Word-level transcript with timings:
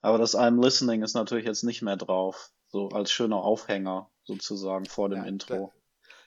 Aber 0.00 0.18
das 0.18 0.36
I'm 0.36 0.62
Listening 0.62 1.02
ist 1.02 1.14
natürlich 1.14 1.46
jetzt 1.46 1.62
nicht 1.62 1.82
mehr 1.82 1.96
drauf. 1.96 2.50
So 2.68 2.88
als 2.90 3.10
schöner 3.10 3.38
Aufhänger 3.38 4.10
sozusagen 4.24 4.86
vor 4.86 5.08
dem 5.08 5.22
ja, 5.22 5.24
Intro. 5.24 5.72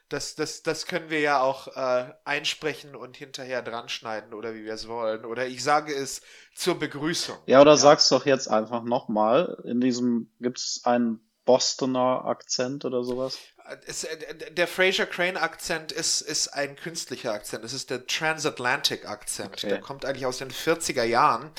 Das, 0.10 0.36
das, 0.36 0.62
das 0.62 0.86
können 0.86 1.10
wir 1.10 1.22
ja 1.22 1.42
auch 1.42 1.68
äh, 1.76 2.14
einsprechen 2.26 2.96
und 2.96 3.18
hinterher 3.18 3.62
dran 3.62 3.90
schneiden 3.90 4.34
oder 4.34 4.54
wie 4.54 4.66
wir 4.66 4.74
es 4.74 4.88
wollen. 4.88 5.26
Oder 5.26 5.48
ich 5.48 5.64
sage 5.64 5.94
es 5.94 6.22
zur 6.54 6.78
Begrüßung. 6.78 7.38
Ja, 7.48 7.62
oder 7.62 7.72
ja. 7.72 7.78
sag's 7.78 8.10
doch 8.10 8.26
jetzt 8.26 8.48
einfach 8.48 8.84
nochmal. 8.84 9.62
In 9.64 9.80
diesem 9.82 10.30
gibt's 10.40 10.82
einen 10.84 11.20
Bostoner 11.46 12.26
Akzent 12.26 12.86
oder 12.86 13.04
sowas? 13.04 13.40
Es, 13.86 14.04
äh, 14.04 14.52
der 14.52 14.68
Fraser 14.68 15.06
Crane 15.06 15.38
Akzent 15.38 15.92
ist, 15.92 16.22
ist 16.22 16.50
ein 16.50 16.76
künstlicher 16.76 17.34
Akzent. 17.34 17.64
Es 17.64 17.74
ist 17.74 17.90
der 17.90 18.06
Transatlantic 18.06 19.08
Akzent. 19.08 19.54
Okay. 19.54 19.70
Der 19.70 19.80
kommt 19.80 20.06
eigentlich 20.06 20.26
aus 20.26 20.40
den 20.40 20.52
40er 20.52 21.04
Jahren. 21.04 21.52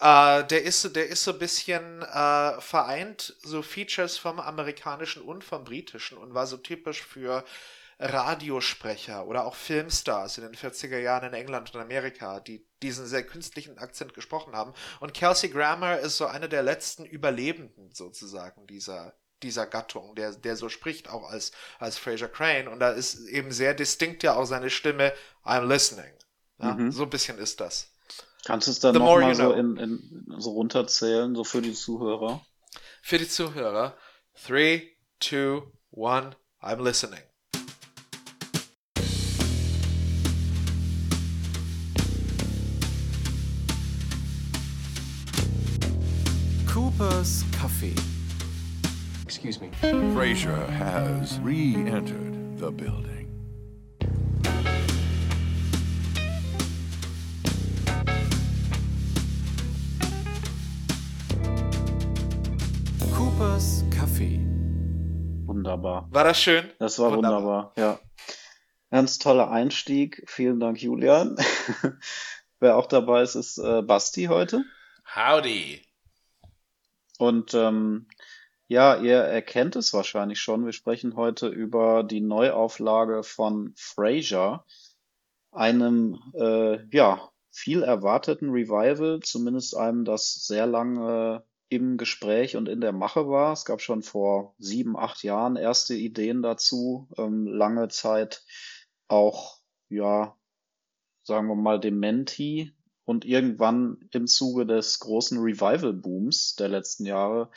Äh, 0.00 0.44
der, 0.44 0.62
ist, 0.62 0.94
der 0.94 1.08
ist 1.08 1.24
so 1.24 1.32
ein 1.32 1.38
bisschen 1.38 2.02
äh, 2.02 2.60
vereint, 2.60 3.34
so 3.42 3.62
Features 3.62 4.16
vom 4.16 4.38
amerikanischen 4.38 5.22
und 5.22 5.44
vom 5.44 5.64
britischen 5.64 6.18
und 6.18 6.34
war 6.34 6.46
so 6.46 6.56
typisch 6.56 7.02
für 7.02 7.44
Radiosprecher 8.00 9.26
oder 9.26 9.44
auch 9.44 9.54
Filmstars 9.54 10.38
in 10.38 10.44
den 10.44 10.54
40er 10.54 10.98
Jahren 10.98 11.28
in 11.28 11.34
England 11.34 11.74
und 11.74 11.80
Amerika, 11.80 12.40
die 12.40 12.66
diesen 12.82 13.06
sehr 13.06 13.24
künstlichen 13.24 13.76
Akzent 13.76 14.14
gesprochen 14.14 14.54
haben. 14.54 14.72
Und 15.00 15.12
Kelsey 15.12 15.50
Grammer 15.50 15.98
ist 15.98 16.16
so 16.16 16.26
einer 16.26 16.48
der 16.48 16.62
letzten 16.62 17.04
Überlebenden 17.04 17.92
sozusagen 17.92 18.66
dieser, 18.66 19.12
dieser 19.42 19.66
Gattung, 19.66 20.14
der, 20.14 20.32
der 20.32 20.56
so 20.56 20.68
spricht, 20.68 21.08
auch 21.08 21.28
als, 21.30 21.52
als 21.78 21.98
Fraser 21.98 22.28
Crane. 22.28 22.68
Und 22.68 22.80
da 22.80 22.90
ist 22.90 23.26
eben 23.28 23.52
sehr 23.52 23.74
distinkt 23.74 24.22
ja 24.22 24.34
auch 24.34 24.44
seine 24.44 24.70
Stimme, 24.70 25.12
I'm 25.44 25.66
listening. 25.66 26.12
Ja, 26.58 26.74
mhm. 26.74 26.92
So 26.92 27.04
ein 27.04 27.10
bisschen 27.10 27.38
ist 27.38 27.60
das. 27.60 27.90
Kannst 28.44 28.66
du 28.66 28.70
es 28.72 28.80
dann 28.80 28.94
nochmal 28.94 29.34
so, 29.34 29.52
in, 29.52 29.76
in, 29.76 30.26
so 30.38 30.52
runterzählen, 30.52 31.34
so 31.34 31.44
für 31.44 31.62
die 31.62 31.74
Zuhörer? 31.74 32.44
Für 33.02 33.18
die 33.18 33.28
Zuhörer. 33.28 33.96
Three, 34.46 34.96
two, 35.18 35.72
one, 35.90 36.36
I'm 36.62 36.82
listening. 36.82 37.20
Cooper's 46.66 47.44
Coffee. 47.60 47.94
Excuse 49.42 49.62
me. 49.62 49.70
Frasier 49.80 50.68
has 50.68 51.40
re-entered 51.40 52.58
the 52.58 52.70
building. 52.70 53.26
Coopers 63.14 63.82
Kaffee. 63.90 64.44
Wunderbar. 65.46 66.06
War 66.10 66.24
das 66.24 66.38
schön? 66.38 66.70
Das 66.78 66.98
war 66.98 67.10
wunderbar, 67.16 67.38
wunderbar 67.38 67.72
ja. 67.78 67.98
Ganz 68.90 69.16
toller 69.16 69.50
Einstieg. 69.50 70.22
Vielen 70.26 70.60
Dank, 70.60 70.82
Julian. 70.82 71.36
Wer 72.60 72.76
auch 72.76 72.88
dabei 72.88 73.22
ist, 73.22 73.36
ist 73.36 73.56
äh, 73.56 73.80
Basti 73.80 74.24
heute. 74.24 74.66
Howdy. 75.16 75.80
Und 77.16 77.54
ähm, 77.54 78.06
ja, 78.70 78.96
ihr 79.00 79.16
erkennt 79.16 79.74
es 79.74 79.92
wahrscheinlich 79.92 80.38
schon. 80.38 80.64
Wir 80.64 80.72
sprechen 80.72 81.16
heute 81.16 81.48
über 81.48 82.04
die 82.04 82.20
Neuauflage 82.20 83.24
von 83.24 83.72
Frasier, 83.74 84.64
einem 85.50 86.20
äh, 86.34 86.78
ja 86.96 87.32
viel 87.50 87.82
erwarteten 87.82 88.50
Revival, 88.50 89.18
zumindest 89.24 89.76
einem, 89.76 90.04
das 90.04 90.46
sehr 90.46 90.68
lange 90.68 91.42
im 91.68 91.96
Gespräch 91.96 92.56
und 92.56 92.68
in 92.68 92.80
der 92.80 92.92
Mache 92.92 93.28
war. 93.28 93.52
Es 93.54 93.64
gab 93.64 93.80
schon 93.80 94.02
vor 94.02 94.54
sieben, 94.58 94.96
acht 94.96 95.24
Jahren 95.24 95.56
erste 95.56 95.94
Ideen 95.94 96.40
dazu, 96.40 97.08
ähm, 97.18 97.48
lange 97.48 97.88
Zeit 97.88 98.44
auch 99.08 99.58
ja 99.88 100.36
sagen 101.24 101.48
wir 101.48 101.56
mal 101.56 101.80
Dementi 101.80 102.72
und 103.04 103.24
irgendwann 103.24 103.98
im 104.12 104.28
Zuge 104.28 104.64
des 104.64 105.00
großen 105.00 105.38
Revival-Booms 105.38 106.54
der 106.54 106.68
letzten 106.68 107.04
Jahre 107.04 107.50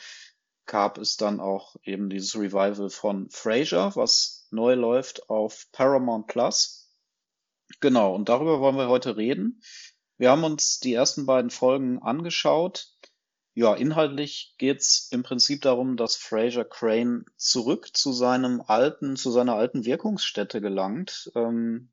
gab 0.66 0.98
es 0.98 1.16
dann 1.16 1.40
auch 1.40 1.76
eben 1.82 2.08
dieses 2.10 2.34
Revival 2.36 2.90
von 2.90 3.28
Frasier, 3.30 3.92
was 3.94 4.46
neu 4.50 4.74
läuft 4.74 5.28
auf 5.28 5.66
Paramount 5.72 6.26
Plus. 6.26 6.90
Genau, 7.80 8.14
und 8.14 8.28
darüber 8.28 8.60
wollen 8.60 8.76
wir 8.76 8.88
heute 8.88 9.16
reden. 9.16 9.62
Wir 10.16 10.30
haben 10.30 10.44
uns 10.44 10.78
die 10.80 10.94
ersten 10.94 11.26
beiden 11.26 11.50
Folgen 11.50 12.00
angeschaut. 12.00 12.88
Ja, 13.54 13.74
inhaltlich 13.74 14.54
geht's 14.58 15.08
im 15.12 15.22
Prinzip 15.22 15.62
darum, 15.62 15.96
dass 15.96 16.16
Fraser 16.16 16.64
Crane 16.64 17.24
zurück 17.36 17.96
zu 17.96 18.12
seinem 18.12 18.60
alten, 18.60 19.16
zu 19.16 19.30
seiner 19.30 19.54
alten 19.54 19.84
Wirkungsstätte 19.84 20.60
gelangt. 20.60 21.30
Ähm, 21.36 21.92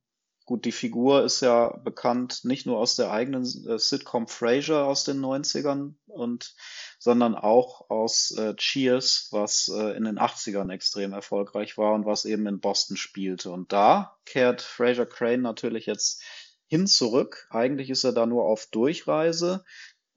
Gut, 0.51 0.66
die 0.66 0.73
Figur 0.73 1.23
ist 1.23 1.39
ja 1.39 1.78
bekannt 1.78 2.44
nicht 2.44 2.66
nur 2.66 2.78
aus 2.78 2.97
der 2.97 3.09
eigenen 3.09 3.44
äh, 3.69 3.79
Sitcom 3.79 4.28
Frasier 4.28 4.84
aus 4.84 5.06
den 5.06 5.22
90ern 5.22 5.94
und 6.07 6.56
sondern 7.00 7.35
auch 7.35 7.89
aus 7.89 8.31
äh, 8.38 8.53
Cheers, 8.57 9.29
was 9.31 9.72
äh, 9.73 9.95
in 9.95 10.03
den 10.03 10.19
80ern 10.19 10.69
extrem 10.69 11.13
erfolgreich 11.13 11.78
war 11.78 11.94
und 11.94 12.06
was 12.06 12.25
eben 12.25 12.47
in 12.47 12.59
Boston 12.59 12.97
spielte. 12.97 13.50
Und 13.50 13.72
da 13.72 14.17
kehrt 14.25 14.61
Fraser 14.61 15.06
Crane 15.06 15.41
natürlich 15.41 15.85
jetzt 15.85 16.22
hin 16.67 16.85
zurück. 16.85 17.47
Eigentlich 17.50 17.90
ist 17.90 18.03
er 18.03 18.11
da 18.11 18.25
nur 18.25 18.44
auf 18.44 18.66
Durchreise, 18.66 19.63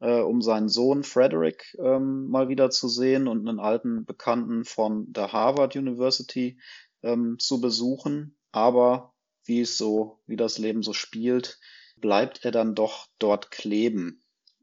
äh, 0.00 0.18
um 0.18 0.42
seinen 0.42 0.68
Sohn 0.68 1.04
Frederick 1.04 1.76
ähm, 1.78 2.26
mal 2.26 2.48
wieder 2.48 2.70
zu 2.70 2.88
sehen 2.88 3.28
und 3.28 3.48
einen 3.48 3.60
alten 3.60 4.04
Bekannten 4.04 4.64
von 4.64 5.12
der 5.12 5.32
Harvard 5.32 5.76
University 5.76 6.58
ähm, 7.04 7.38
zu 7.38 7.60
besuchen. 7.60 8.36
Aber 8.50 9.13
wie 9.44 9.60
es 9.60 9.78
so, 9.78 10.20
wie 10.26 10.36
das 10.36 10.58
Leben 10.58 10.82
so 10.82 10.92
spielt, 10.92 11.58
bleibt 11.96 12.44
er 12.44 12.50
dann 12.50 12.74
doch 12.74 13.06
dort 13.18 13.50
kleben. 13.50 14.22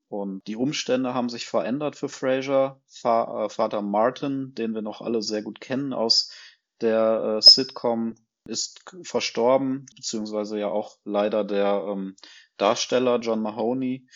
Und 0.09 0.45
die 0.47 0.57
Umstände 0.57 1.13
haben 1.13 1.29
sich 1.29 1.45
verändert 1.45 1.95
für 1.95 2.09
Fraser. 2.09 2.81
Fa 2.85 3.45
äh, 3.45 3.49
Vater 3.49 3.81
Martin, 3.81 4.53
den 4.55 4.75
wir 4.75 4.81
noch 4.81 5.01
alle 5.01 5.21
sehr 5.21 5.41
gut 5.41 5.61
kennen 5.61 5.93
aus 5.93 6.33
der 6.81 7.37
äh, 7.37 7.41
Sitcom, 7.41 8.15
ist 8.45 8.83
verstorben, 9.03 9.85
beziehungsweise 9.95 10.59
ja 10.59 10.67
auch 10.67 10.97
leider 11.05 11.43
der 11.43 11.85
ähm, 11.87 12.15
Darsteller 12.57 13.19
John 13.19 13.41
Mahoney 13.41 14.07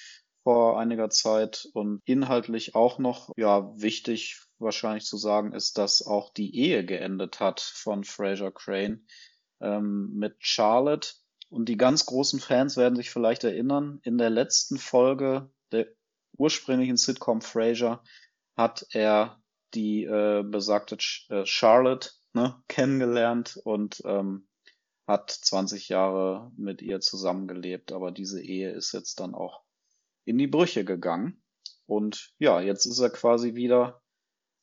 vor 0.43 0.77
einiger 0.79 1.09
Zeit. 1.09 1.69
Und 1.73 2.01
inhaltlich 2.05 2.75
auch 2.75 2.99
noch, 2.99 3.31
ja, 3.37 3.71
wichtig 3.79 4.41
wahrscheinlich 4.59 5.05
zu 5.05 5.15
sagen, 5.15 5.53
ist, 5.53 5.77
dass 5.77 6.05
auch 6.05 6.33
die 6.33 6.57
Ehe 6.57 6.85
geendet 6.85 7.39
hat 7.39 7.61
von 7.61 8.03
Fraser 8.03 8.51
Crane 8.51 9.05
ähm, 9.61 10.11
mit 10.13 10.35
Charlotte. 10.39 11.09
Und 11.49 11.69
die 11.69 11.77
ganz 11.77 12.05
großen 12.05 12.39
Fans 12.39 12.77
werden 12.77 12.95
sich 12.95 13.09
vielleicht 13.09 13.43
erinnern, 13.43 13.99
in 14.03 14.17
der 14.17 14.29
letzten 14.29 14.77
Folge 14.77 15.49
der 15.71 15.88
ursprünglichen 16.38 16.97
Sitcom 16.97 17.41
Frasier 17.41 18.01
hat 18.57 18.85
er 18.91 19.41
die 19.73 20.03
äh, 20.05 20.44
besagte 20.44 20.97
Ch 20.97 21.29
äh, 21.29 21.45
Charlotte 21.45 22.11
ne, 22.33 22.61
kennengelernt 22.67 23.59
und 23.63 24.01
ähm, 24.05 24.47
hat 25.07 25.29
20 25.29 25.89
Jahre 25.89 26.51
mit 26.57 26.81
ihr 26.81 26.99
zusammengelebt. 26.99 27.91
Aber 27.91 28.11
diese 28.11 28.41
Ehe 28.41 28.71
ist 28.71 28.91
jetzt 28.91 29.19
dann 29.19 29.35
auch 29.35 29.63
in 30.25 30.38
die 30.38 30.47
Brüche 30.47 30.83
gegangen. 30.83 31.44
Und 31.85 32.33
ja, 32.39 32.61
jetzt 32.61 32.85
ist 32.85 32.99
er 32.99 33.11
quasi 33.11 33.53
wieder 33.55 34.01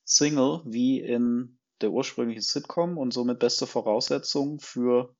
Single, 0.05 0.63
wie 0.65 1.01
in 1.01 1.59
der 1.83 1.91
ursprüngliche 1.91 2.43
Sitcom 2.43 2.99
und 2.99 3.13
somit 3.13 3.39
beste 3.39 3.67
Voraussetzungen 3.67 4.61
für 4.61 5.15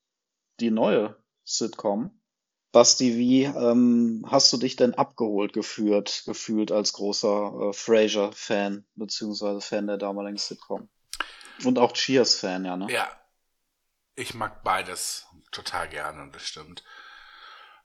die 0.61 0.71
neue 0.71 1.17
Sitcom. 1.45 2.19
Basti, 2.73 3.17
wie 3.17 3.45
ähm, 3.45 4.25
hast 4.27 4.51
du 4.53 4.57
dich 4.57 4.77
denn 4.77 4.95
abgeholt 4.95 5.53
geführt, 5.53 6.23
gefühlt 6.25 6.73
als 6.73 6.95
großer 6.95 7.69
äh, 7.69 7.73
Frasier-Fan, 7.75 8.87
beziehungsweise 8.95 9.61
Fan 9.61 9.87
der 9.87 9.99
damaligen 9.99 10.39
Sitcom? 10.39 10.89
Und 11.65 11.79
auch 11.79 11.93
Cheers-Fan, 11.93 12.65
ja, 12.65 12.77
ne? 12.77 12.91
Ja. 12.91 13.11
Ich 14.15 14.35
mag 14.35 14.63
beides 14.63 15.27
total 15.53 15.89
gerne, 15.89 16.31
das 16.33 16.43
stimmt. 16.43 16.83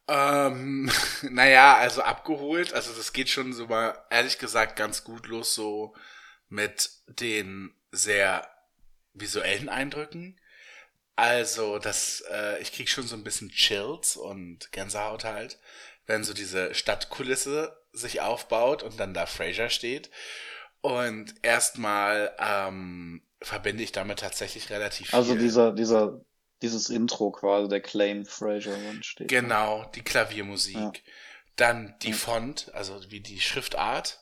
Ähm, 0.07 0.89
naja, 1.29 1.75
also 1.75 2.01
abgeholt, 2.01 2.73
also 2.73 2.93
das 2.93 3.11
geht 3.11 3.29
schon 3.29 3.53
so 3.53 3.67
mal, 3.67 3.97
ehrlich 4.09 4.37
gesagt, 4.39 4.77
ganz 4.77 5.03
gut 5.03 5.27
los, 5.27 5.53
so 5.53 5.93
mit 6.49 6.89
den 7.07 7.73
sehr 7.91 8.47
visuellen 9.19 9.69
Eindrücken. 9.69 10.39
Also, 11.15 11.79
das, 11.79 12.23
äh, 12.31 12.61
ich 12.61 12.71
krieg 12.71 12.89
schon 12.89 13.07
so 13.07 13.15
ein 13.15 13.23
bisschen 13.23 13.49
Chills 13.49 14.17
und 14.17 14.71
Gänsehaut 14.71 15.23
halt, 15.23 15.57
wenn 16.05 16.23
so 16.23 16.33
diese 16.33 16.75
Stadtkulisse 16.75 17.75
sich 17.91 18.21
aufbaut 18.21 18.83
und 18.83 18.99
dann 18.99 19.13
da 19.13 19.25
Fraser 19.25 19.69
steht. 19.69 20.11
Und 20.81 21.33
erstmal 21.41 22.35
ähm, 22.39 23.23
verbinde 23.41 23.83
ich 23.83 23.91
damit 23.91 24.19
tatsächlich 24.19 24.69
relativ 24.69 25.13
also 25.13 25.33
viel. 25.33 25.41
Also 25.41 25.43
dieser, 25.43 25.71
dieser, 25.73 26.21
dieses 26.61 26.89
Intro 26.89 27.31
quasi, 27.31 27.67
der 27.67 27.81
Claim 27.81 28.25
Fraser 28.25 28.77
steht. 29.01 29.27
Genau, 29.27 29.89
die 29.95 30.03
Klaviermusik. 30.03 30.75
Ja. 30.75 30.91
Dann 31.55 31.95
die 32.03 32.11
ja. 32.11 32.15
Font, 32.15 32.71
also 32.73 32.99
wie 33.09 33.19
die 33.19 33.39
Schriftart 33.39 34.19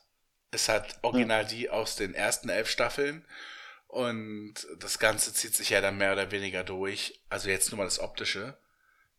ist 0.51 0.69
halt 0.69 0.97
original 1.01 1.43
ja. 1.43 1.47
die 1.47 1.69
aus 1.69 1.97
den 1.97 2.13
ersten 2.13 2.49
elf 2.49 2.69
Staffeln. 2.69 3.25
Und 3.95 4.55
das 4.79 4.99
Ganze 4.99 5.33
zieht 5.33 5.55
sich 5.55 5.69
ja 5.69 5.79
dann 5.79 5.97
mehr 5.97 6.11
oder 6.11 6.29
weniger 6.29 6.65
durch. 6.65 7.17
Also 7.29 7.47
jetzt 7.47 7.71
nur 7.71 7.77
mal 7.77 7.85
das 7.85 8.01
Optische. 8.01 8.57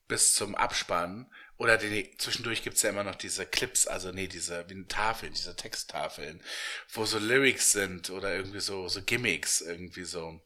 Bis 0.06 0.34
zum 0.34 0.54
Abspann. 0.54 1.32
Oder 1.56 1.78
die, 1.78 2.14
zwischendurch 2.18 2.62
gibt's 2.62 2.82
ja 2.82 2.90
immer 2.90 3.02
noch 3.02 3.14
diese 3.14 3.46
Clips, 3.46 3.86
also 3.86 4.12
nee, 4.12 4.26
diese 4.26 4.68
wie 4.68 4.84
Tafeln, 4.84 5.32
diese 5.32 5.56
Texttafeln, 5.56 6.42
wo 6.92 7.06
so 7.06 7.18
Lyrics 7.18 7.72
sind 7.72 8.10
oder 8.10 8.36
irgendwie 8.36 8.60
so, 8.60 8.86
so 8.88 9.00
Gimmicks, 9.00 9.62
irgendwie 9.62 10.04
so, 10.04 10.42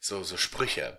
so, 0.00 0.24
so 0.24 0.36
Sprüche. 0.36 0.98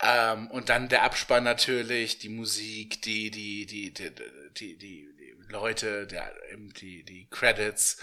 Ähm, 0.00 0.50
und 0.50 0.70
dann 0.70 0.88
der 0.88 1.04
Abspann 1.04 1.44
natürlich, 1.44 2.18
die 2.18 2.30
Musik, 2.30 3.00
die, 3.02 3.30
die, 3.30 3.66
die, 3.66 3.94
die, 3.94 4.10
die, 4.56 4.76
die, 4.76 5.14
die 5.16 5.36
Leute, 5.46 6.08
der, 6.08 6.34
die, 6.80 7.04
die 7.04 7.28
Credits 7.30 7.98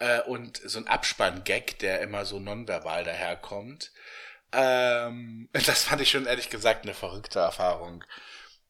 äh, 0.00 0.20
und 0.22 0.60
so 0.64 0.78
ein 0.78 0.88
Abspann-Gag, 0.88 1.78
der 1.78 2.00
immer 2.00 2.24
so 2.24 2.40
nonverbal 2.40 3.04
daherkommt. 3.04 3.92
Ähm, 4.52 5.48
das 5.66 5.84
fand 5.84 6.02
ich 6.02 6.10
schon 6.10 6.26
ehrlich 6.26 6.50
gesagt 6.50 6.82
eine 6.84 6.94
verrückte 6.94 7.38
Erfahrung 7.38 8.04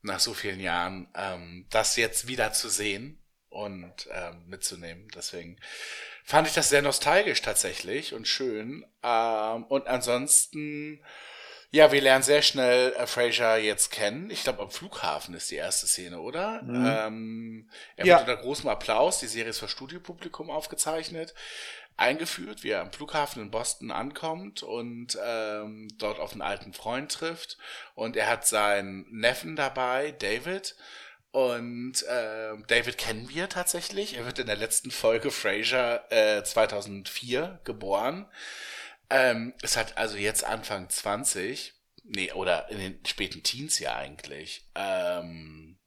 nach 0.02 0.20
so 0.20 0.34
vielen 0.34 0.60
Jahren, 0.60 1.08
ähm, 1.14 1.66
das 1.70 1.96
jetzt 1.96 2.26
wieder 2.26 2.52
zu 2.52 2.68
sehen 2.68 3.22
und 3.48 4.08
ähm, 4.12 4.46
mitzunehmen. 4.46 5.08
Deswegen 5.14 5.58
fand 6.24 6.48
ich 6.48 6.54
das 6.54 6.68
sehr 6.68 6.82
nostalgisch 6.82 7.42
tatsächlich 7.42 8.14
und 8.14 8.26
schön. 8.26 8.84
Ähm, 9.02 9.64
und 9.64 9.86
ansonsten 9.88 11.02
ja, 11.72 11.92
wir 11.92 12.00
lernen 12.00 12.24
sehr 12.24 12.42
schnell 12.42 12.92
äh, 12.94 13.06
Fraser 13.06 13.56
jetzt 13.56 13.90
kennen. 13.92 14.30
Ich 14.30 14.42
glaube, 14.42 14.62
am 14.62 14.70
Flughafen 14.70 15.34
ist 15.34 15.50
die 15.50 15.56
erste 15.56 15.86
Szene, 15.86 16.20
oder? 16.20 16.62
Mhm. 16.62 16.86
Ähm, 16.86 17.70
er 17.96 18.06
ja. 18.06 18.18
wird 18.18 18.28
unter 18.28 18.42
großem 18.42 18.68
Applaus, 18.68 19.20
die 19.20 19.28
Serie 19.28 19.50
ist 19.50 19.60
für 19.60 19.68
Studiopublikum 19.68 20.50
aufgezeichnet, 20.50 21.32
eingeführt, 21.96 22.64
wie 22.64 22.70
er 22.70 22.80
am 22.80 22.92
Flughafen 22.92 23.42
in 23.42 23.50
Boston 23.52 23.92
ankommt 23.92 24.64
und 24.64 25.16
ähm, 25.24 25.88
dort 25.96 26.18
auf 26.18 26.32
einen 26.32 26.42
alten 26.42 26.72
Freund 26.72 27.12
trifft. 27.12 27.56
Und 27.94 28.16
er 28.16 28.26
hat 28.26 28.46
seinen 28.48 29.06
Neffen 29.10 29.54
dabei, 29.54 30.10
David. 30.12 30.74
Und 31.30 32.02
äh, 32.08 32.56
David 32.66 32.98
kennen 32.98 33.28
wir 33.28 33.48
tatsächlich. 33.48 34.16
Er 34.16 34.24
wird 34.24 34.40
in 34.40 34.46
der 34.46 34.56
letzten 34.56 34.90
Folge 34.90 35.30
Fraser 35.30 36.10
äh, 36.10 36.42
2004 36.42 37.60
geboren. 37.62 38.26
Ähm, 39.10 39.54
ist 39.62 39.76
halt 39.76 39.98
also 39.98 40.16
jetzt 40.16 40.44
Anfang 40.44 40.88
20. 40.88 41.74
Nee, 42.04 42.32
oder 42.32 42.70
in 42.70 42.78
den 42.78 43.06
späten 43.06 43.42
Teens 43.42 43.78
ja 43.78 43.94
eigentlich. 43.94 44.64
Ähm, 44.74 45.78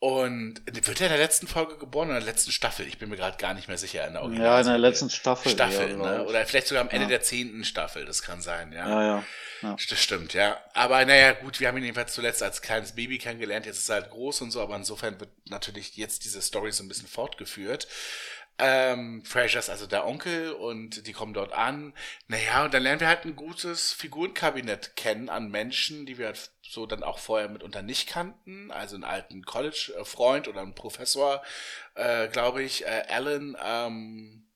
und 0.00 0.62
wird 0.64 1.00
er 1.02 1.08
in 1.08 1.12
der 1.12 1.18
letzten 1.18 1.46
Folge 1.46 1.76
geboren 1.76 2.08
oder 2.08 2.18
in 2.18 2.24
der 2.24 2.32
letzten 2.32 2.52
Staffel? 2.52 2.86
Ich 2.86 2.96
bin 2.96 3.10
mir 3.10 3.18
gerade 3.18 3.36
gar 3.36 3.52
nicht 3.52 3.68
mehr 3.68 3.76
sicher. 3.76 4.06
In 4.06 4.14
der 4.14 4.22
ja, 4.42 4.58
in 4.58 4.66
der 4.66 4.78
letzten 4.78 5.10
Staffel. 5.10 5.52
Staffel, 5.52 5.98
ne? 5.98 6.24
Oder 6.24 6.46
vielleicht 6.46 6.68
sogar 6.68 6.82
am 6.82 6.88
Ende 6.88 7.02
ja. 7.02 7.10
der 7.10 7.22
zehnten 7.22 7.64
Staffel, 7.64 8.06
das 8.06 8.22
kann 8.22 8.40
sein, 8.40 8.72
ja. 8.72 8.88
Ja, 8.88 9.02
ja. 9.02 9.24
ja. 9.60 9.76
Das 9.90 10.02
stimmt, 10.02 10.32
ja. 10.32 10.58
Aber 10.72 11.04
naja, 11.04 11.32
gut, 11.32 11.60
wir 11.60 11.68
haben 11.68 11.76
ihn 11.76 11.84
jedenfalls 11.84 12.14
zuletzt 12.14 12.42
als 12.42 12.62
kleines 12.62 12.94
Baby 12.94 13.18
kennengelernt, 13.18 13.66
jetzt 13.66 13.76
ist 13.76 13.90
er 13.90 13.96
halt 13.96 14.10
groß 14.10 14.40
und 14.40 14.52
so, 14.52 14.62
aber 14.62 14.74
insofern 14.74 15.20
wird 15.20 15.30
natürlich 15.50 15.94
jetzt 15.98 16.24
diese 16.24 16.40
Story 16.40 16.72
so 16.72 16.82
ein 16.82 16.88
bisschen 16.88 17.08
fortgeführt. 17.08 17.86
Ähm, 18.62 19.24
Fraser 19.24 19.58
ist 19.58 19.70
also 19.70 19.86
der 19.86 20.06
Onkel 20.06 20.52
und 20.52 21.06
die 21.06 21.14
kommen 21.14 21.32
dort 21.32 21.54
an. 21.54 21.94
Naja, 22.28 22.66
und 22.66 22.74
dann 22.74 22.82
lernen 22.82 23.00
wir 23.00 23.08
halt 23.08 23.24
ein 23.24 23.34
gutes 23.34 23.94
Figurenkabinett 23.94 24.96
kennen 24.96 25.30
an 25.30 25.50
Menschen, 25.50 26.04
die 26.04 26.18
wir 26.18 26.34
so 26.60 26.84
dann 26.84 27.02
auch 27.02 27.18
vorher 27.18 27.48
mitunter 27.48 27.80
nicht 27.80 28.06
kannten. 28.06 28.70
Also 28.70 28.96
einen 28.96 29.04
alten 29.04 29.46
College-Freund 29.46 30.46
oder 30.46 30.60
einen 30.60 30.74
Professor, 30.74 31.42
äh, 31.94 32.28
glaube 32.28 32.62
ich, 32.62 32.84
äh, 32.84 33.04
Alan, 33.08 33.56
ähm, 33.64 34.46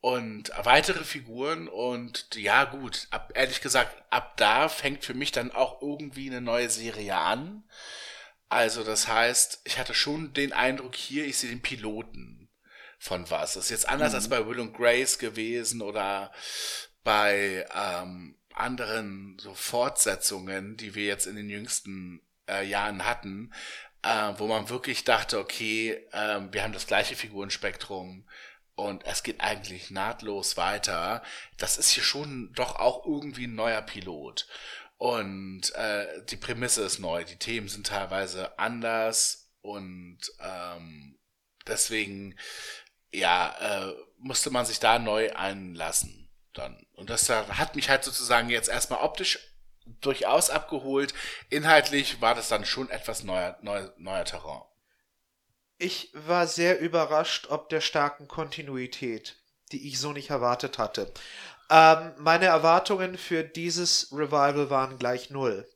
und 0.00 0.50
weitere 0.64 1.04
Figuren 1.04 1.68
und 1.68 2.34
ja 2.34 2.64
gut, 2.64 3.06
ab, 3.10 3.32
ehrlich 3.34 3.60
gesagt, 3.60 4.02
ab 4.10 4.36
da 4.38 4.68
fängt 4.68 5.04
für 5.04 5.14
mich 5.14 5.30
dann 5.30 5.52
auch 5.52 5.82
irgendwie 5.82 6.28
eine 6.30 6.40
neue 6.40 6.70
Serie 6.70 7.16
an. 7.16 7.64
Also 8.48 8.82
das 8.82 9.08
heißt, 9.08 9.60
ich 9.64 9.78
hatte 9.78 9.94
schon 9.94 10.32
den 10.32 10.52
Eindruck 10.52 10.96
hier, 10.96 11.26
ich 11.26 11.36
sehe 11.38 11.50
den 11.50 11.62
Piloten 11.62 12.39
von 13.00 13.28
was. 13.30 13.54
Das 13.54 13.64
ist 13.64 13.70
jetzt 13.70 13.88
anders 13.88 14.10
mhm. 14.12 14.16
als 14.16 14.28
bei 14.28 14.46
Will 14.46 14.60
und 14.60 14.74
Grace 14.74 15.18
gewesen 15.18 15.80
oder 15.80 16.30
bei 17.02 17.66
ähm, 17.74 18.36
anderen 18.52 19.38
so 19.40 19.54
Fortsetzungen, 19.54 20.76
die 20.76 20.94
wir 20.94 21.06
jetzt 21.06 21.26
in 21.26 21.34
den 21.34 21.48
jüngsten 21.48 22.20
äh, 22.46 22.64
Jahren 22.64 23.06
hatten, 23.06 23.52
äh, 24.02 24.34
wo 24.36 24.46
man 24.46 24.68
wirklich 24.68 25.04
dachte, 25.04 25.38
okay, 25.38 25.92
äh, 26.12 26.40
wir 26.52 26.62
haben 26.62 26.74
das 26.74 26.86
gleiche 26.86 27.16
Figurenspektrum 27.16 28.28
und 28.74 29.06
es 29.06 29.22
geht 29.22 29.40
eigentlich 29.40 29.90
nahtlos 29.90 30.58
weiter. 30.58 31.22
Das 31.56 31.78
ist 31.78 31.88
hier 31.88 32.04
schon 32.04 32.52
doch 32.52 32.76
auch 32.76 33.06
irgendwie 33.06 33.46
ein 33.46 33.54
neuer 33.54 33.82
Pilot. 33.82 34.46
Und 34.98 35.74
äh, 35.74 36.06
die 36.26 36.36
Prämisse 36.36 36.82
ist 36.82 36.98
neu, 36.98 37.24
die 37.24 37.38
Themen 37.38 37.68
sind 37.68 37.86
teilweise 37.86 38.58
anders 38.58 39.50
und 39.62 40.18
ähm, 40.40 41.18
deswegen 41.66 42.36
ja, 43.12 43.54
äh, 43.60 43.94
musste 44.18 44.50
man 44.50 44.66
sich 44.66 44.80
da 44.80 44.98
neu 44.98 45.32
einlassen 45.34 46.28
dann. 46.52 46.86
Und 46.94 47.10
das 47.10 47.28
hat 47.28 47.76
mich 47.76 47.88
halt 47.88 48.04
sozusagen 48.04 48.50
jetzt 48.50 48.68
erstmal 48.68 49.00
optisch 49.00 49.38
durchaus 50.00 50.50
abgeholt. 50.50 51.14
Inhaltlich 51.48 52.20
war 52.20 52.34
das 52.34 52.48
dann 52.48 52.64
schon 52.64 52.90
etwas 52.90 53.24
neuer, 53.24 53.58
neuer, 53.62 53.92
neuer 53.96 54.24
Terrain. 54.24 54.62
Ich 55.78 56.10
war 56.12 56.46
sehr 56.46 56.78
überrascht 56.80 57.46
ob 57.48 57.70
der 57.70 57.80
starken 57.80 58.28
Kontinuität, 58.28 59.36
die 59.72 59.88
ich 59.88 59.98
so 59.98 60.12
nicht 60.12 60.30
erwartet 60.30 60.78
hatte. 60.78 61.12
Ähm, 61.70 62.12
meine 62.18 62.46
Erwartungen 62.46 63.16
für 63.16 63.44
dieses 63.44 64.12
Revival 64.12 64.68
waren 64.68 64.98
gleich 64.98 65.30
null, 65.30 65.66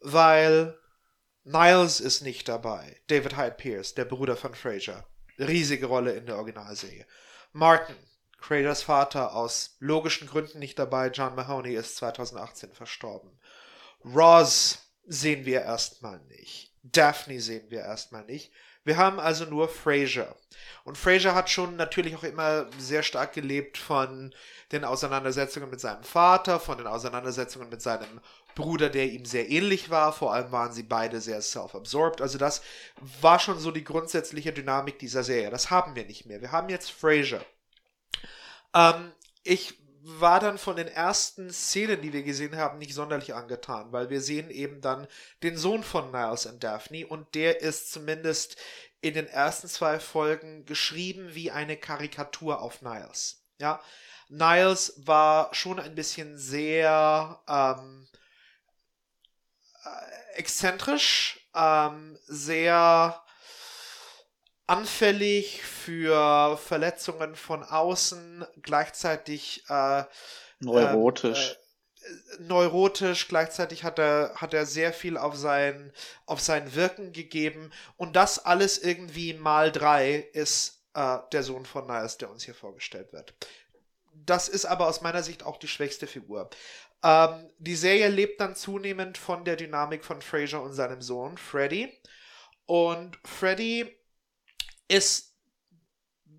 weil 0.00 0.76
Niles 1.44 2.00
ist 2.00 2.22
nicht 2.22 2.48
dabei, 2.48 3.00
David 3.06 3.36
Hyde 3.36 3.54
Pierce, 3.54 3.94
der 3.94 4.06
Bruder 4.06 4.36
von 4.36 4.54
Fraser 4.54 5.06
riesige 5.38 5.86
Rolle 5.86 6.12
in 6.12 6.26
der 6.26 6.36
Originalserie. 6.36 7.06
Martin, 7.52 7.96
Craders 8.40 8.82
Vater, 8.82 9.34
aus 9.34 9.76
logischen 9.80 10.28
Gründen 10.28 10.58
nicht 10.58 10.78
dabei. 10.78 11.08
John 11.08 11.34
Mahoney 11.34 11.74
ist 11.74 11.96
2018 11.96 12.72
verstorben. 12.72 13.30
Roz 14.04 14.78
sehen 15.06 15.44
wir 15.44 15.62
erstmal 15.62 16.20
nicht. 16.28 16.72
Daphne 16.82 17.40
sehen 17.40 17.70
wir 17.70 17.80
erstmal 17.80 18.24
nicht. 18.24 18.52
Wir 18.84 18.96
haben 18.96 19.18
also 19.18 19.46
nur 19.46 19.68
Fraser. 19.68 20.36
Und 20.84 20.96
Fraser 20.96 21.34
hat 21.34 21.50
schon 21.50 21.74
natürlich 21.74 22.14
auch 22.14 22.22
immer 22.22 22.66
sehr 22.78 23.02
stark 23.02 23.32
gelebt 23.32 23.78
von 23.78 24.32
den 24.70 24.84
Auseinandersetzungen 24.84 25.70
mit 25.70 25.80
seinem 25.80 26.04
Vater, 26.04 26.60
von 26.60 26.78
den 26.78 26.86
Auseinandersetzungen 26.86 27.68
mit 27.68 27.82
seinem 27.82 28.20
Bruder, 28.56 28.88
der 28.88 29.06
ihm 29.12 29.24
sehr 29.24 29.48
ähnlich 29.48 29.90
war. 29.90 30.12
Vor 30.12 30.34
allem 30.34 30.50
waren 30.50 30.72
sie 30.72 30.82
beide 30.82 31.20
sehr 31.20 31.40
self-absorbed. 31.40 32.20
Also 32.20 32.38
das 32.38 32.62
war 33.20 33.38
schon 33.38 33.60
so 33.60 33.70
die 33.70 33.84
grundsätzliche 33.84 34.52
Dynamik 34.52 34.98
dieser 34.98 35.22
Serie. 35.22 35.50
Das 35.50 35.70
haben 35.70 35.94
wir 35.94 36.04
nicht 36.04 36.26
mehr. 36.26 36.40
Wir 36.40 36.50
haben 36.50 36.68
jetzt 36.68 36.90
Frasier. 36.90 37.44
Ähm, 38.74 39.12
ich 39.44 39.78
war 40.02 40.40
dann 40.40 40.56
von 40.56 40.76
den 40.76 40.88
ersten 40.88 41.50
Szenen, 41.52 42.00
die 42.00 42.12
wir 42.12 42.22
gesehen 42.22 42.56
haben, 42.56 42.78
nicht 42.78 42.94
sonderlich 42.94 43.34
angetan, 43.34 43.92
weil 43.92 44.08
wir 44.08 44.20
sehen 44.20 44.50
eben 44.50 44.80
dann 44.80 45.06
den 45.42 45.56
Sohn 45.56 45.82
von 45.82 46.10
Niles 46.10 46.46
und 46.46 46.62
Daphne 46.64 47.06
und 47.06 47.34
der 47.34 47.60
ist 47.60 47.92
zumindest 47.92 48.56
in 49.00 49.14
den 49.14 49.26
ersten 49.26 49.68
zwei 49.68 49.98
Folgen 49.98 50.64
geschrieben 50.64 51.34
wie 51.34 51.50
eine 51.50 51.76
Karikatur 51.76 52.62
auf 52.62 52.82
Niles. 52.82 53.42
Ja, 53.58 53.80
Niles 54.28 54.94
war 54.96 55.52
schon 55.54 55.80
ein 55.80 55.94
bisschen 55.94 56.38
sehr 56.38 57.40
ähm, 57.48 58.06
äh, 58.12 58.15
exzentrisch, 60.34 61.48
ähm, 61.54 62.18
sehr 62.26 63.22
anfällig 64.66 65.62
für 65.62 66.56
Verletzungen 66.58 67.36
von 67.36 67.62
außen, 67.62 68.44
gleichzeitig 68.62 69.64
äh, 69.68 70.04
neurotisch. 70.60 71.52
Äh, 71.52 71.56
neurotisch, 72.38 73.28
gleichzeitig 73.28 73.84
hat 73.84 73.98
er, 73.98 74.32
hat 74.36 74.54
er 74.54 74.66
sehr 74.66 74.92
viel 74.92 75.16
auf 75.16 75.36
sein, 75.36 75.92
auf 76.24 76.40
sein 76.40 76.74
Wirken 76.74 77.12
gegeben 77.12 77.72
und 77.96 78.16
das 78.16 78.44
alles 78.44 78.78
irgendwie 78.78 79.34
mal 79.34 79.72
drei 79.72 80.28
ist 80.32 80.82
äh, 80.94 81.18
der 81.32 81.42
Sohn 81.42 81.66
von 81.66 81.86
Niles, 81.86 82.18
der 82.18 82.30
uns 82.30 82.44
hier 82.44 82.54
vorgestellt 82.54 83.12
wird. 83.12 83.34
Das 84.24 84.48
ist 84.48 84.64
aber 84.64 84.88
aus 84.88 85.02
meiner 85.02 85.22
Sicht 85.22 85.42
auch 85.44 85.58
die 85.58 85.68
schwächste 85.68 86.06
Figur. 86.06 86.48
Ähm, 87.02 87.50
die 87.58 87.76
Serie 87.76 88.08
lebt 88.08 88.40
dann 88.40 88.54
zunehmend 88.54 89.18
von 89.18 89.44
der 89.44 89.56
Dynamik 89.56 90.04
von 90.04 90.22
Fraser 90.22 90.62
und 90.62 90.72
seinem 90.72 91.02
Sohn 91.02 91.38
Freddy. 91.38 91.92
Und 92.66 93.18
Freddy 93.24 93.96
ist 94.88 95.34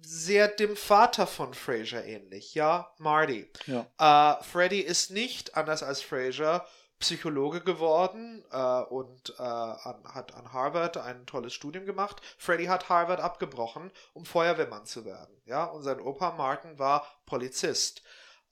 sehr 0.02 0.48
dem 0.48 0.76
Vater 0.78 1.28
von 1.28 1.54
Fraser 1.54 2.06
ähnlich, 2.06 2.56
ja, 2.56 2.94
Marty. 2.98 3.52
Ja. 3.66 4.40
Äh, 4.40 4.44
Freddy 4.44 4.80
ist 4.80 5.12
nicht, 5.12 5.56
anders 5.58 5.84
als 5.84 6.02
Fraser, 6.02 6.66
Psychologe 7.00 7.62
geworden 7.62 8.44
äh, 8.52 8.82
und 8.84 9.36
äh, 9.38 9.44
an, 9.44 10.04
hat 10.06 10.34
an 10.34 10.52
Harvard 10.52 10.98
ein 10.98 11.26
tolles 11.26 11.54
Studium 11.54 11.86
gemacht. 11.86 12.22
Freddy 12.38 12.66
hat 12.66 12.90
Harvard 12.90 13.20
abgebrochen, 13.20 13.92
um 14.14 14.26
Feuerwehrmann 14.26 14.86
zu 14.86 15.06
werden. 15.06 15.40
Ja, 15.46 15.66
und 15.66 15.84
sein 15.84 16.00
Opa 16.00 16.32
Martin 16.32 16.80
war 16.80 17.06
Polizist. 17.26 18.02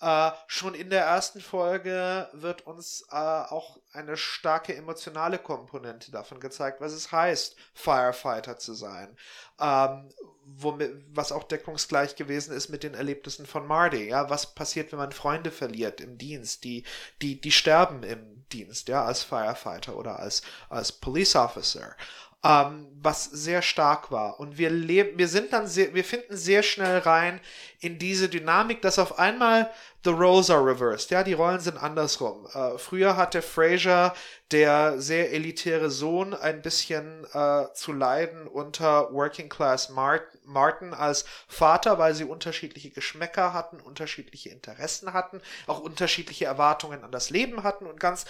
Äh, 0.02 0.32
schon 0.48 0.74
in 0.74 0.90
der 0.90 1.06
ersten 1.06 1.40
Folge 1.40 2.28
wird 2.34 2.68
uns 2.68 3.06
äh, 3.12 3.16
auch 3.16 3.80
eine 3.94 4.18
starke 4.18 4.76
emotionale 4.76 5.40
Komponente 5.40 6.12
davon 6.12 6.42
gezeigt, 6.42 6.82
was 6.82 6.92
es 6.92 7.12
heißt, 7.14 7.56
Firefighter 7.74 8.58
zu 8.58 8.74
sein. 8.74 9.16
Ähm, 9.60 10.10
womit, 10.46 10.92
was 11.10 11.32
auch 11.32 11.44
deckungsgleich 11.44 12.16
gewesen 12.16 12.54
ist 12.54 12.70
mit 12.70 12.84
den 12.84 12.94
Erlebnissen 12.94 13.46
von 13.46 13.66
Marty. 13.66 14.10
Ja, 14.10 14.30
was 14.30 14.54
passiert, 14.54 14.92
wenn 14.92 15.00
man 15.00 15.14
Freunde 15.14 15.50
verliert 15.52 16.02
im 16.02 16.18
Dienst? 16.18 16.66
Die, 16.66 16.84
die, 17.22 17.40
die 17.40 17.52
sterben 17.52 18.04
im 18.04 18.46
Dienst, 18.52 18.90
ja, 18.90 19.06
als 19.06 19.24
Firefighter 19.24 19.96
oder 19.96 20.20
als, 20.20 20.44
als 20.70 20.92
Police 20.92 21.36
Officer 21.36 21.96
ähm, 22.46 22.88
was 23.02 23.26
sehr 23.26 23.62
stark 23.62 24.12
war. 24.12 24.40
Und 24.40 24.58
wir 24.58 24.70
leben, 24.70 25.18
wir 25.18 25.28
sind 25.28 25.54
dann 25.54 25.68
sehr, 25.68 25.94
wir 25.94 26.04
finden 26.04 26.36
sehr 26.36 26.64
schnell 26.64 27.00
rein 27.00 27.40
in 27.80 28.00
diese 28.00 28.30
Dynamik, 28.30 28.82
dass 28.82 28.98
auf 28.98 29.20
einmal 29.20 29.70
the 30.04 30.12
roles 30.12 30.50
are 30.50 30.64
reversed. 30.64 31.12
Ja, 31.12 31.24
die 31.24 31.34
Rollen 31.34 31.60
sind 31.60 31.78
andersrum. 31.78 32.48
Äh, 32.54 32.78
früher 32.78 33.18
hatte 33.18 33.42
Fraser, 33.42 34.16
der 34.52 35.00
sehr 35.02 35.34
elitäre 35.34 35.90
Sohn, 35.90 36.34
ein 36.34 36.62
bisschen 36.62 37.26
äh, 37.34 37.66
zu 37.74 37.92
leiden 37.92 38.48
unter 38.48 39.12
Working 39.12 39.50
Class 39.50 39.90
Martin 39.90 40.94
als 40.94 41.26
Vater, 41.48 41.98
weil 41.98 42.14
sie 42.14 42.26
unterschiedliche 42.26 42.92
Geschmäcker 42.92 43.54
hatten, 43.54 43.80
unterschiedliche 43.80 44.50
Interessen 44.50 45.14
hatten, 45.14 45.42
auch 45.68 45.80
unterschiedliche 45.80 46.46
Erwartungen 46.46 47.04
an 47.04 47.12
das 47.12 47.30
Leben 47.32 47.64
hatten 47.64 47.86
und 47.88 48.00
ganz 48.00 48.26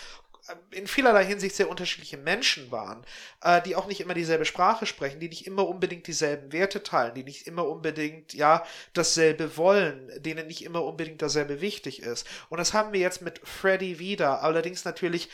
in 0.72 0.88
vielerlei 0.88 1.26
Hinsicht 1.26 1.56
sehr 1.56 1.70
unterschiedliche 1.70 2.18
Menschen 2.18 2.72
waren, 2.72 3.06
äh, 3.42 3.62
die 3.62 3.76
auch 3.76 3.88
nicht 3.88 4.02
immer 4.02 4.14
dieselbe 4.14 4.46
Sprache 4.46 4.86
sprechen, 4.86 5.20
die 5.20 5.30
nicht 5.30 5.48
immer 5.48 5.68
unbedingt 5.68 6.08
dieselben 6.08 6.52
Werte 6.52 6.84
teilen, 6.84 7.16
die 7.16 7.24
nicht 7.24 7.48
immer 7.48 7.68
unbedingt, 7.68 8.34
ja, 8.34 8.66
dasselbe 8.94 9.58
wollen, 9.58 10.12
denen 10.18 10.48
nicht 10.48 10.64
immer 10.64 10.84
unbedingt 10.84 11.22
dasselbe 11.22 11.62
wichtig 11.62 12.02
ist. 12.02 12.28
Und 12.50 12.60
das 12.60 12.74
haben 12.74 12.94
wir 12.94 13.00
jetzt 13.00 13.22
mit 13.22 13.40
Freddy 13.48 14.00
wieder, 14.00 14.44
allerdings 14.44 14.86
natürlich 14.86 15.30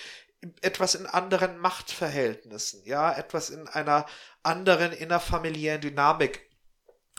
etwas 0.61 0.95
in 0.95 1.05
anderen 1.05 1.57
Machtverhältnissen, 1.57 2.83
ja, 2.85 3.11
etwas 3.11 3.49
in 3.49 3.67
einer 3.67 4.05
anderen 4.43 4.91
innerfamiliären 4.91 5.81
Dynamik. 5.81 6.49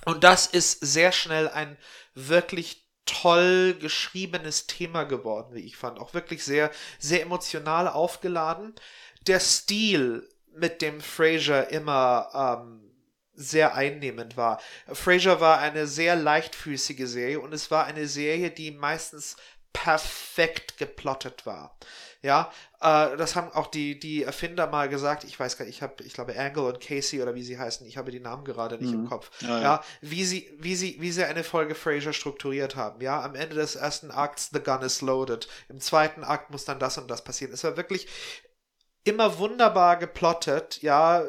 Und 0.05 0.25
das 0.25 0.47
ist 0.47 0.81
sehr 0.81 1.13
schnell 1.13 1.49
ein 1.49 1.79
wirklich 2.15 2.82
toll 3.07 3.75
geschriebenes 3.81 4.67
Thema 4.67 5.05
geworden, 5.05 5.55
wie 5.55 5.61
ich 5.61 5.77
fand. 5.77 5.99
Auch 5.99 6.15
wirklich 6.15 6.45
sehr, 6.45 6.71
sehr 6.99 7.23
emotional 7.23 7.89
aufgeladen. 7.89 8.75
Der 9.27 9.41
Stil, 9.41 10.29
mit 10.55 10.83
dem 10.83 11.01
Fraser 11.01 11.71
immer 11.71 12.63
ähm, 12.63 12.83
sehr 13.35 13.75
einnehmend 13.75 14.37
war. 14.37 14.61
Fraser 14.93 15.41
war 15.41 15.59
eine 15.59 15.87
sehr 15.87 16.17
leichtfüßige 16.17 17.07
Serie 17.07 17.41
und 17.41 17.55
es 17.55 17.71
war 17.71 17.87
eine 17.87 18.07
Serie, 18.07 18.51
die 18.51 18.71
meistens 18.71 19.37
perfekt 19.73 20.77
geplottet 20.77 21.47
war. 21.47 21.77
Ja, 22.23 22.53
äh, 22.81 23.17
das 23.17 23.35
haben 23.35 23.51
auch 23.53 23.67
die, 23.67 23.99
die 23.99 24.23
Erfinder 24.23 24.69
mal 24.69 24.89
gesagt. 24.89 25.25
Ich 25.25 25.39
weiß 25.39 25.59
gar 25.59 25.65
nicht, 25.65 25.77
ich 25.77 25.83
habe, 25.83 26.03
ich 26.05 26.13
glaube, 26.13 26.39
Angle 26.39 26.65
und 26.65 26.81
Casey 26.81 27.21
oder 27.21 27.35
wie 27.35 27.43
sie 27.43 27.59
heißen, 27.59 27.85
ich 27.87 27.97
habe 27.97 28.13
die 28.13 28.21
Namen 28.21 28.45
gerade 28.45 28.79
nicht 28.79 28.93
mhm. 28.93 29.01
im 29.01 29.09
Kopf. 29.09 29.31
Ja, 29.41 29.49
ja. 29.49 29.63
ja, 29.63 29.85
wie 30.01 30.25
sie, 30.25 30.57
wie 30.61 30.77
sie, 30.77 30.97
wie 31.01 31.11
sie 31.11 31.25
eine 31.25 31.43
Folge 31.43 31.75
Fraser 31.75 32.13
strukturiert 32.13 32.77
haben. 32.77 33.01
Ja, 33.01 33.23
am 33.23 33.35
Ende 33.35 33.57
des 33.57 33.75
ersten 33.75 34.13
Akts, 34.13 34.51
the 34.53 34.61
gun 34.61 34.83
is 34.83 35.01
loaded. 35.01 35.49
Im 35.69 35.81
zweiten 35.81 36.23
Akt 36.23 36.51
muss 36.51 36.65
dann 36.65 36.79
das 36.79 36.97
und 36.97 37.11
das 37.11 37.25
passieren. 37.25 37.53
Es 37.53 37.65
war 37.65 37.77
wirklich 37.77 38.07
immer 39.05 39.39
wunderbar 39.39 39.97
geplottet, 39.97 40.81
ja, 40.83 41.23
äh, 41.23 41.25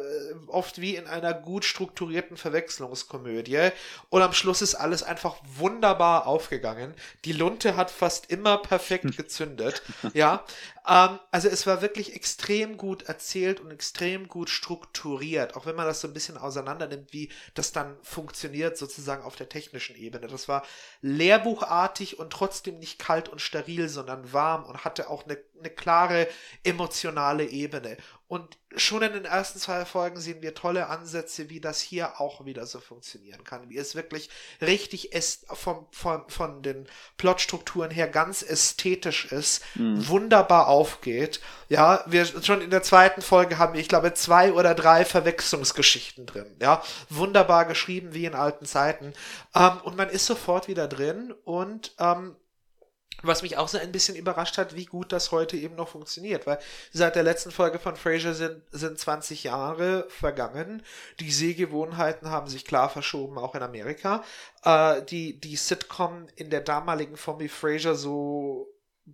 oft 0.48 0.80
wie 0.80 0.96
in 0.96 1.08
einer 1.08 1.34
gut 1.34 1.66
strukturierten 1.66 2.38
Verwechslungskomödie. 2.38 3.70
Und 4.10 4.22
am 4.22 4.34
Schluss 4.34 4.62
ist 4.62 4.76
alles 4.76 5.02
einfach 5.02 5.38
wunderbar 5.58 6.28
aufgegangen. 6.28 6.94
Die 7.26 7.34
Lunte 7.34 7.76
hat 7.76 7.90
fast 7.90 8.30
immer 8.30 8.58
perfekt 8.60 9.18
gezündet, 9.18 9.82
ja. 10.14 10.44
Ähm, 10.88 11.20
also 11.32 11.48
es 11.48 11.66
war 11.66 11.82
wirklich 11.82 12.16
extrem 12.16 12.78
gut 12.78 13.04
erzählt 13.04 13.60
und 13.62 13.72
extrem 13.72 14.28
gut 14.28 14.50
strukturiert, 14.50 15.56
auch 15.56 15.66
wenn 15.66 15.76
man 15.76 15.86
das 15.86 16.02
so 16.02 16.08
ein 16.08 16.14
bisschen 16.14 16.38
auseinander 16.38 16.88
nimmt, 16.88 17.14
wie 17.14 17.32
das 17.54 17.72
dann 17.72 17.98
funktioniert 18.04 18.78
sozusagen 18.78 19.24
auf 19.24 19.36
der 19.36 19.50
technischen 19.50 19.96
Ebene. 19.96 20.28
Das 20.28 20.48
war 20.48 20.66
lehrbuchartig 21.02 22.20
und 22.20 22.32
trotzdem 22.32 22.80
nicht 22.80 23.00
kalt 23.00 23.30
und 23.30 23.40
steril, 23.42 23.88
sondern 23.90 24.34
warm 24.34 24.66
und 24.66 24.84
hatte 24.84 25.10
auch 25.10 25.26
eine, 25.26 25.38
eine 25.60 25.70
klare 25.70 26.28
emotionale 26.64 27.46
Ebene. 27.46 27.98
Und 28.34 28.58
schon 28.76 29.04
in 29.04 29.14
den 29.14 29.26
ersten 29.26 29.60
zwei 29.60 29.86
Folgen 29.86 30.20
sehen 30.20 30.42
wir 30.42 30.56
tolle 30.56 30.90
Ansätze, 30.90 31.52
wie 31.52 31.60
das 31.60 31.80
hier 31.80 32.20
auch 32.20 32.46
wieder 32.46 32.66
so 32.66 32.80
funktionieren 32.80 33.44
kann. 33.44 33.70
Wie 33.70 33.78
es 33.78 33.94
wirklich 33.94 34.32
richtig 34.60 35.14
ist, 35.14 35.46
vom, 35.52 35.86
von, 35.92 36.28
von 36.30 36.64
den 36.64 36.88
Plotstrukturen 37.18 37.92
her 37.92 38.08
ganz 38.08 38.42
ästhetisch 38.42 39.26
ist, 39.26 39.64
mhm. 39.76 40.08
wunderbar 40.08 40.68
aufgeht. 40.68 41.42
Ja, 41.70 42.04
wir 42.08 42.26
schon 42.26 42.62
in 42.62 42.72
der 42.72 42.82
zweiten 42.82 43.22
Folge 43.22 43.60
haben 43.60 43.76
wir, 43.76 43.82
ich 43.82 43.88
glaube, 43.88 44.16
zwei 44.16 44.52
oder 44.52 44.74
drei 44.74 45.06
Verwechslungsgeschichten 45.06 46.26
drin. 46.26 46.56
Ja, 46.60 46.82
wunderbar 47.12 47.66
geschrieben 47.66 48.16
wie 48.16 48.26
in 48.26 48.34
alten 48.34 48.66
Zeiten. 48.66 49.14
Ähm, 49.54 49.78
und 49.84 49.96
man 49.96 50.10
ist 50.10 50.26
sofort 50.26 50.68
wieder 50.68 50.88
drin 50.88 51.36
und 51.44 51.94
ähm, 52.00 52.36
was 53.24 53.42
mich 53.42 53.58
auch 53.58 53.68
so 53.68 53.78
ein 53.78 53.92
bisschen 53.92 54.16
überrascht 54.16 54.58
hat, 54.58 54.76
wie 54.76 54.86
gut 54.86 55.12
das 55.12 55.32
heute 55.32 55.58
eben 55.58 55.76
noch 55.76 55.88
funktioniert, 55.90 56.46
weil 56.46 56.60
seit 56.92 57.16
der 57.16 57.24
letzten 57.24 57.52
Folge 57.52 57.80
von 57.80 57.96
Frasier 57.96 58.34
sind, 58.34 58.62
sind 58.72 59.00
20 59.00 59.44
Jahre 59.44 60.06
vergangen. 60.10 60.84
Die 61.20 61.32
Sehgewohnheiten 61.32 62.30
haben 62.30 62.48
sich 62.48 62.66
klar 62.66 62.90
verschoben, 62.90 63.38
auch 63.38 63.56
in 63.56 63.64
Amerika. 63.64 64.24
Äh, 64.64 65.02
die, 65.04 65.40
die 65.40 65.56
Sitcom 65.56 66.28
in 66.36 66.50
der 66.50 66.62
damaligen 66.62 67.18
Form 67.18 67.40
wie 67.40 67.50
Frasier 67.50 67.96
so 67.96 68.70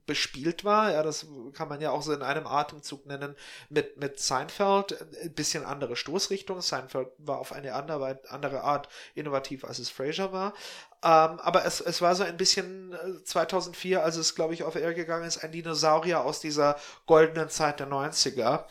bespielt 0.05 0.63
war. 0.63 0.91
Ja, 0.91 1.03
das 1.03 1.25
kann 1.53 1.67
man 1.67 1.81
ja 1.81 1.91
auch 1.91 2.03
so 2.03 2.13
in 2.13 2.21
einem 2.21 2.45
Atemzug 2.45 3.05
nennen 3.07 3.35
mit, 3.69 3.97
mit 3.97 4.19
Seinfeld. 4.19 5.01
Ein 5.23 5.33
bisschen 5.33 5.65
andere 5.65 5.95
Stoßrichtung. 5.95 6.61
Seinfeld 6.61 7.09
war 7.17 7.39
auf 7.39 7.51
eine 7.51 7.73
andere, 7.73 8.19
andere 8.29 8.61
Art 8.61 8.87
innovativ, 9.15 9.65
als 9.65 9.79
es 9.79 9.89
Frasier 9.89 10.31
war. 10.31 10.53
Ähm, 11.01 11.39
aber 11.39 11.65
es, 11.65 11.79
es 11.79 12.01
war 12.01 12.13
so 12.15 12.23
ein 12.23 12.37
bisschen 12.37 12.93
2004, 13.23 13.97
äh, 13.97 14.01
als 14.01 14.17
es, 14.17 14.35
glaube 14.35 14.53
ich, 14.53 14.63
auf 14.63 14.75
Air 14.75 14.93
gegangen 14.93 15.25
ist, 15.25 15.43
ein 15.43 15.51
Dinosaurier 15.51 16.21
aus 16.21 16.41
dieser 16.41 16.77
goldenen 17.05 17.49
Zeit 17.49 17.79
der 17.79 17.87
90er. 17.87 18.65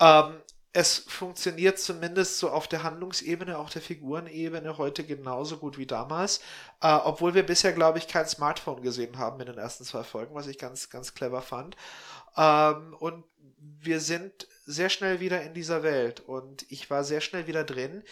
Ähm, 0.00 0.40
es 0.72 0.98
funktioniert 1.08 1.78
zumindest 1.80 2.38
so 2.38 2.50
auf 2.50 2.68
der 2.68 2.84
Handlungsebene, 2.84 3.58
auch 3.58 3.70
der 3.70 3.82
Figurenebene 3.82 4.78
heute 4.78 5.04
genauso 5.04 5.56
gut 5.58 5.78
wie 5.78 5.86
damals. 5.86 6.40
Äh, 6.80 6.92
obwohl 6.92 7.34
wir 7.34 7.44
bisher, 7.44 7.72
glaube 7.72 7.98
ich, 7.98 8.06
kein 8.06 8.26
Smartphone 8.26 8.82
gesehen 8.82 9.18
haben 9.18 9.40
in 9.40 9.46
den 9.46 9.58
ersten 9.58 9.84
zwei 9.84 10.04
Folgen, 10.04 10.34
was 10.34 10.46
ich 10.46 10.58
ganz, 10.58 10.88
ganz 10.90 11.14
clever 11.14 11.42
fand. 11.42 11.76
Ähm, 12.36 12.94
und 12.98 13.24
wir 13.80 14.00
sind 14.00 14.46
sehr 14.64 14.88
schnell 14.88 15.20
wieder 15.20 15.42
in 15.42 15.54
dieser 15.54 15.82
Welt 15.82 16.20
und 16.20 16.64
ich 16.70 16.88
war 16.90 17.02
sehr 17.02 17.20
schnell 17.20 17.46
wieder 17.46 17.64
drin. 17.64 18.04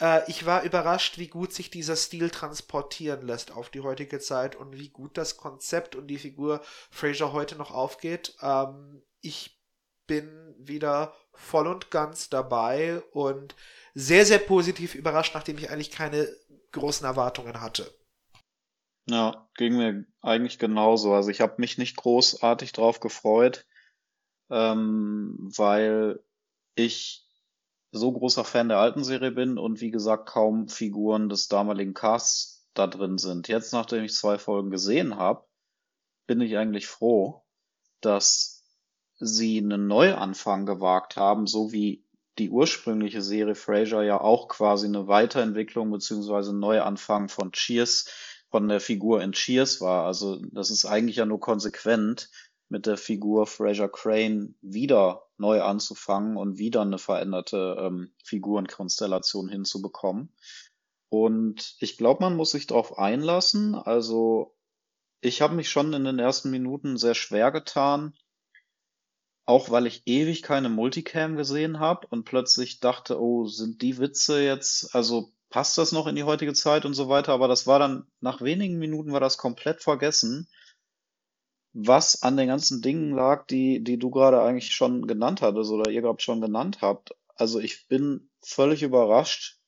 Äh, 0.00 0.28
ich 0.30 0.46
war 0.46 0.62
überrascht, 0.62 1.18
wie 1.18 1.28
gut 1.28 1.52
sich 1.52 1.70
dieser 1.70 1.96
Stil 1.96 2.30
transportieren 2.30 3.26
lässt 3.26 3.52
auf 3.52 3.70
die 3.70 3.80
heutige 3.80 4.18
Zeit 4.18 4.56
und 4.56 4.78
wie 4.78 4.88
gut 4.88 5.16
das 5.16 5.36
Konzept 5.36 5.96
und 5.96 6.08
die 6.08 6.18
Figur 6.18 6.60
Fraser 6.90 7.32
heute 7.32 7.56
noch 7.56 7.70
aufgeht. 7.70 8.36
Ähm, 8.40 9.02
ich 9.20 9.60
bin 10.06 10.54
wieder 10.58 11.14
voll 11.32 11.66
und 11.66 11.90
ganz 11.90 12.28
dabei 12.28 13.00
und 13.12 13.54
sehr, 13.94 14.26
sehr 14.26 14.38
positiv 14.38 14.94
überrascht, 14.94 15.34
nachdem 15.34 15.58
ich 15.58 15.70
eigentlich 15.70 15.90
keine 15.90 16.28
großen 16.72 17.06
Erwartungen 17.06 17.60
hatte. 17.60 17.92
Ja, 19.06 19.48
ging 19.56 19.76
mir 19.76 20.04
eigentlich 20.22 20.58
genauso. 20.58 21.12
Also 21.14 21.30
ich 21.30 21.40
habe 21.40 21.54
mich 21.58 21.78
nicht 21.78 21.96
großartig 21.96 22.72
drauf 22.72 23.00
gefreut, 23.00 23.66
ähm, 24.50 25.36
weil 25.56 26.22
ich 26.74 27.23
so 27.94 28.12
großer 28.12 28.44
Fan 28.44 28.68
der 28.68 28.78
alten 28.78 29.04
Serie 29.04 29.30
bin 29.30 29.56
und 29.56 29.80
wie 29.80 29.90
gesagt 29.90 30.26
kaum 30.26 30.68
Figuren 30.68 31.28
des 31.28 31.48
damaligen 31.48 31.94
Casts 31.94 32.68
da 32.74 32.88
drin 32.88 33.18
sind. 33.18 33.46
Jetzt, 33.46 33.72
nachdem 33.72 34.04
ich 34.04 34.14
zwei 34.14 34.36
Folgen 34.36 34.70
gesehen 34.70 35.16
habe, 35.16 35.44
bin 36.26 36.40
ich 36.40 36.56
eigentlich 36.56 36.88
froh, 36.88 37.44
dass 38.00 38.64
sie 39.20 39.58
einen 39.58 39.86
Neuanfang 39.86 40.66
gewagt 40.66 41.16
haben, 41.16 41.46
so 41.46 41.72
wie 41.72 42.04
die 42.38 42.50
ursprüngliche 42.50 43.22
Serie 43.22 43.54
Frasier 43.54 44.02
ja 44.02 44.20
auch 44.20 44.48
quasi 44.48 44.88
eine 44.88 45.06
Weiterentwicklung 45.06 45.92
beziehungsweise 45.92 46.52
Neuanfang 46.52 47.28
von 47.28 47.52
Cheers, 47.52 48.08
von 48.50 48.68
der 48.68 48.80
Figur 48.80 49.22
in 49.22 49.32
Cheers 49.32 49.80
war. 49.80 50.04
Also 50.04 50.40
das 50.50 50.70
ist 50.70 50.84
eigentlich 50.84 51.16
ja 51.16 51.26
nur 51.26 51.38
konsequent, 51.38 52.30
mit 52.68 52.86
der 52.86 52.96
Figur 52.96 53.46
Fraser 53.46 53.88
Crane 53.88 54.56
wieder 54.62 55.23
neu 55.36 55.62
anzufangen 55.62 56.36
und 56.36 56.58
wieder 56.58 56.82
eine 56.82 56.98
veränderte 56.98 57.76
ähm, 57.80 58.12
Figurenkonstellation 58.24 59.48
hinzubekommen. 59.48 60.32
Und 61.08 61.76
ich 61.78 61.96
glaube, 61.96 62.22
man 62.24 62.36
muss 62.36 62.50
sich 62.50 62.66
darauf 62.66 62.98
einlassen. 62.98 63.74
Also 63.74 64.54
ich 65.20 65.40
habe 65.42 65.54
mich 65.54 65.70
schon 65.70 65.92
in 65.92 66.04
den 66.04 66.18
ersten 66.18 66.50
Minuten 66.50 66.96
sehr 66.96 67.14
schwer 67.14 67.50
getan, 67.50 68.14
auch 69.46 69.70
weil 69.70 69.86
ich 69.86 70.02
ewig 70.06 70.42
keine 70.42 70.68
Multicam 70.68 71.36
gesehen 71.36 71.78
habe 71.78 72.06
und 72.10 72.24
plötzlich 72.24 72.80
dachte, 72.80 73.20
oh, 73.20 73.46
sind 73.46 73.82
die 73.82 73.98
Witze 73.98 74.42
jetzt, 74.42 74.94
also 74.94 75.32
passt 75.50 75.78
das 75.78 75.92
noch 75.92 76.06
in 76.06 76.16
die 76.16 76.24
heutige 76.24 76.52
Zeit 76.52 76.84
und 76.84 76.94
so 76.94 77.08
weiter, 77.08 77.32
aber 77.32 77.48
das 77.48 77.66
war 77.66 77.78
dann, 77.78 78.06
nach 78.20 78.40
wenigen 78.40 78.78
Minuten 78.78 79.12
war 79.12 79.20
das 79.20 79.38
komplett 79.38 79.82
vergessen, 79.82 80.48
was 81.74 82.22
an 82.22 82.36
den 82.36 82.46
ganzen 82.46 82.80
Dingen 82.80 83.10
lag, 83.10 83.46
die, 83.48 83.82
die 83.82 83.98
du 83.98 84.10
gerade 84.10 84.40
eigentlich 84.40 84.72
schon 84.72 85.06
genannt 85.06 85.42
hattest 85.42 85.70
oder 85.70 85.90
ihr 85.90 86.02
gerade 86.02 86.22
schon 86.22 86.40
genannt 86.40 86.78
habt. 86.80 87.14
Also 87.34 87.58
ich 87.58 87.88
bin 87.88 88.30
völlig 88.40 88.84
überrascht, 88.84 89.58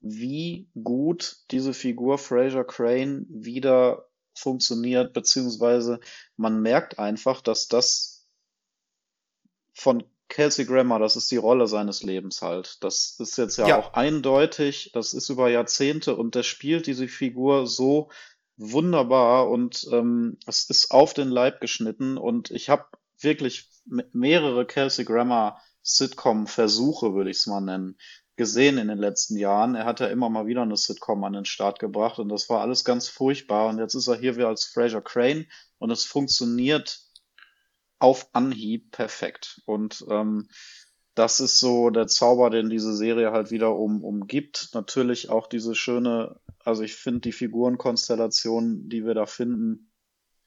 wie 0.00 0.70
gut 0.82 1.36
diese 1.50 1.74
Figur 1.74 2.16
Fraser 2.16 2.64
Crane 2.64 3.26
wieder 3.28 4.08
funktioniert, 4.34 5.12
beziehungsweise 5.12 6.00
man 6.36 6.62
merkt 6.62 6.98
einfach, 6.98 7.42
dass 7.42 7.68
das 7.68 8.26
von 9.74 10.04
Kelsey 10.28 10.64
Grammer, 10.64 10.98
das 10.98 11.16
ist 11.16 11.30
die 11.30 11.36
Rolle 11.36 11.66
seines 11.66 12.02
Lebens 12.02 12.40
halt. 12.40 12.82
Das 12.82 13.16
ist 13.18 13.36
jetzt 13.36 13.58
ja, 13.58 13.68
ja, 13.68 13.78
auch 13.78 13.92
eindeutig, 13.92 14.92
das 14.94 15.12
ist 15.12 15.28
über 15.28 15.50
Jahrzehnte 15.50 16.16
und 16.16 16.34
der 16.34 16.44
spielt 16.44 16.86
diese 16.86 17.08
Figur 17.08 17.66
so 17.66 18.08
wunderbar 18.60 19.48
und 19.48 19.88
ähm, 19.90 20.36
es 20.46 20.68
ist 20.68 20.90
auf 20.90 21.14
den 21.14 21.30
Leib 21.30 21.60
geschnitten 21.60 22.18
und 22.18 22.50
ich 22.50 22.68
habe 22.68 22.84
wirklich 23.18 23.70
mehrere 24.12 24.66
Kelsey 24.66 25.04
Grammer 25.04 25.58
Sitcom-Versuche, 25.82 27.14
würde 27.14 27.30
ich 27.30 27.38
es 27.38 27.46
mal 27.46 27.62
nennen, 27.62 27.96
gesehen 28.36 28.78
in 28.78 28.88
den 28.88 28.98
letzten 28.98 29.36
Jahren. 29.36 29.74
Er 29.74 29.84
hat 29.84 30.00
ja 30.00 30.06
immer 30.06 30.28
mal 30.28 30.46
wieder 30.46 30.62
eine 30.62 30.76
Sitcom 30.76 31.24
an 31.24 31.32
den 31.32 31.44
Start 31.44 31.78
gebracht 31.78 32.18
und 32.18 32.28
das 32.28 32.48
war 32.48 32.60
alles 32.60 32.84
ganz 32.84 33.08
furchtbar. 33.08 33.68
Und 33.68 33.78
jetzt 33.78 33.94
ist 33.94 34.08
er 34.08 34.16
hier 34.16 34.36
wieder 34.36 34.48
als 34.48 34.64
Fraser 34.64 35.00
Crane 35.00 35.46
und 35.78 35.90
es 35.90 36.04
funktioniert 36.04 37.00
auf 37.98 38.28
Anhieb 38.32 38.92
perfekt. 38.92 39.60
Und 39.66 40.04
ähm, 40.10 40.48
das 41.14 41.40
ist 41.40 41.58
so 41.58 41.90
der 41.90 42.06
Zauber, 42.06 42.50
den 42.50 42.70
diese 42.70 42.94
Serie 42.94 43.32
halt 43.32 43.50
wieder 43.50 43.76
um, 43.76 44.04
umgibt. 44.04 44.70
Natürlich 44.72 45.28
auch 45.28 45.46
diese 45.46 45.74
schöne, 45.74 46.40
also 46.64 46.82
ich 46.82 46.94
finde 46.94 47.20
die 47.20 47.32
Figurenkonstellation, 47.32 48.88
die 48.88 49.04
wir 49.04 49.14
da 49.14 49.26
finden, 49.26 49.92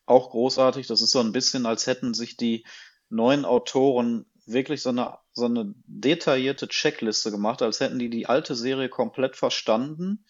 auch 0.05 0.31
großartig. 0.31 0.87
Das 0.87 1.01
ist 1.01 1.11
so 1.11 1.19
ein 1.19 1.31
bisschen, 1.31 1.65
als 1.65 1.87
hätten 1.87 2.13
sich 2.13 2.37
die 2.37 2.65
neuen 3.09 3.45
Autoren 3.45 4.25
wirklich 4.45 4.81
so 4.81 4.89
eine, 4.89 5.17
so 5.31 5.45
eine 5.45 5.73
detaillierte 5.85 6.67
Checkliste 6.67 7.31
gemacht, 7.31 7.61
als 7.61 7.79
hätten 7.79 7.99
die 7.99 8.09
die 8.09 8.27
alte 8.27 8.55
Serie 8.55 8.89
komplett 8.89 9.35
verstanden, 9.35 10.25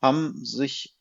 haben 0.00 0.44
sich 0.44 0.96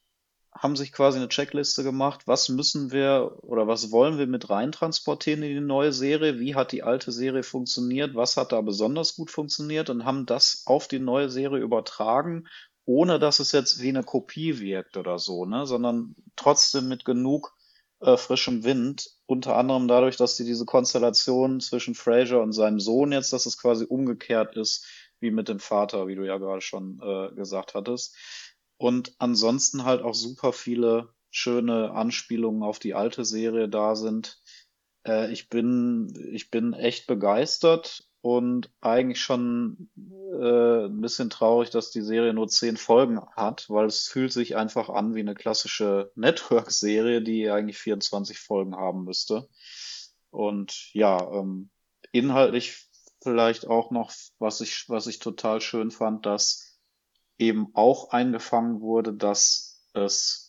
haben 0.52 0.78
sich 0.78 0.94
quasi 0.94 1.18
eine 1.18 1.28
Checkliste 1.28 1.84
gemacht, 1.84 2.28
was 2.28 2.48
müssen 2.48 2.92
wir 2.92 3.40
oder 3.42 3.68
was 3.68 3.92
wollen 3.92 4.18
wir 4.18 4.26
mit 4.26 4.50
rein 4.50 4.72
transportieren 4.72 5.44
in 5.44 5.54
die 5.54 5.60
neue 5.60 5.92
Serie, 5.92 6.40
wie 6.40 6.56
hat 6.56 6.72
die 6.72 6.82
alte 6.82 7.12
Serie 7.12 7.44
funktioniert, 7.44 8.16
was 8.16 8.38
hat 8.38 8.54
da 8.54 8.62
besonders 8.62 9.18
gut 9.18 9.32
funktioniert 9.32 9.90
und 9.90 10.06
haben 10.06 10.26
das 10.26 10.64
auf 10.66 10.88
die 10.88 11.00
neue 11.00 11.30
Serie 11.30 11.62
übertragen, 11.62 12.48
ohne 12.86 13.20
dass 13.20 13.40
es 13.40 13.52
jetzt 13.52 13.82
wie 13.82 13.90
eine 13.90 14.04
Kopie 14.04 14.60
wirkt 14.60 14.98
oder 14.98 15.20
so, 15.20 15.46
ne, 15.46 15.66
sondern 15.66 16.16
trotzdem 16.36 16.88
mit 16.88 17.04
genug 17.04 17.56
äh, 18.00 18.18
frischem 18.18 18.64
Wind, 18.64 19.10
unter 19.26 19.56
anderem 19.56 19.88
dadurch, 19.88 20.18
dass 20.18 20.38
sie 20.38 20.46
diese 20.46 20.66
Konstellation 20.66 21.60
zwischen 21.60 21.96
Fraser 21.96 22.42
und 22.42 22.54
seinem 22.54 22.80
Sohn 22.80 23.12
jetzt, 23.12 23.34
dass 23.34 23.46
es 23.46 23.58
quasi 23.58 23.86
umgekehrt 23.86 24.56
ist, 24.56 24.86
wie 25.20 25.32
mit 25.32 25.50
dem 25.50 25.60
Vater, 25.60 26.08
wie 26.08 26.16
du 26.16 26.26
ja 26.26 26.38
gerade 26.38 26.62
schon 26.62 27.00
äh, 27.02 27.34
gesagt 27.36 27.74
hattest. 27.74 28.16
Und 28.78 29.16
ansonsten 29.18 29.86
halt 29.86 30.02
auch 30.02 30.14
super 30.14 30.54
viele 30.54 31.10
schöne 31.32 31.92
Anspielungen 31.92 32.64
auf 32.64 32.80
die 32.80 32.94
alte 32.94 33.26
Serie 33.26 33.68
da 33.68 33.96
sind. 33.96 34.42
Äh, 35.08 35.32
ich 35.32 35.50
bin, 35.50 36.14
ich 36.32 36.52
bin 36.52 36.74
echt 36.74 37.08
begeistert 37.08 38.04
und 38.26 38.72
eigentlich 38.82 39.22
schon 39.22 39.88
äh, 39.96 40.86
ein 40.86 41.00
bisschen 41.00 41.30
traurig, 41.30 41.70
dass 41.70 41.92
die 41.92 42.02
Serie 42.02 42.34
nur 42.34 42.48
zehn 42.48 42.76
Folgen 42.76 43.22
hat, 43.36 43.70
weil 43.70 43.86
es 43.86 44.08
fühlt 44.08 44.34
sich 44.34 44.56
einfach 44.56 44.90
an 44.90 45.14
wie 45.14 45.20
eine 45.20 45.36
klassische 45.36 46.12
Network-Serie, 46.16 47.22
die 47.22 47.52
eigentlich 47.52 47.78
24 47.78 48.40
Folgen 48.40 48.76
haben 48.76 49.04
müsste. 49.04 49.48
Und 50.32 50.92
ja, 50.96 51.22
ähm, 51.34 51.70
inhaltlich 52.14 52.90
vielleicht 53.22 53.68
auch 53.68 53.92
noch, 53.92 54.12
was 54.40 54.60
ich, 54.60 54.90
was 54.90 55.06
ich 55.06 55.20
total 55.20 55.62
schön 55.62 55.92
fand, 55.92 56.26
dass 56.26 56.80
eben 57.38 57.68
auch 57.76 58.10
eingefangen 58.10 58.82
wurde, 58.82 59.14
dass 59.14 59.86
es 59.94 60.45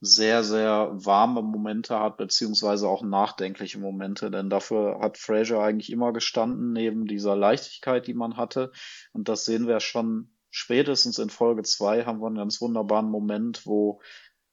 sehr, 0.00 0.44
sehr 0.44 0.90
warme 0.92 1.42
Momente 1.42 1.98
hat, 1.98 2.16
beziehungsweise 2.16 2.88
auch 2.88 3.02
nachdenkliche 3.02 3.78
Momente, 3.78 4.30
denn 4.30 4.48
dafür 4.48 5.00
hat 5.00 5.18
Fraser 5.18 5.60
eigentlich 5.60 5.90
immer 5.90 6.12
gestanden, 6.12 6.72
neben 6.72 7.06
dieser 7.06 7.34
Leichtigkeit, 7.34 8.06
die 8.06 8.14
man 8.14 8.36
hatte. 8.36 8.70
Und 9.12 9.28
das 9.28 9.44
sehen 9.44 9.66
wir 9.66 9.80
schon 9.80 10.30
spätestens 10.50 11.18
in 11.18 11.30
Folge 11.30 11.62
zwei 11.62 12.04
haben 12.04 12.20
wir 12.20 12.28
einen 12.28 12.36
ganz 12.36 12.60
wunderbaren 12.60 13.10
Moment, 13.10 13.66
wo 13.66 14.00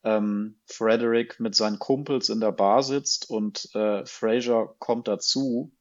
ähm, 0.03 0.59
Frederick 0.65 1.39
mit 1.39 1.55
seinen 1.55 1.79
Kumpels 1.79 2.29
in 2.29 2.39
der 2.39 2.51
Bar 2.51 2.83
sitzt 2.83 3.29
und 3.29 3.73
äh, 3.75 4.05
Fraser 4.05 4.75
kommt 4.79 5.07
dazu. 5.07 5.71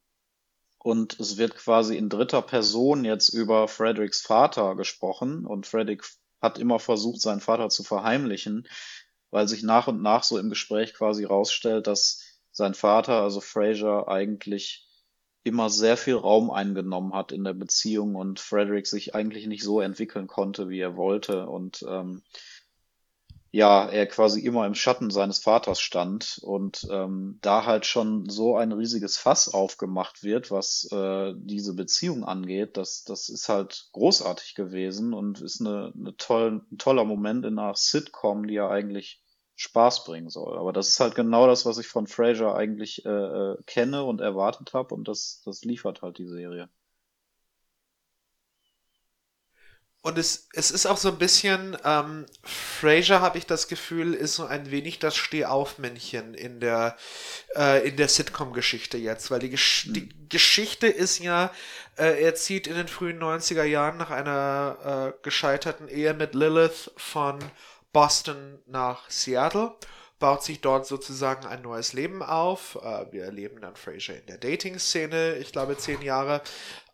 Und 0.79 1.19
es 1.19 1.39
wird 1.39 1.57
quasi 1.57 1.97
in 1.97 2.11
dritter 2.11 2.43
Person 2.43 3.07
jetzt 3.07 3.31
über 3.31 3.69
Fredericks 3.69 4.21
Vater 4.21 4.77
gesprochen. 4.77 5.47
Und 5.47 5.67
Frederick 5.67 6.05
hat 6.43 6.59
immer 6.59 6.79
versucht, 6.79 7.23
seinen 7.23 7.41
Vater 7.41 7.71
zu 7.71 7.83
verheimlichen 7.83 8.69
weil 9.35 9.49
sich 9.49 9.65
nach 9.65 9.89
und 9.89 10.01
nach 10.01 10.23
so 10.23 10.39
im 10.39 10.49
Gespräch 10.49 10.95
quasi 10.95 11.25
rausstellt, 11.25 11.89
dass 11.89 12.23
sein 12.53 12.73
Vater, 12.73 13.21
also 13.21 13.41
Fraser, 13.41 14.07
eigentlich 14.07 14.87
immer 15.43 15.71
sehr 15.71 15.97
viel 15.97 16.15
Raum 16.15 16.53
eingenommen 16.53 17.13
hat 17.15 17.33
in 17.33 17.43
der 17.43 17.53
Beziehung 17.53 18.15
und 18.15 18.39
Frederick 18.39 18.87
sich 18.87 19.17
eigentlich 19.17 19.49
nicht 19.49 19.65
so 19.65 19.81
entwickeln 19.81 20.29
konnte, 20.29 20.69
wie 20.69 20.79
er 20.79 20.97
wollte. 20.97 21.49
Und 21.49 21.85
ähm, 21.89 22.23
ja, 23.51 23.89
er 23.89 24.07
quasi 24.07 24.39
immer 24.41 24.69
im 24.69 24.77
Schatten 24.77 25.11
seines 25.11 25.41
Vaters 25.41 25.81
stand 25.81 26.39
und 26.41 26.87
ähm, 26.93 27.41
da 27.43 27.67
halt 27.67 27.87
schon 27.87 28.31
so 28.31 28.57
ein 28.57 28.71
riesiges 28.71 29.17
Fass 29.17 29.53
aufgemacht 29.53 30.23
wird, 30.23 30.53
was 30.53 30.89
äh, 30.93 31.35
diese 31.37 31.75
Beziehung 31.75 32.23
angeht, 32.23 32.77
das, 32.77 33.03
das 33.03 33.29
ist 33.29 33.49
halt 33.49 33.89
großartig 33.91 34.55
gewesen 34.55 35.13
und 35.13 35.41
ist 35.41 35.61
eine, 35.61 35.93
eine 35.93 36.17
toll, 36.17 36.63
ein 36.71 36.79
toller 36.79 37.05
Moment 37.05 37.45
in 37.45 37.59
einer 37.59 37.75
Sitcom, 37.75 38.47
die 38.47 38.55
ja 38.55 38.71
eigentlich 38.71 39.24
Spaß 39.57 40.05
bringen 40.05 40.31
soll. 40.31 40.59
Aber 40.59 40.73
das 40.73 40.89
ist 40.89 41.01
halt 41.01 41.15
genau 41.15 41.47
das, 41.47 41.65
was 41.67 41.79
ich 41.79 41.87
von 41.87 42.07
Fraser 42.07 42.55
eigentlich 42.55 43.05
äh, 43.05 43.09
äh, 43.09 43.57
kenne 43.67 44.05
und 44.05 44.21
erwartet 44.21 44.75
habe 44.75 44.95
und 44.95 45.07
das, 45.09 45.43
das 45.45 45.65
liefert 45.65 46.03
halt 46.03 46.19
die 46.19 46.27
Serie. 46.27 46.69
Und 50.05 50.19
es, 50.19 50.49
es 50.53 50.71
ist 50.71 50.85
auch 50.85 50.99
so 50.99 51.09
ein 51.09 51.17
bisschen, 51.17 51.79
ähm, 51.83 52.27
Fraser 52.43 53.23
habe 53.23 53.39
ich 53.39 53.47
das 53.47 53.69
Gefühl, 53.69 54.13
ist 54.13 54.35
so 54.35 54.45
ein 54.45 54.71
wenig 54.71 54.99
das 54.99 55.17
Stehaufmännchen 55.17 56.35
in 56.35 56.61
der, 56.61 56.99
äh, 57.57 57.89
in 57.89 57.97
der 57.97 58.09
Sitcom-Geschichte 58.09 58.99
jetzt, 58.99 59.31
weil 59.31 59.39
die, 59.41 59.49
Gesch 59.49 59.87
hm. 59.87 59.95
die 59.95 60.29
Geschichte 60.29 60.89
ist 60.89 61.21
ja, 61.21 61.51
äh, 61.97 62.23
er 62.23 62.35
zieht 62.35 62.67
in 62.67 62.75
den 62.75 62.89
frühen 62.89 63.19
90er 63.19 63.65
Jahren 63.65 63.97
nach 63.97 64.11
einer 64.11 65.15
äh, 65.17 65.23
gescheiterten 65.23 65.89
Ehe 65.89 66.13
mit 66.13 66.35
Lilith 66.35 66.91
von 66.99 67.39
Boston 67.95 68.59
nach 68.67 69.09
Seattle, 69.09 69.75
baut 70.19 70.43
sich 70.43 70.61
dort 70.61 70.87
sozusagen 70.87 71.47
ein 71.47 71.63
neues 71.63 71.95
Leben 71.95 72.23
auf. 72.23 72.77
Äh, 72.83 73.13
wir 73.13 73.25
erleben 73.25 73.63
dann 73.63 73.77
Fraser 73.77 74.17
in 74.17 74.27
der 74.27 74.37
Dating-Szene, 74.37 75.37
ich 75.37 75.53
glaube 75.53 75.79
zehn 75.79 76.03
Jahre, 76.03 76.43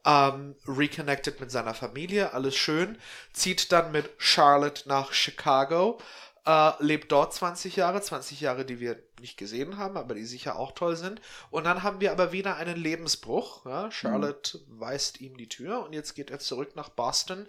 ähm, 0.04 0.54
reconnected 0.66 1.40
mit 1.40 1.50
seiner 1.50 1.74
Familie, 1.74 2.32
alles 2.32 2.54
schön, 2.56 2.98
zieht 3.32 3.72
dann 3.72 3.92
mit 3.92 4.10
Charlotte 4.18 4.88
nach 4.88 5.12
Chicago, 5.12 5.98
äh, 6.46 6.72
lebt 6.80 7.12
dort 7.12 7.34
20 7.34 7.76
Jahre, 7.76 8.00
20 8.00 8.40
Jahre, 8.40 8.64
die 8.64 8.80
wir 8.80 9.02
nicht 9.20 9.36
gesehen 9.36 9.76
haben, 9.76 9.96
aber 9.96 10.14
die 10.14 10.24
sicher 10.24 10.58
auch 10.58 10.72
toll 10.72 10.96
sind. 10.96 11.20
Und 11.50 11.64
dann 11.64 11.82
haben 11.82 12.00
wir 12.00 12.12
aber 12.12 12.32
wieder 12.32 12.56
einen 12.56 12.76
Lebensbruch. 12.76 13.66
Ja? 13.66 13.90
Charlotte 13.90 14.58
mhm. 14.58 14.80
weist 14.80 15.20
ihm 15.20 15.36
die 15.36 15.48
Tür 15.48 15.84
und 15.84 15.92
jetzt 15.92 16.14
geht 16.14 16.30
er 16.30 16.38
zurück 16.38 16.76
nach 16.76 16.88
Boston 16.88 17.46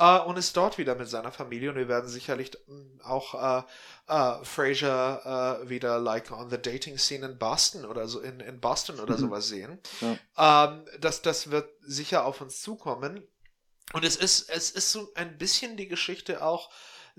äh, 0.00 0.18
und 0.20 0.38
ist 0.38 0.56
dort 0.56 0.78
wieder 0.78 0.94
mit 0.94 1.08
seiner 1.08 1.30
Familie. 1.30 1.70
Und 1.70 1.76
wir 1.76 1.88
werden 1.88 2.08
sicherlich 2.08 2.52
mm, 2.66 3.02
auch 3.02 3.34
äh, 3.34 3.62
äh, 4.08 4.44
Fraser 4.44 5.60
äh, 5.62 5.68
wieder 5.68 5.98
like 5.98 6.32
on 6.32 6.50
the 6.50 6.58
dating 6.58 6.98
scene 6.98 7.24
in 7.24 7.38
Boston 7.38 7.84
oder 7.84 8.08
so 8.08 8.20
in, 8.20 8.40
in 8.40 8.60
Boston 8.60 8.98
oder 8.98 9.16
mhm. 9.16 9.20
sowas 9.20 9.48
sehen. 9.48 9.78
Ja. 10.00 10.64
Ähm, 10.66 10.86
das, 11.00 11.22
das 11.22 11.50
wird 11.50 11.70
sicher 11.82 12.24
auf 12.24 12.40
uns 12.40 12.62
zukommen. 12.62 13.22
Und 13.92 14.04
es 14.04 14.16
ist, 14.16 14.48
es 14.48 14.70
ist 14.70 14.90
so 14.90 15.12
ein 15.14 15.36
bisschen 15.36 15.76
die 15.76 15.88
Geschichte 15.88 16.42
auch 16.42 16.70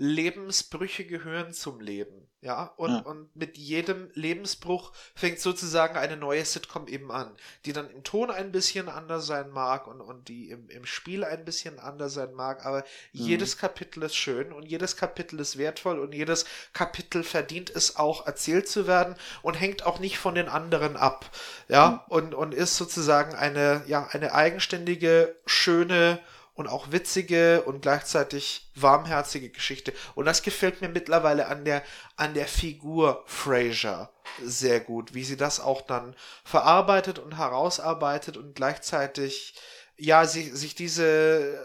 Lebensbrüche 0.02 1.06
gehören 1.06 1.54
zum 1.54 1.80
Leben. 1.80 2.28
Ja, 2.44 2.74
und, 2.76 2.90
ja. 2.90 3.00
und 3.02 3.36
mit 3.36 3.56
jedem 3.60 4.10
Lebensbruch 4.16 4.94
fängt 5.14 5.40
sozusagen 5.40 5.96
eine 5.96 6.18
neue 6.18 6.44
Sitcom 6.44 6.88
eben 6.88 7.12
an, 7.12 7.38
die 7.66 7.72
dann 7.72 7.88
im 7.92 8.04
Ton 8.04 8.32
ein 8.32 8.52
bisschen 8.52 8.90
anders 8.90 9.28
sein 9.28 9.52
mag 9.52 9.86
und, 9.86 10.02
und 10.02 10.28
die 10.28 10.50
im, 10.50 10.68
im 10.70 10.88
Spiel 10.88 11.24
ein 11.24 11.46
bisschen 11.46 11.78
anders 11.78 12.16
sein 12.16 12.34
mag, 12.34 12.66
aber 12.66 12.80
mhm. 12.80 12.84
jedes 13.12 13.60
Kapitel 13.60 14.02
ist 14.02 14.16
schön 14.16 14.52
und 14.54 14.64
jedes 14.64 14.98
Kapitel 14.98 15.40
ist 15.40 15.60
wertvoll 15.60 16.00
und 16.00 16.16
jedes 16.16 16.46
Kapitel 16.74 17.22
verdient 17.22 17.70
es 17.70 17.98
auch 17.98 18.26
erzählt 18.26 18.68
zu 18.68 18.88
werden 18.88 19.16
und 19.44 19.54
hängt 19.54 19.86
auch 19.86 20.00
nicht 20.00 20.18
von 20.18 20.34
den 20.34 20.50
anderen 20.50 20.98
ab. 20.98 21.30
Ja, 21.68 21.92
mhm. 21.92 22.00
und, 22.12 22.34
und 22.34 22.56
ist 22.56 22.76
sozusagen 22.76 23.36
eine, 23.36 23.84
ja, 23.86 24.08
eine 24.08 24.34
eigenständige, 24.34 25.36
schöne, 25.46 26.20
und 26.54 26.68
auch 26.68 26.92
witzige 26.92 27.64
und 27.64 27.82
gleichzeitig 27.82 28.72
warmherzige 28.76 29.50
Geschichte. 29.50 29.94
Und 30.16 30.26
das 30.26 30.44
gefällt 30.44 30.82
mir 30.82 30.90
mittlerweile 30.90 31.48
an 31.48 31.66
der, 31.66 31.84
an 32.18 32.34
der 32.34 32.48
Figur 32.48 33.24
Fraser 33.26 34.14
sehr 34.44 34.80
gut, 34.80 35.14
wie 35.14 35.24
sie 35.24 35.38
das 35.38 35.60
auch 35.60 35.82
dann 35.82 36.16
verarbeitet 36.44 37.20
und 37.20 37.38
herausarbeitet 37.38 38.38
und 38.38 38.56
gleichzeitig, 38.56 39.56
ja, 39.98 40.26
sich, 40.26 40.54
sich 40.54 40.76
diese, 40.76 41.58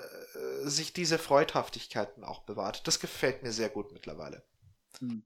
äh, 0.64 0.68
sich 0.68 0.92
diese 0.92 1.18
Freudhaftigkeiten 1.18 2.25
auch 2.25 2.40
bewahrt. 2.40 2.87
Das 2.87 3.01
gefällt 3.01 3.42
mir 3.42 3.53
sehr 3.53 3.68
gut 3.68 3.92
mittlerweile. 3.92 4.42
Hm. 5.01 5.25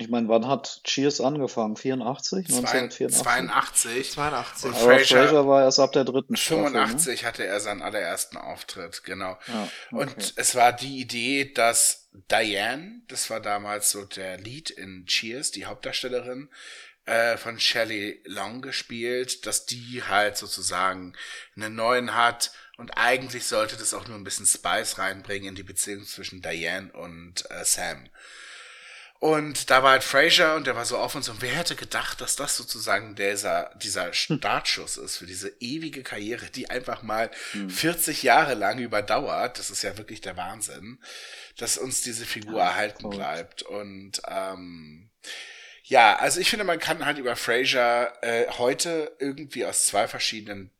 Ich 0.00 0.08
meine, 0.08 0.28
wann 0.28 0.46
hat 0.46 0.80
Cheers 0.84 1.20
angefangen? 1.20 1.76
84? 1.76 2.46
1984? 2.48 4.12
82. 4.12 4.18
Aber 4.64 4.74
Fraser, 4.74 5.04
Fraser 5.04 5.46
war 5.46 5.62
erst 5.62 5.80
ab 5.80 5.92
der 5.92 6.04
dritten 6.04 6.36
85 6.36 7.00
Staffel, 7.00 7.14
ne? 7.14 7.28
hatte 7.28 7.46
er 7.46 7.60
seinen 7.60 7.82
allerersten 7.82 8.36
Auftritt, 8.36 9.04
genau. 9.04 9.38
Ja, 9.46 9.68
okay. 9.92 10.02
Und 10.02 10.34
es 10.36 10.54
war 10.54 10.72
die 10.72 11.00
Idee, 11.00 11.52
dass 11.52 12.08
Diane, 12.30 13.02
das 13.08 13.30
war 13.30 13.40
damals 13.40 13.90
so 13.90 14.04
der 14.04 14.38
Lead 14.38 14.70
in 14.70 15.06
Cheers, 15.06 15.50
die 15.50 15.66
Hauptdarstellerin, 15.66 16.48
äh, 17.04 17.36
von 17.36 17.58
Shelley 17.58 18.20
Long 18.24 18.60
gespielt, 18.60 19.46
dass 19.46 19.66
die 19.66 20.02
halt 20.06 20.36
sozusagen 20.36 21.14
einen 21.56 21.74
neuen 21.74 22.14
hat 22.14 22.52
und 22.78 22.92
eigentlich 22.96 23.44
sollte 23.46 23.76
das 23.76 23.92
auch 23.92 24.06
nur 24.06 24.16
ein 24.16 24.24
bisschen 24.24 24.46
Spice 24.46 24.98
reinbringen 24.98 25.48
in 25.48 25.54
die 25.56 25.64
Beziehung 25.64 26.04
zwischen 26.04 26.42
Diane 26.42 26.92
und 26.92 27.50
äh, 27.50 27.64
Sam. 27.64 28.08
Und 29.20 29.70
da 29.70 29.82
war 29.82 29.92
halt 29.92 30.04
Fraser 30.04 30.54
und 30.54 30.68
der 30.68 30.76
war 30.76 30.84
so 30.84 30.96
auf 30.96 31.16
uns 31.16 31.28
und 31.28 31.42
wer 31.42 31.50
hätte 31.50 31.74
gedacht, 31.74 32.20
dass 32.20 32.36
das 32.36 32.56
sozusagen 32.56 33.16
dieser, 33.16 33.72
dieser 33.82 34.12
Startschuss 34.12 34.96
ist 34.96 35.16
für 35.16 35.26
diese 35.26 35.52
ewige 35.58 36.04
Karriere, 36.04 36.46
die 36.46 36.70
einfach 36.70 37.02
mal 37.02 37.28
hm. 37.50 37.68
40 37.68 38.22
Jahre 38.22 38.54
lang 38.54 38.78
überdauert. 38.78 39.58
Das 39.58 39.70
ist 39.70 39.82
ja 39.82 39.98
wirklich 39.98 40.20
der 40.20 40.36
Wahnsinn, 40.36 40.98
dass 41.56 41.78
uns 41.78 42.00
diese 42.02 42.26
Figur 42.26 42.58
ja, 42.58 42.68
erhalten 42.68 43.06
cool. 43.06 43.16
bleibt. 43.16 43.62
Und 43.62 44.22
ähm, 44.28 45.10
ja, 45.82 46.16
also 46.16 46.38
ich 46.38 46.48
finde, 46.48 46.64
man 46.64 46.78
kann 46.78 47.04
halt 47.04 47.18
über 47.18 47.34
Fraser 47.34 48.12
äh, 48.22 48.46
heute 48.58 49.16
irgendwie 49.18 49.64
aus 49.64 49.86
zwei 49.86 50.06
verschiedenen 50.06 50.70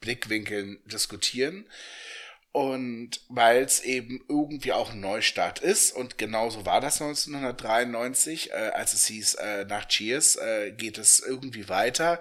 Blickwinkeln 0.00 0.82
diskutieren. 0.86 1.70
Und 2.54 3.20
weil 3.28 3.64
es 3.64 3.80
eben 3.80 4.24
irgendwie 4.28 4.72
auch 4.72 4.92
ein 4.92 5.00
Neustart 5.00 5.58
ist, 5.58 5.90
und 5.90 6.18
genauso 6.18 6.64
war 6.64 6.80
das 6.80 7.02
1993, 7.02 8.52
äh, 8.52 8.54
als 8.54 8.92
es 8.92 9.06
hieß, 9.06 9.34
äh, 9.34 9.64
nach 9.64 9.88
Cheers 9.88 10.36
äh, 10.36 10.70
geht 10.70 10.96
es 10.96 11.18
irgendwie 11.18 11.68
weiter 11.68 12.20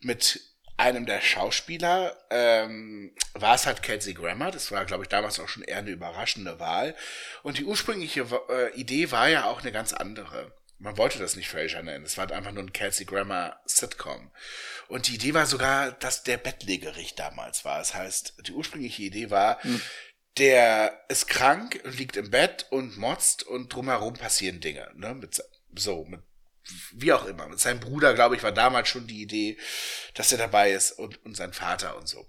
mit 0.00 0.42
einem 0.76 1.06
der 1.06 1.22
Schauspieler, 1.22 2.14
ähm, 2.28 3.14
war 3.32 3.54
es 3.54 3.64
halt 3.64 3.82
Kelsey 3.82 4.12
Grammer, 4.12 4.50
das 4.50 4.70
war, 4.72 4.84
glaube 4.84 5.04
ich, 5.04 5.08
damals 5.08 5.40
auch 5.40 5.48
schon 5.48 5.62
eher 5.62 5.78
eine 5.78 5.90
überraschende 5.90 6.60
Wahl. 6.60 6.94
Und 7.42 7.56
die 7.56 7.64
ursprüngliche 7.64 8.26
äh, 8.50 8.78
Idee 8.78 9.10
war 9.10 9.30
ja 9.30 9.46
auch 9.46 9.62
eine 9.62 9.72
ganz 9.72 9.94
andere 9.94 10.52
man 10.82 10.96
wollte 10.96 11.18
das 11.18 11.36
nicht 11.36 11.48
Frasier 11.48 11.82
nennen. 11.82 12.04
Es 12.04 12.18
war 12.18 12.30
einfach 12.32 12.50
nur 12.50 12.64
ein 12.64 12.72
Kelsey 12.72 13.06
Grammer 13.06 13.60
Sitcom. 13.64 14.30
Und 14.88 15.08
die 15.08 15.14
Idee 15.14 15.32
war 15.32 15.46
sogar, 15.46 15.92
dass 15.92 16.24
der 16.24 16.36
Bettlägerich 16.36 17.14
damals 17.14 17.64
war. 17.64 17.78
Das 17.78 17.94
heißt, 17.94 18.34
die 18.46 18.52
ursprüngliche 18.52 19.02
Idee 19.02 19.30
war, 19.30 19.62
hm. 19.62 19.80
der 20.38 21.04
ist 21.08 21.28
krank 21.28 21.80
und 21.84 21.96
liegt 21.96 22.16
im 22.16 22.30
Bett 22.30 22.66
und 22.70 22.98
motzt 22.98 23.44
und 23.44 23.72
drumherum 23.72 24.14
passieren 24.14 24.60
Dinge. 24.60 24.90
Ne? 24.94 25.14
Mit, 25.14 25.40
so, 25.76 26.04
mit 26.04 26.20
wie 26.92 27.12
auch 27.12 27.26
immer. 27.26 27.48
Mit 27.48 27.60
seinem 27.60 27.80
Bruder, 27.80 28.14
glaube 28.14 28.34
ich, 28.34 28.42
war 28.42 28.52
damals 28.52 28.88
schon 28.88 29.06
die 29.06 29.22
Idee, 29.22 29.58
dass 30.14 30.32
er 30.32 30.38
dabei 30.38 30.72
ist 30.72 30.92
und, 30.92 31.24
und 31.24 31.36
sein 31.36 31.52
Vater 31.52 31.96
und 31.96 32.08
so. 32.08 32.26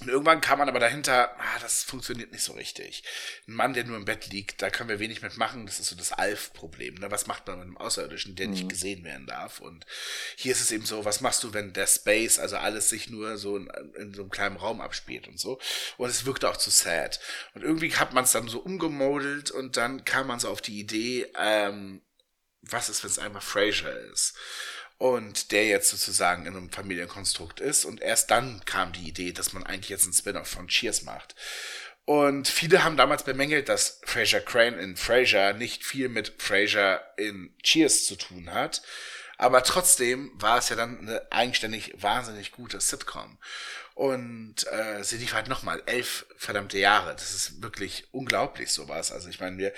Und 0.00 0.08
irgendwann 0.08 0.42
kam 0.42 0.58
man 0.58 0.68
aber 0.68 0.78
dahinter, 0.78 1.34
ah, 1.38 1.58
das 1.60 1.82
funktioniert 1.82 2.30
nicht 2.30 2.44
so 2.44 2.52
richtig. 2.52 3.02
Ein 3.48 3.54
Mann, 3.54 3.72
der 3.72 3.84
nur 3.84 3.96
im 3.96 4.04
Bett 4.04 4.26
liegt, 4.26 4.60
da 4.60 4.68
können 4.68 4.90
wir 4.90 4.98
wenig 4.98 5.22
mitmachen. 5.22 5.64
Das 5.64 5.80
ist 5.80 5.88
so 5.88 5.96
das 5.96 6.12
Alf-Problem. 6.12 6.96
Ne? 6.96 7.10
Was 7.10 7.26
macht 7.26 7.46
man 7.46 7.58
mit 7.58 7.66
einem 7.66 7.78
Außerirdischen, 7.78 8.36
der 8.36 8.48
mhm. 8.48 8.52
nicht 8.52 8.68
gesehen 8.68 9.04
werden 9.04 9.26
darf? 9.26 9.60
Und 9.60 9.86
hier 10.36 10.52
ist 10.52 10.60
es 10.60 10.70
eben 10.70 10.84
so, 10.84 11.06
was 11.06 11.22
machst 11.22 11.42
du, 11.44 11.54
wenn 11.54 11.72
der 11.72 11.86
Space, 11.86 12.38
also 12.38 12.56
alles 12.56 12.90
sich 12.90 13.08
nur 13.08 13.38
so 13.38 13.56
in, 13.56 13.68
in 13.96 14.12
so 14.12 14.22
einem 14.22 14.30
kleinen 14.30 14.56
Raum 14.56 14.82
abspielt 14.82 15.28
und 15.28 15.40
so. 15.40 15.58
Und 15.96 16.10
es 16.10 16.26
wirkte 16.26 16.50
auch 16.50 16.58
zu 16.58 16.70
sad. 16.70 17.18
Und 17.54 17.62
irgendwie 17.62 17.94
hat 17.94 18.12
man 18.12 18.24
es 18.24 18.32
dann 18.32 18.48
so 18.48 18.58
umgemodelt 18.58 19.50
und 19.50 19.78
dann 19.78 20.04
kam 20.04 20.26
man 20.26 20.40
so 20.40 20.50
auf 20.50 20.60
die 20.60 20.78
Idee, 20.78 21.26
ähm, 21.38 22.02
was 22.70 22.88
ist, 22.88 23.02
wenn 23.02 23.10
es 23.10 23.18
einmal 23.18 23.42
Frasier 23.42 23.96
ist? 24.12 24.34
Und 24.98 25.52
der 25.52 25.66
jetzt 25.66 25.90
sozusagen 25.90 26.46
in 26.46 26.56
einem 26.56 26.70
Familienkonstrukt 26.70 27.60
ist. 27.60 27.84
Und 27.84 28.00
erst 28.00 28.30
dann 28.30 28.64
kam 28.64 28.92
die 28.92 29.08
Idee, 29.08 29.32
dass 29.32 29.52
man 29.52 29.64
eigentlich 29.64 29.90
jetzt 29.90 30.04
einen 30.04 30.14
Spin-off 30.14 30.48
von 30.48 30.68
Cheers 30.68 31.02
macht. 31.02 31.34
Und 32.04 32.46
viele 32.46 32.84
haben 32.84 32.96
damals 32.96 33.24
bemängelt, 33.24 33.68
dass 33.68 34.00
Fraser 34.04 34.40
Crane 34.40 34.78
in 34.78 34.96
Fraser 34.96 35.52
nicht 35.52 35.84
viel 35.84 36.08
mit 36.08 36.34
Fraser 36.38 37.00
in 37.16 37.52
Cheers 37.62 38.04
zu 38.04 38.16
tun 38.16 38.52
hat. 38.52 38.82
Aber 39.38 39.62
trotzdem 39.62 40.30
war 40.34 40.58
es 40.58 40.68
ja 40.70 40.76
dann 40.76 41.00
eine 41.00 41.20
eigenständig 41.30 41.94
wahnsinnig 42.00 42.52
gute 42.52 42.80
Sitcom. 42.80 43.38
Und 43.94 44.66
äh, 44.70 45.02
sie 45.02 45.16
lief 45.16 45.34
halt 45.34 45.48
nochmal 45.48 45.82
elf 45.86 46.26
verdammte 46.36 46.78
Jahre. 46.78 47.12
Das 47.12 47.34
ist 47.34 47.62
wirklich 47.62 48.06
unglaublich 48.12 48.70
sowas. 48.70 49.10
Also 49.10 49.28
ich 49.28 49.40
meine, 49.40 49.58
wir 49.58 49.72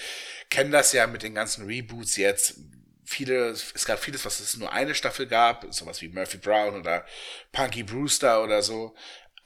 kennen 0.51 0.71
das 0.71 0.93
ja 0.93 1.07
mit 1.07 1.23
den 1.23 1.35
ganzen 1.35 1.67
Reboots 1.67 2.17
jetzt, 2.17 2.57
viele, 3.09 3.49
es 3.49 3.85
gab 3.87 3.99
vieles, 3.99 4.25
was 4.27 4.39
es 4.39 4.57
nur 4.59 4.71
eine 4.71 4.95
Staffel 4.95 5.27
gab, 5.27 5.67
sowas 5.71 6.03
wie 6.03 6.09
Murphy 6.09 6.37
Brown 6.37 6.77
oder 6.77 7.07
Punky 7.53 7.83
Brewster 7.83 8.43
oder 8.43 8.63
so. 8.63 8.95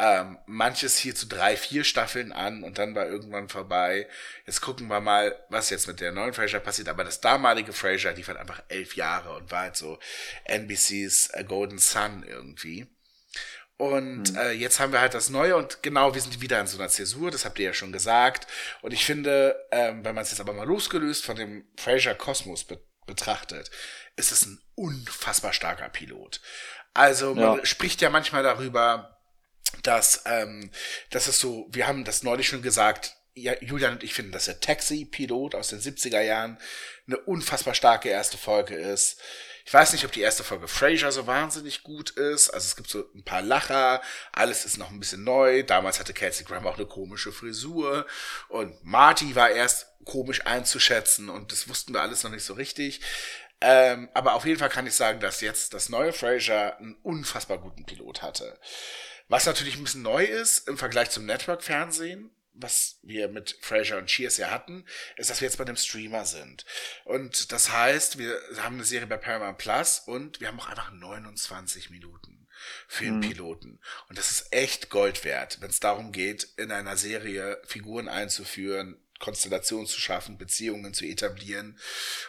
Ähm, 0.00 0.38
manches 0.46 0.98
hier 0.98 1.14
zu 1.14 1.26
drei, 1.26 1.56
vier 1.56 1.84
Staffeln 1.84 2.32
an 2.32 2.64
und 2.64 2.78
dann 2.78 2.96
war 2.96 3.06
irgendwann 3.06 3.48
vorbei. 3.48 4.08
Jetzt 4.46 4.62
gucken 4.62 4.88
wir 4.88 5.00
mal, 5.00 5.38
was 5.48 5.70
jetzt 5.70 5.86
mit 5.86 6.00
der 6.00 6.10
neuen 6.10 6.32
Frasier 6.32 6.58
passiert. 6.58 6.88
Aber 6.88 7.04
das 7.04 7.20
damalige 7.20 7.72
Frasier 7.72 8.12
lief 8.12 8.26
halt 8.26 8.38
einfach 8.38 8.64
elf 8.68 8.96
Jahre 8.96 9.36
und 9.36 9.52
war 9.52 9.60
halt 9.60 9.76
so 9.76 10.00
NBC's 10.46 11.28
äh, 11.34 11.44
Golden 11.44 11.78
Sun 11.78 12.24
irgendwie. 12.26 12.88
Und 13.76 14.32
mhm. 14.32 14.38
äh, 14.38 14.50
jetzt 14.50 14.80
haben 14.80 14.92
wir 14.92 15.00
halt 15.00 15.14
das 15.14 15.30
Neue 15.30 15.56
und 15.56 15.84
genau, 15.84 16.14
wir 16.14 16.20
sind 16.20 16.40
wieder 16.40 16.60
in 16.60 16.66
so 16.66 16.78
einer 16.78 16.88
Zäsur, 16.88 17.30
das 17.30 17.44
habt 17.44 17.58
ihr 17.60 17.66
ja 17.66 17.72
schon 17.72 17.92
gesagt. 17.92 18.48
Und 18.80 18.92
ich 18.92 19.04
finde, 19.04 19.54
ähm, 19.70 20.04
wenn 20.04 20.16
man 20.16 20.22
es 20.22 20.30
jetzt 20.30 20.40
aber 20.40 20.52
mal 20.52 20.66
losgelöst 20.66 21.24
von 21.24 21.36
dem 21.36 21.64
Frasier 21.76 22.14
Kosmos 22.14 22.64
betrachtet, 22.64 22.91
ist 24.16 24.32
es 24.32 24.46
ein 24.46 24.60
unfassbar 24.74 25.52
starker 25.52 25.88
Pilot. 25.88 26.40
Also 26.94 27.34
man 27.34 27.58
ja. 27.58 27.66
spricht 27.66 28.00
ja 28.00 28.10
manchmal 28.10 28.42
darüber, 28.42 29.18
dass, 29.82 30.22
ähm, 30.26 30.70
dass 31.10 31.26
es 31.26 31.40
so, 31.40 31.66
wir 31.70 31.86
haben 31.86 32.04
das 32.04 32.22
neulich 32.22 32.48
schon 32.48 32.62
gesagt, 32.62 33.16
ja, 33.34 33.54
Julian 33.60 33.94
und 33.94 34.02
ich 34.02 34.12
finden, 34.12 34.32
dass 34.32 34.44
der 34.44 34.60
Taxi-Pilot 34.60 35.54
aus 35.54 35.68
den 35.68 35.80
70er 35.80 36.20
Jahren 36.20 36.58
eine 37.06 37.16
unfassbar 37.18 37.74
starke 37.74 38.10
erste 38.10 38.36
Folge 38.36 38.74
ist. 38.74 39.20
Ich 39.64 39.72
weiß 39.72 39.92
nicht, 39.92 40.04
ob 40.04 40.12
die 40.12 40.20
erste 40.20 40.44
Folge 40.44 40.68
Frasier 40.68 41.12
so 41.12 41.26
wahnsinnig 41.26 41.82
gut 41.82 42.10
ist. 42.10 42.50
Also 42.50 42.66
es 42.66 42.76
gibt 42.76 42.90
so 42.90 43.04
ein 43.14 43.24
paar 43.24 43.42
Lacher, 43.42 44.02
alles 44.32 44.64
ist 44.64 44.78
noch 44.78 44.90
ein 44.90 44.98
bisschen 44.98 45.24
neu. 45.24 45.62
Damals 45.62 46.00
hatte 46.00 46.12
Kelsey 46.12 46.44
Grammer 46.44 46.70
auch 46.70 46.76
eine 46.76 46.86
komische 46.86 47.32
Frisur 47.32 48.06
und 48.48 48.84
Marty 48.84 49.34
war 49.34 49.50
erst 49.50 49.86
komisch 50.04 50.44
einzuschätzen 50.46 51.28
und 51.28 51.52
das 51.52 51.68
wussten 51.68 51.92
wir 51.94 52.02
alles 52.02 52.24
noch 52.24 52.30
nicht 52.30 52.44
so 52.44 52.54
richtig. 52.54 53.00
Ähm, 53.60 54.08
aber 54.12 54.34
auf 54.34 54.44
jeden 54.44 54.58
Fall 54.58 54.68
kann 54.68 54.88
ich 54.88 54.94
sagen, 54.94 55.20
dass 55.20 55.40
jetzt 55.40 55.72
das 55.72 55.88
neue 55.88 56.12
Frasier 56.12 56.76
einen 56.78 56.96
unfassbar 57.02 57.58
guten 57.58 57.86
Pilot 57.86 58.22
hatte. 58.22 58.58
Was 59.28 59.46
natürlich 59.46 59.76
ein 59.76 59.84
bisschen 59.84 60.02
neu 60.02 60.24
ist 60.24 60.68
im 60.68 60.76
Vergleich 60.76 61.10
zum 61.10 61.26
Network-Fernsehen, 61.26 62.34
was 62.54 62.98
wir 63.02 63.28
mit 63.28 63.58
Fraser 63.60 63.98
und 63.98 64.06
Cheers 64.06 64.36
ja 64.36 64.50
hatten, 64.50 64.84
ist, 65.16 65.30
dass 65.30 65.40
wir 65.40 65.48
jetzt 65.48 65.56
bei 65.56 65.64
einem 65.64 65.76
Streamer 65.76 66.24
sind. 66.26 66.64
Und 67.04 67.52
das 67.52 67.70
heißt, 67.70 68.18
wir 68.18 68.38
haben 68.58 68.76
eine 68.76 68.84
Serie 68.84 69.06
bei 69.06 69.16
Paramount 69.16 69.58
Plus 69.58 70.00
und 70.00 70.40
wir 70.40 70.48
haben 70.48 70.60
auch 70.60 70.68
einfach 70.68 70.92
29 70.92 71.90
Minuten 71.90 72.46
für 72.86 73.04
den 73.04 73.16
mhm. 73.16 73.22
Piloten. 73.22 73.80
Und 74.08 74.18
das 74.18 74.30
ist 74.30 74.52
echt 74.52 74.90
Gold 74.90 75.24
wert, 75.24 75.60
wenn 75.60 75.70
es 75.70 75.80
darum 75.80 76.12
geht, 76.12 76.44
in 76.56 76.70
einer 76.70 76.96
Serie 76.96 77.60
Figuren 77.64 78.08
einzuführen, 78.08 79.01
Konstellationen 79.22 79.86
zu 79.86 80.00
schaffen, 80.00 80.36
Beziehungen 80.36 80.92
zu 80.92 81.06
etablieren 81.06 81.78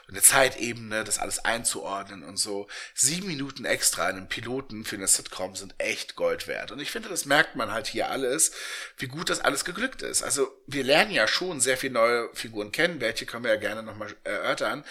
und 0.07 0.13
eine 0.13 0.21
Zeitebene, 0.21 1.03
das 1.03 1.17
alles 1.17 1.39
einzuordnen 1.43 2.23
und 2.23 2.37
so. 2.37 2.67
Sieben 2.93 3.27
Minuten 3.27 3.65
extra 3.65 4.09
in 4.09 4.17
einem 4.17 4.29
Piloten 4.29 4.85
für 4.85 4.95
eine 4.95 5.07
Sitcom 5.07 5.55
sind 5.55 5.73
echt 5.79 6.15
Gold 6.15 6.47
wert. 6.47 6.71
Und 6.71 6.79
ich 6.79 6.91
finde, 6.91 7.09
das 7.09 7.25
merkt 7.25 7.55
man 7.55 7.71
halt 7.71 7.87
hier 7.87 8.09
alles, 8.09 8.51
wie 8.97 9.07
gut 9.07 9.31
das 9.31 9.41
alles 9.41 9.65
geglückt 9.65 10.03
ist. 10.03 10.21
Also 10.21 10.47
wir 10.67 10.83
lernen 10.83 11.11
ja 11.11 11.27
schon 11.27 11.59
sehr 11.59 11.77
viele 11.77 11.93
neue 11.93 12.29
Figuren 12.33 12.71
kennen, 12.71 13.01
welche 13.01 13.25
können 13.25 13.43
wir 13.43 13.51
ja 13.53 13.59
gerne 13.59 13.81
nochmal 13.81 14.15
erörtern. 14.23 14.85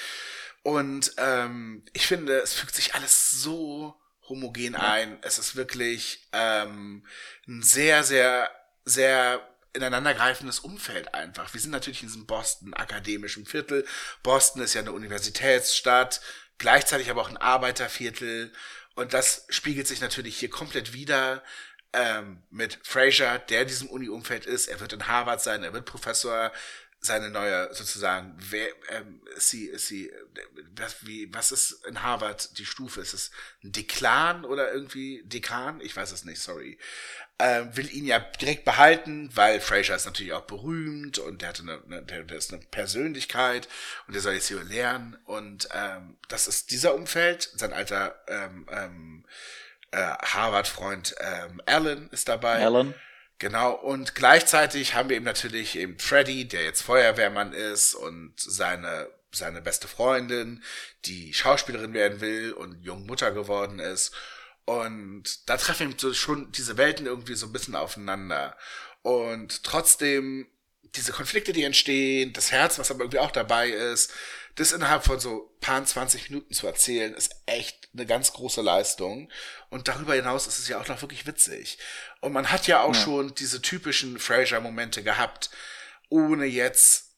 Und 0.65 1.13
ähm, 1.19 1.85
ich 1.93 2.07
finde, 2.09 2.39
es 2.39 2.53
fügt 2.53 2.75
sich 2.75 2.95
alles 2.95 3.31
so 3.31 3.95
homogen 4.29 4.75
ein. 4.75 5.19
Es 5.23 5.39
ist 5.39 5.55
wirklich 5.55 6.27
ähm, 6.33 7.07
ein 7.47 7.63
sehr, 7.63 8.03
sehr, 8.03 8.51
sehr 8.85 9.41
ineinandergreifendes 9.75 10.61
Umfeld 10.61 11.15
einfach. 11.15 11.53
Wir 11.55 11.61
sind 11.61 11.71
natürlich 11.71 12.03
in 12.03 12.09
diesem 12.09 12.27
Boston 12.27 12.75
akademischen 12.75 13.47
Viertel. 13.47 13.87
Boston 14.23 14.63
ist 14.63 14.75
ja 14.75 14.83
eine 14.83 14.93
Universitätsstadt, 14.93 16.21
gleichzeitig 16.59 17.11
aber 17.11 17.23
auch 17.23 17.31
ein 17.31 17.37
Arbeiterviertel. 17.37 18.53
Und 18.95 19.15
das 19.15 19.47
spiegelt 19.49 19.87
sich 19.87 20.01
natürlich 20.01 20.39
hier 20.39 20.51
komplett 20.51 20.93
wieder 20.93 21.43
ähm, 21.95 22.43
mit 22.51 22.79
Fraser, 22.83 23.39
der 23.39 23.63
in 23.63 23.69
diesem 23.69 23.89
Uni-Umfeld 23.89 24.47
ist. 24.47 24.69
Er 24.69 24.81
wird 24.81 24.93
in 24.93 25.09
Harvard 25.09 25.43
sein, 25.43 25.65
er 25.65 25.73
wird 25.73 25.87
Professor 25.87 26.53
seine 27.05 27.31
neue 27.31 27.75
sozusagen 27.75 28.37
wer 28.39 28.69
ähm, 28.91 29.21
sie 29.37 29.77
sie 29.77 30.13
was 30.77 31.05
wie 31.05 31.35
was 31.35 31.51
ist 31.51 31.85
in 31.87 32.03
Harvard 32.03 32.57
die 32.59 32.65
Stufe? 32.65 33.01
Ist 33.01 33.13
es 33.13 33.33
ein 33.65 33.73
Deklan 33.73 34.45
oder 34.45 34.73
irgendwie 34.73 35.23
Dekan? 35.25 35.81
Ich 35.81 35.97
weiß 35.97 36.13
es 36.13 36.25
nicht 36.25 36.41
sorry. 36.41 36.79
Ähm, 37.41 37.77
will 37.77 37.93
ihn 37.93 38.07
ja 38.07 38.21
direkt 38.21 38.65
behalten 38.65 39.29
weil 39.35 39.61
Fraser 39.61 39.97
ist 39.97 40.07
natürlich 40.07 40.33
auch 40.33 40.43
berühmt 40.43 41.19
und 41.19 41.43
der 41.43 41.49
hatte 41.49 41.63
eine, 41.63 41.83
eine 41.85 42.03
der, 42.05 42.23
der 42.23 42.39
ist 42.39 42.53
eine 42.53 42.63
Persönlichkeit 42.63 43.69
und 44.07 44.15
der 44.15 44.23
soll 44.23 44.35
jetzt 44.35 44.49
hier 44.49 44.63
lernen. 44.63 45.19
Und 45.25 45.69
ähm, 45.75 46.17
das 46.29 46.47
ist 46.47 46.71
dieser 46.71 46.95
Umfeld. 46.95 47.51
Sein 47.57 47.73
alter 47.73 48.15
ähm, 48.29 48.67
ähm, 48.71 49.25
äh, 49.91 49.97
Harvard 49.99 50.69
Freund 50.69 51.17
ähm, 51.19 51.61
Alan 51.67 52.09
ist 52.13 52.29
dabei. 52.29 52.65
Alan 52.65 52.95
Genau, 53.43 53.73
und 53.73 54.15
gleichzeitig 54.15 54.95
haben 54.95 55.09
wir 55.09 55.17
eben 55.17 55.25
natürlich 55.25 55.77
eben 55.77 55.99
Freddy, 55.99 56.47
der 56.47 56.63
jetzt 56.63 56.83
Feuerwehrmann 56.83 57.53
ist 57.53 57.93
und 57.93 58.35
seine, 58.37 59.09
seine 59.33 59.61
beste 59.61 59.89
Freundin, 59.89 60.63
die 61.07 61.35
Schauspielerin 61.35 61.93
werden 61.93 62.21
will 62.21 62.53
und 62.53 62.81
jung 62.85 63.05
Mutter 63.05 63.33
geworden 63.33 63.81
ist. 63.81 64.15
Und 64.65 65.49
da 65.49 65.57
treffen 65.57 65.91
eben 65.91 65.99
so 65.99 66.15
schon 66.15 66.53
diese 66.53 66.77
Welten 66.77 67.07
irgendwie 67.07 67.35
so 67.35 67.47
ein 67.47 67.53
bisschen 67.53 67.75
aufeinander. 67.75 68.57
Und 69.03 69.65
trotzdem 69.65 70.47
diese 70.95 71.13
Konflikte, 71.13 71.53
die 71.53 71.65
entstehen, 71.65 72.33
das 72.33 72.53
Herz, 72.53 72.79
was 72.79 72.91
aber 72.91 73.01
irgendwie 73.01 73.19
auch 73.19 73.31
dabei 73.31 73.71
ist, 73.71 74.13
das 74.57 74.73
innerhalb 74.73 75.05
von 75.05 75.19
so 75.19 75.55
paar 75.61 75.83
20 75.83 76.29
Minuten 76.29 76.53
zu 76.53 76.67
erzählen, 76.67 77.15
ist 77.15 77.35
echt 77.47 77.89
eine 77.95 78.05
ganz 78.05 78.33
große 78.35 78.61
Leistung. 78.61 79.31
Und 79.71 79.89
darüber 79.89 80.15
hinaus 80.15 80.47
ist 80.47 80.59
es 80.59 80.69
ja 80.69 80.79
auch 80.79 80.89
noch 80.89 81.01
wirklich 81.01 81.27
witzig. 81.27 81.79
Und 82.21 82.33
man 82.33 82.51
hat 82.51 82.67
ja 82.67 82.83
auch 82.83 82.95
ja. 82.95 83.01
schon 83.01 83.35
diese 83.35 83.63
typischen 83.63 84.19
Fraser-Momente 84.19 85.03
gehabt, 85.03 85.51
ohne 86.11 86.45
jetzt 86.45 87.17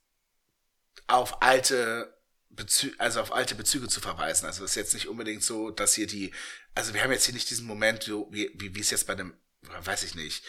auf 1.09 1.43
alte 1.43 2.15
Bezü 2.51 2.93
also 2.99 3.21
auf 3.21 3.33
alte 3.33 3.57
Bezüge 3.57 3.89
zu 3.89 4.01
verweisen. 4.01 4.47
Also 4.47 4.65
es 4.65 4.71
ist 4.71 4.77
jetzt 4.77 4.95
nicht 4.95 5.09
unbedingt 5.09 5.43
so, 5.43 5.71
dass 5.71 5.95
hier 5.95 6.07
die, 6.07 6.33
also 6.75 6.95
wir 6.95 7.03
haben 7.03 7.11
jetzt 7.11 7.25
hier 7.25 7.35
nicht 7.35 7.51
diesen 7.51 7.67
Moment, 7.67 8.07
wie, 8.07 8.51
wie, 8.55 8.75
wie 8.75 8.81
es 8.81 8.91
jetzt 8.91 9.09
bei 9.09 9.17
dem, 9.17 9.35
weiß 9.63 10.05
ich 10.05 10.15
nicht, 10.15 10.45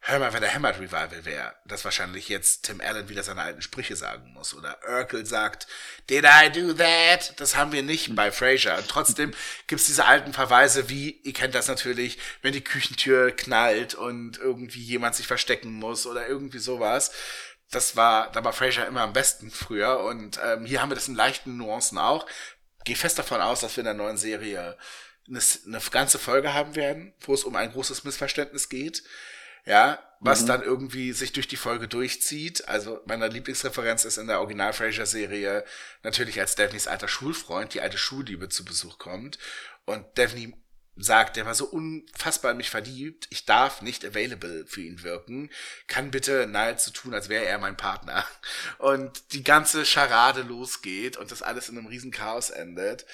hör 0.00 0.18
mal, 0.18 0.32
wenn 0.32 0.40
der 0.40 0.54
Hammered 0.54 0.78
Revival 0.78 1.24
wäre, 1.24 1.54
dass 1.66 1.84
wahrscheinlich 1.84 2.28
jetzt 2.28 2.64
Tim 2.64 2.80
Allen 2.80 3.08
wieder 3.08 3.22
seine 3.22 3.42
alten 3.42 3.62
Sprüche 3.62 3.96
sagen 3.96 4.32
muss. 4.32 4.54
Oder 4.54 4.78
Urkel 4.88 5.26
sagt, 5.26 5.66
did 6.08 6.24
I 6.24 6.50
do 6.50 6.72
that? 6.74 7.38
Das 7.38 7.56
haben 7.56 7.72
wir 7.72 7.82
nicht 7.82 8.14
bei 8.14 8.30
Frasier. 8.32 8.76
Und 8.78 8.88
trotzdem 8.88 9.34
gibt's 9.66 9.86
diese 9.86 10.06
alten 10.06 10.32
Verweise, 10.32 10.88
wie, 10.88 11.20
ihr 11.22 11.32
kennt 11.32 11.54
das 11.54 11.68
natürlich, 11.68 12.18
wenn 12.42 12.52
die 12.52 12.64
Küchentür 12.64 13.32
knallt 13.32 13.94
und 13.94 14.38
irgendwie 14.38 14.82
jemand 14.82 15.14
sich 15.14 15.26
verstecken 15.26 15.72
muss 15.72 16.06
oder 16.06 16.26
irgendwie 16.26 16.58
sowas. 16.58 17.12
Das 17.70 17.96
war, 17.96 18.32
da 18.32 18.42
war 18.44 18.54
Frasier 18.54 18.86
immer 18.86 19.02
am 19.02 19.12
besten 19.12 19.50
früher. 19.50 20.00
Und 20.00 20.40
ähm, 20.42 20.64
hier 20.64 20.80
haben 20.80 20.90
wir 20.90 20.94
das 20.96 21.08
in 21.08 21.16
leichten 21.16 21.56
Nuancen 21.56 21.98
auch. 21.98 22.26
Geh 22.84 22.94
fest 22.94 23.18
davon 23.18 23.42
aus, 23.42 23.60
dass 23.60 23.76
wir 23.76 23.82
in 23.82 23.86
der 23.86 23.94
neuen 23.94 24.16
Serie 24.16 24.78
eine, 25.28 25.40
eine 25.66 25.80
ganze 25.90 26.18
Folge 26.18 26.54
haben 26.54 26.76
werden, 26.76 27.12
wo 27.20 27.34
es 27.34 27.44
um 27.44 27.56
ein 27.56 27.72
großes 27.72 28.04
Missverständnis 28.04 28.70
geht 28.70 29.02
ja, 29.68 30.02
was 30.20 30.42
mhm. 30.42 30.46
dann 30.46 30.62
irgendwie 30.62 31.12
sich 31.12 31.32
durch 31.32 31.46
die 31.46 31.56
Folge 31.56 31.86
durchzieht. 31.86 32.66
Also 32.66 33.00
meine 33.06 33.28
Lieblingsreferenz 33.28 34.04
ist 34.04 34.16
in 34.16 34.26
der 34.26 34.40
Original 34.40 34.72
Frasier 34.72 35.06
Serie 35.06 35.64
natürlich 36.02 36.40
als 36.40 36.56
Daphnes 36.56 36.88
alter 36.88 37.06
Schulfreund, 37.06 37.74
die 37.74 37.80
alte 37.80 37.98
Schulliebe 37.98 38.48
zu 38.48 38.64
Besuch 38.64 38.98
kommt 38.98 39.38
und 39.84 40.06
Daphne 40.16 40.54
sagt, 41.00 41.36
der 41.36 41.46
war 41.46 41.54
so 41.54 41.66
unfassbar 41.66 42.50
in 42.50 42.56
mich 42.56 42.70
verliebt, 42.70 43.28
ich 43.30 43.44
darf 43.44 43.82
nicht 43.82 44.04
available 44.04 44.66
für 44.66 44.80
ihn 44.80 45.04
wirken, 45.04 45.48
kann 45.86 46.10
bitte 46.10 46.48
nahezu 46.48 46.90
tun, 46.90 47.14
als 47.14 47.28
wäre 47.28 47.44
er 47.44 47.58
mein 47.58 47.76
Partner. 47.76 48.24
Und 48.78 49.32
die 49.32 49.44
ganze 49.44 49.84
Scharade 49.84 50.42
losgeht 50.42 51.16
und 51.16 51.30
das 51.30 51.42
alles 51.42 51.68
in 51.68 51.78
einem 51.78 51.86
riesen 51.86 52.10
Chaos 52.10 52.50
endet. 52.50 53.06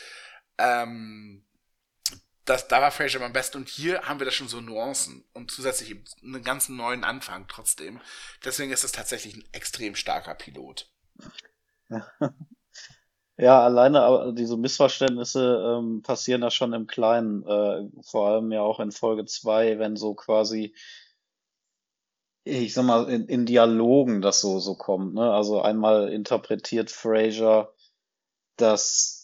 Ähm, 0.57 1.45
das, 2.45 2.69
da 2.69 2.81
war 2.81 2.91
Fraser 2.91 3.21
am 3.21 3.33
besten 3.33 3.59
und 3.59 3.69
hier 3.69 4.03
haben 4.03 4.21
wir 4.21 4.27
da 4.27 4.31
schon 4.31 4.49
so 4.49 4.61
Nuancen 4.61 5.25
und 5.33 5.51
zusätzlich 5.51 5.97
einen 6.23 6.43
ganz 6.45 6.69
neuen 6.69 7.05
Anfang 7.05 7.47
trotzdem. 7.49 8.01
Deswegen 8.45 8.73
ist 8.73 8.85
es 8.85 8.93
tatsächlich 8.93 9.37
ein 9.37 9.45
extrem 9.53 9.95
starker 9.95 10.35
Pilot. 10.35 10.91
Ja, 13.37 13.65
alleine 13.65 14.33
diese 14.37 14.57
Missverständnisse 14.57 15.79
ähm, 15.79 16.03
passieren 16.03 16.41
da 16.43 16.51
schon 16.53 16.73
im 16.73 16.87
Kleinen, 16.87 17.45
äh, 17.45 17.91
vor 18.03 18.29
allem 18.29 18.53
ja 18.53 18.63
auch 18.63 18.79
in 18.79 18.93
Folge 18.93 19.25
zwei, 19.25 19.81
wenn 19.81 19.97
so 19.97 20.15
quasi, 20.15 20.73
ich 22.45 22.75
sag 22.75 22.85
mal, 22.85 23.11
in, 23.11 23.27
in 23.27 23.45
Dialogen 23.45 24.21
das 24.23 24.41
so 24.41 24.61
so 24.61 24.77
kommt. 24.77 25.15
Ne? 25.15 25.33
Also 25.33 25.61
einmal 25.61 26.13
interpretiert 26.13 26.93
Fraser, 26.93 27.75
dass 28.57 29.24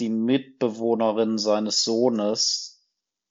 die 0.00 0.08
Mitbewohnerin 0.08 1.38
seines 1.38 1.84
Sohnes 1.84 2.70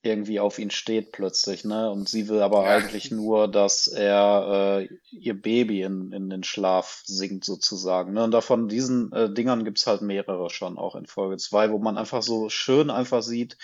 irgendwie 0.02 0.40
auf 0.40 0.60
ihn 0.60 0.72
steht 0.72 1.12
plötzlich, 1.12 1.66
ne? 1.66 1.92
Und 1.92 2.08
sie 2.08 2.30
will 2.30 2.42
aber 2.42 2.64
ja. 2.64 2.70
eigentlich 2.70 3.12
nur, 3.12 3.50
dass 3.50 3.88
er 3.88 4.80
äh, 4.80 4.90
ihr 5.12 5.40
Baby 5.40 5.82
in, 5.82 6.14
in 6.14 6.30
den 6.30 6.44
Schlaf 6.44 7.04
singt 7.06 7.44
sozusagen. 7.44 8.14
Ne? 8.14 8.24
Und 8.24 8.32
davon 8.32 8.70
diesen 8.70 9.12
äh, 9.12 9.34
Dingern 9.34 9.66
gibt's 9.66 9.88
halt 9.88 10.02
mehrere 10.02 10.50
schon 10.50 10.78
auch 10.78 10.96
in 10.96 11.06
Folge 11.06 11.36
zwei, 11.38 11.70
wo 11.72 11.80
man 11.80 11.98
einfach 11.98 12.22
so 12.22 12.48
schön 12.48 12.90
einfach 12.90 13.22
sieht, 13.22 13.58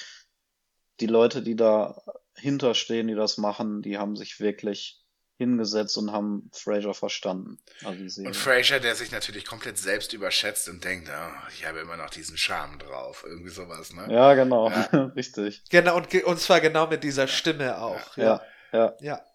die 1.00 1.08
Leute, 1.08 1.42
die 1.42 1.56
da 1.56 2.02
hinterstehen, 2.36 3.08
die 3.08 3.16
das 3.16 3.38
machen, 3.38 3.82
die 3.82 3.98
haben 3.98 4.18
sich 4.18 4.42
wirklich 4.42 5.05
hingesetzt 5.38 5.98
und 5.98 6.12
haben 6.12 6.50
Fraser 6.54 6.94
verstanden. 6.94 7.58
Also 7.84 8.22
und 8.22 8.36
Fraser, 8.36 8.80
der 8.80 8.96
sich 8.96 9.12
natürlich 9.12 9.46
komplett 9.46 9.78
selbst 9.78 10.14
überschätzt 10.14 10.70
und 10.70 10.84
denkt, 10.84 11.10
oh, 11.10 11.50
ich 11.54 11.66
habe 11.66 11.80
immer 11.80 11.98
noch 11.98 12.10
diesen 12.10 12.38
Charme 12.38 12.80
drauf, 12.80 13.26
irgendwie 13.28 13.50
sowas, 13.50 13.94
ne? 13.94 14.08
Ja, 14.10 14.34
genau, 14.34 14.70
ja. 14.70 14.86
richtig. 15.16 15.64
Genau, 15.70 15.98
und, 15.98 16.14
und 16.14 16.40
zwar 16.40 16.62
genau 16.62 16.88
mit 16.88 17.04
dieser 17.04 17.28
Stimme 17.28 17.82
auch. 17.82 18.16
Ja, 18.16 18.42
ja. 18.72 18.80
ja. 18.80 18.98
ja. 19.02 19.26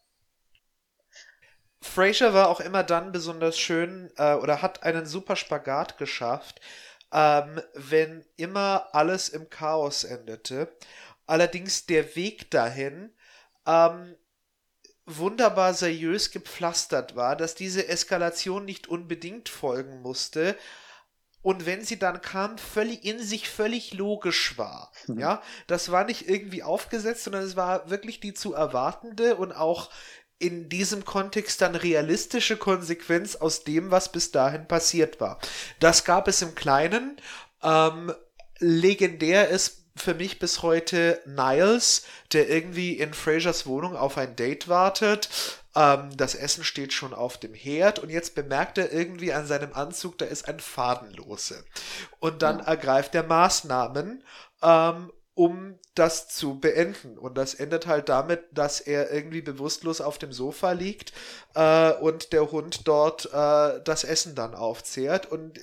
Fraser 1.82 2.34
war 2.34 2.48
auch 2.48 2.60
immer 2.60 2.82
dann 2.82 3.12
besonders 3.12 3.58
schön 3.58 4.10
äh, 4.16 4.34
oder 4.34 4.62
hat 4.62 4.82
einen 4.82 5.06
super 5.06 5.36
Spagat 5.36 5.98
geschafft, 5.98 6.60
ähm, 7.12 7.60
wenn 7.74 8.24
immer 8.36 8.88
alles 8.92 9.28
im 9.28 9.50
Chaos 9.50 10.04
endete. 10.04 10.68
Allerdings 11.26 11.86
der 11.86 12.16
Weg 12.16 12.50
dahin 12.50 13.12
ähm, 13.66 14.16
wunderbar 15.18 15.74
seriös 15.74 16.30
gepflastert 16.30 17.16
war, 17.16 17.36
dass 17.36 17.54
diese 17.54 17.88
Eskalation 17.88 18.64
nicht 18.64 18.88
unbedingt 18.88 19.48
folgen 19.48 20.02
musste 20.02 20.56
und 21.42 21.64
wenn 21.64 21.84
sie 21.84 21.98
dann 21.98 22.20
kam, 22.20 22.58
völlig 22.58 23.04
in 23.04 23.18
sich 23.18 23.48
völlig 23.48 23.94
logisch 23.94 24.58
war. 24.58 24.92
Mhm. 25.06 25.18
Ja, 25.20 25.42
das 25.66 25.90
war 25.90 26.04
nicht 26.04 26.28
irgendwie 26.28 26.62
aufgesetzt, 26.62 27.24
sondern 27.24 27.44
es 27.44 27.56
war 27.56 27.88
wirklich 27.88 28.20
die 28.20 28.34
zu 28.34 28.52
erwartende 28.52 29.36
und 29.36 29.52
auch 29.52 29.90
in 30.38 30.68
diesem 30.68 31.04
Kontext 31.04 31.60
dann 31.60 31.74
realistische 31.74 32.56
Konsequenz 32.56 33.36
aus 33.36 33.64
dem, 33.64 33.90
was 33.90 34.10
bis 34.10 34.32
dahin 34.32 34.66
passiert 34.66 35.20
war. 35.20 35.38
Das 35.80 36.04
gab 36.04 36.28
es 36.28 36.40
im 36.42 36.54
Kleinen. 36.54 37.16
Ähm, 37.62 38.12
legendär 38.58 39.48
ist 39.48 39.79
für 40.00 40.14
mich 40.14 40.38
bis 40.38 40.62
heute 40.62 41.20
Niles, 41.26 42.04
der 42.32 42.48
irgendwie 42.48 42.94
in 42.94 43.14
Frasers 43.14 43.66
Wohnung 43.66 43.96
auf 43.96 44.18
ein 44.18 44.36
Date 44.36 44.68
wartet. 44.68 45.28
Ähm, 45.74 46.16
das 46.16 46.34
Essen 46.34 46.64
steht 46.64 46.92
schon 46.92 47.14
auf 47.14 47.38
dem 47.38 47.54
Herd 47.54 47.98
und 47.98 48.10
jetzt 48.10 48.34
bemerkt 48.34 48.78
er 48.78 48.92
irgendwie 48.92 49.32
an 49.32 49.46
seinem 49.46 49.72
Anzug, 49.72 50.18
da 50.18 50.24
ist 50.24 50.48
ein 50.48 50.60
Fadenlose. 50.60 51.64
Und 52.18 52.42
dann 52.42 52.58
ja. 52.58 52.64
ergreift 52.64 53.14
er 53.14 53.22
Maßnahmen, 53.22 54.24
ähm, 54.62 55.12
um 55.40 55.78
das 55.94 56.28
zu 56.28 56.60
beenden. 56.60 57.16
Und 57.16 57.38
das 57.38 57.54
endet 57.54 57.86
halt 57.86 58.10
damit, 58.10 58.42
dass 58.52 58.78
er 58.78 59.10
irgendwie 59.10 59.40
bewusstlos 59.40 60.02
auf 60.02 60.18
dem 60.18 60.32
Sofa 60.32 60.72
liegt 60.72 61.14
äh, 61.54 61.92
und 61.92 62.34
der 62.34 62.50
Hund 62.50 62.86
dort 62.86 63.24
äh, 63.32 63.80
das 63.82 64.04
Essen 64.04 64.34
dann 64.34 64.54
aufzehrt. 64.54 65.32
Und 65.32 65.56
äh, 65.56 65.62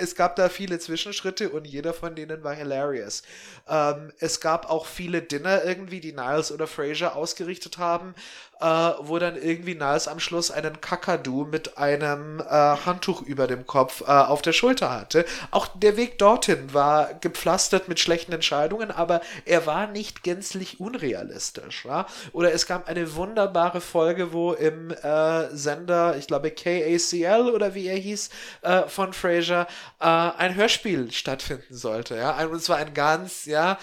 es 0.00 0.14
gab 0.14 0.34
da 0.36 0.48
viele 0.48 0.78
Zwischenschritte 0.78 1.50
und 1.50 1.66
jeder 1.66 1.92
von 1.92 2.16
denen 2.16 2.42
war 2.42 2.54
hilarious. 2.54 3.22
Ähm, 3.68 4.12
es 4.18 4.40
gab 4.40 4.70
auch 4.70 4.86
viele 4.86 5.20
Dinner 5.20 5.62
irgendwie, 5.62 6.00
die 6.00 6.14
Niles 6.14 6.50
oder 6.50 6.66
Fraser 6.66 7.14
ausgerichtet 7.14 7.76
haben, 7.76 8.14
äh, 8.60 8.66
wo 9.00 9.18
dann 9.18 9.36
irgendwie 9.36 9.74
Niles 9.74 10.08
am 10.08 10.18
Schluss 10.18 10.50
einen 10.50 10.80
Kakadu 10.80 11.44
mit 11.44 11.78
einem 11.78 12.40
äh, 12.40 12.44
Handtuch 12.44 13.22
über 13.22 13.46
dem 13.46 13.66
Kopf 13.66 14.00
äh, 14.02 14.06
auf 14.06 14.42
der 14.42 14.52
Schulter 14.52 14.90
hatte. 14.90 15.24
Auch 15.50 15.68
der 15.74 15.96
Weg 15.96 16.18
dorthin 16.18 16.74
war 16.74 17.14
gepflastert 17.14 17.88
mit 17.88 18.00
schlechten 18.00 18.32
Entscheidungen, 18.32 18.90
aber 18.90 19.20
er 19.44 19.66
war 19.66 19.86
nicht 19.86 20.22
gänzlich 20.24 20.80
unrealistisch. 20.80 21.84
Ja? 21.84 22.06
Oder 22.32 22.52
es 22.52 22.66
gab 22.66 22.88
eine 22.88 23.14
wunderbare 23.14 23.80
Folge, 23.80 24.32
wo 24.32 24.52
im 24.52 24.90
äh, 24.90 25.48
Sender, 25.56 26.16
ich 26.16 26.26
glaube 26.26 26.50
KACL 26.50 27.50
oder 27.54 27.74
wie 27.74 27.86
er 27.86 27.96
hieß, 27.96 28.30
äh, 28.62 28.82
von 28.88 29.12
Fraser, 29.12 29.68
äh, 30.00 30.04
ein 30.04 30.56
Hörspiel 30.56 31.12
stattfinden 31.12 31.74
sollte. 31.74 32.16
Ja? 32.16 32.44
Und 32.44 32.62
zwar 32.62 32.78
ein 32.78 32.94
ganz, 32.94 33.44
ja, 33.44 33.78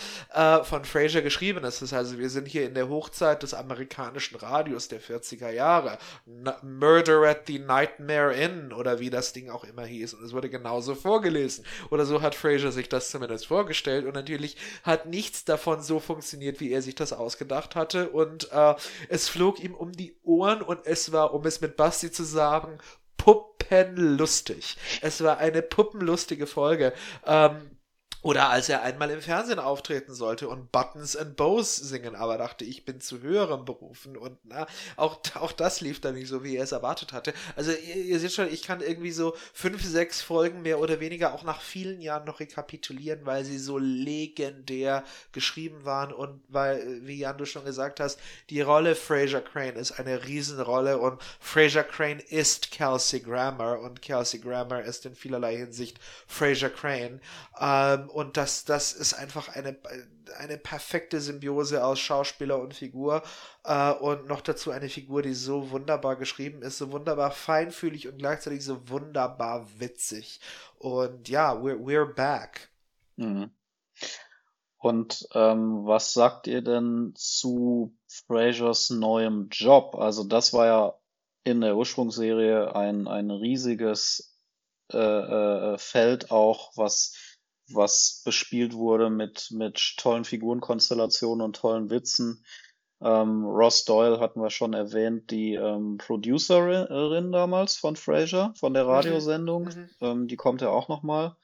von 0.64 0.86
Fraser 0.86 1.22
geschriebenes. 1.22 1.80
Das 1.80 1.92
heißt, 1.92 2.18
wir 2.18 2.30
sind 2.30 2.48
hier 2.48 2.66
in 2.66 2.74
der 2.74 2.90
Hochzeit 2.90 3.44
des 3.44 3.54
amerikanischen 3.54 4.36
Radios 4.36 4.65
Radius 4.66 4.88
der 4.88 5.00
40er 5.00 5.52
Jahre. 5.52 6.00
Murder 6.64 7.22
at 7.24 7.46
the 7.46 7.60
Nightmare 7.60 8.34
Inn 8.34 8.74
oder 8.74 9.00
wie 9.00 9.12
das 9.12 9.32
Ding 9.32 9.50
auch 9.52 9.64
immer 9.64 9.86
hieß. 9.86 10.16
Und 10.16 10.24
es 10.24 10.34
wurde 10.34 10.50
genauso 10.50 10.96
vorgelesen. 10.96 11.66
Oder 11.92 12.06
so 12.06 12.24
hat 12.24 12.34
Fraser 12.34 12.72
sich 12.72 12.90
das 12.90 13.12
zumindest 13.12 13.46
vorgestellt. 13.46 14.06
Und 14.06 14.16
natürlich 14.16 14.58
hat 14.84 15.06
nichts 15.06 15.46
davon 15.46 15.82
so 15.82 16.00
funktioniert, 16.00 16.60
wie 16.60 16.72
er 16.72 16.82
sich 16.82 16.96
das 16.96 17.14
ausgedacht 17.14 17.76
hatte. 17.76 18.10
Und 18.10 18.52
äh, 18.52 18.74
es 19.08 19.30
flog 19.30 19.64
ihm 19.64 19.76
um 19.76 19.92
die 19.92 20.18
Ohren 20.24 20.64
und 20.64 20.80
es 20.86 21.12
war, 21.12 21.36
um 21.36 21.46
es 21.46 21.62
mit 21.62 21.78
Basti 21.78 22.10
zu 22.10 22.24
sagen, 22.24 22.80
puppenlustig. 23.18 24.78
Es 25.02 25.24
war 25.24 25.38
eine 25.38 25.62
puppenlustige 25.62 26.48
Folge. 26.48 26.92
Ähm, 27.26 27.75
oder 28.26 28.50
als 28.50 28.70
er 28.70 28.82
einmal 28.82 29.12
im 29.12 29.22
Fernsehen 29.22 29.60
auftreten 29.60 30.16
sollte 30.16 30.50
und 30.50 30.72
Buttons 30.72 31.16
and 31.16 31.36
Bows 31.36 31.76
singen, 31.76 32.16
aber 32.16 32.40
dachte, 32.40 32.66
ich 32.66 32.84
bin 32.84 33.00
zu 33.00 33.22
höherem 33.22 33.66
berufen 33.66 34.18
und 34.18 34.40
na, 34.46 34.66
auch, 34.96 35.20
auch 35.36 35.52
das 35.52 35.80
lief 35.80 36.02
dann 36.02 36.16
nicht 36.16 36.28
so, 36.28 36.44
wie 36.44 36.56
er 36.56 36.64
es 36.64 36.72
erwartet 36.72 37.14
hatte. 37.14 37.36
Also 37.56 37.70
ihr, 37.70 37.98
ihr 37.98 38.20
seht 38.20 38.32
schon, 38.32 38.52
ich 38.52 38.64
kann 38.64 38.82
irgendwie 38.82 39.12
so 39.12 39.36
fünf, 39.54 39.84
sechs 39.84 40.24
Folgen 40.24 40.64
mehr 40.64 40.80
oder 40.80 41.00
weniger 41.00 41.36
auch 41.36 41.44
nach 41.44 41.62
vielen 41.62 42.02
Jahren 42.02 42.26
noch 42.26 42.40
rekapitulieren, 42.40 43.28
weil 43.28 43.46
sie 43.46 43.60
so 43.60 43.78
legendär 43.78 45.04
geschrieben 45.32 45.86
waren 45.86 46.12
und 46.12 46.42
weil, 46.48 47.06
wie 47.06 47.20
Jan 47.20 47.38
du 47.38 47.46
schon 47.46 47.64
gesagt 47.64 48.00
hast, 48.00 48.20
die 48.50 48.62
Rolle 48.62 48.96
Fraser 48.96 49.42
Crane 49.42 49.76
ist 49.76 50.00
eine 50.00 50.26
Riesenrolle 50.26 50.98
und 50.98 51.22
Fraser 51.40 51.84
Crane 51.84 52.22
ist 52.22 52.72
Kelsey 52.72 53.20
Grammer 53.20 53.82
und 53.82 54.02
Kelsey 54.02 54.40
Grammer 54.40 54.82
ist 54.82 55.06
in 55.06 55.14
vielerlei 55.14 55.58
Hinsicht 55.58 56.00
Fraser 56.26 56.72
Crane. 56.72 57.22
Ähm, 57.62 58.10
und 58.16 58.38
das, 58.38 58.64
das 58.64 58.94
ist 58.94 59.14
einfach 59.14 59.50
eine, 59.50 59.78
eine 60.38 60.58
perfekte 60.58 61.20
Symbiose 61.20 61.84
aus 61.84 62.00
Schauspieler 62.00 62.62
und 62.62 62.74
Figur 62.74 63.24
äh, 63.66 63.92
und 63.92 64.28
noch 64.28 64.40
dazu 64.40 64.72
eine 64.72 64.88
Figur, 64.88 65.22
die 65.22 65.34
so 65.34 65.70
wunderbar 65.72 66.16
geschrieben 66.16 66.62
ist, 66.62 66.78
so 66.78 66.94
wunderbar 66.94 67.32
feinfühlig 67.32 68.08
und 68.08 68.20
gleichzeitig 68.20 68.64
so 68.64 68.88
wunderbar 68.88 69.68
witzig. 69.80 70.40
Und 70.78 71.28
ja, 71.28 71.56
we're, 71.56 71.76
we're 71.76 72.14
back. 72.14 72.70
Mhm. 73.18 73.52
Und 74.78 75.28
ähm, 75.34 75.86
was 75.86 76.14
sagt 76.14 76.48
ihr 76.48 76.62
denn 76.62 77.12
zu 77.18 77.98
Frasers 78.08 78.92
neuem 78.92 79.50
Job? 79.52 79.94
Also 79.96 80.24
das 80.24 80.54
war 80.54 80.66
ja 80.66 80.94
in 81.44 81.60
der 81.60 81.76
Ursprungsserie 81.76 82.74
ein, 82.78 83.10
ein 83.10 83.30
riesiges 83.30 84.38
äh, 84.94 84.98
äh, 84.98 85.78
Feld 85.78 86.32
auch, 86.32 86.72
was 86.78 87.25
was 87.70 88.22
bespielt 88.24 88.74
wurde 88.74 89.10
mit, 89.10 89.50
mit 89.52 89.96
tollen 89.98 90.26
Figurenkonstellationen 90.26 91.44
und 91.44 91.56
tollen 91.56 91.90
Witzen. 91.90 92.44
Ähm, 93.02 93.46
Ross 93.46 93.86
Doyle 93.86 94.20
hatten 94.20 94.42
wir 94.42 94.50
schon 94.50 94.74
erwähnt, 94.74 95.30
die 95.32 95.56
ähm, 95.56 95.98
Producerin 95.98 97.32
damals 97.32 97.76
von 97.76 97.96
Frasier, 97.96 98.54
von 98.58 98.74
der 98.74 98.86
mhm. 98.86 98.90
Radiosendung. 98.90 99.64
Mhm. 99.66 99.90
Ähm, 100.02 100.28
die 100.28 100.38
kommt 100.38 100.62
ja 100.62 100.70
auch 100.70 100.88
nochmal 100.88 101.36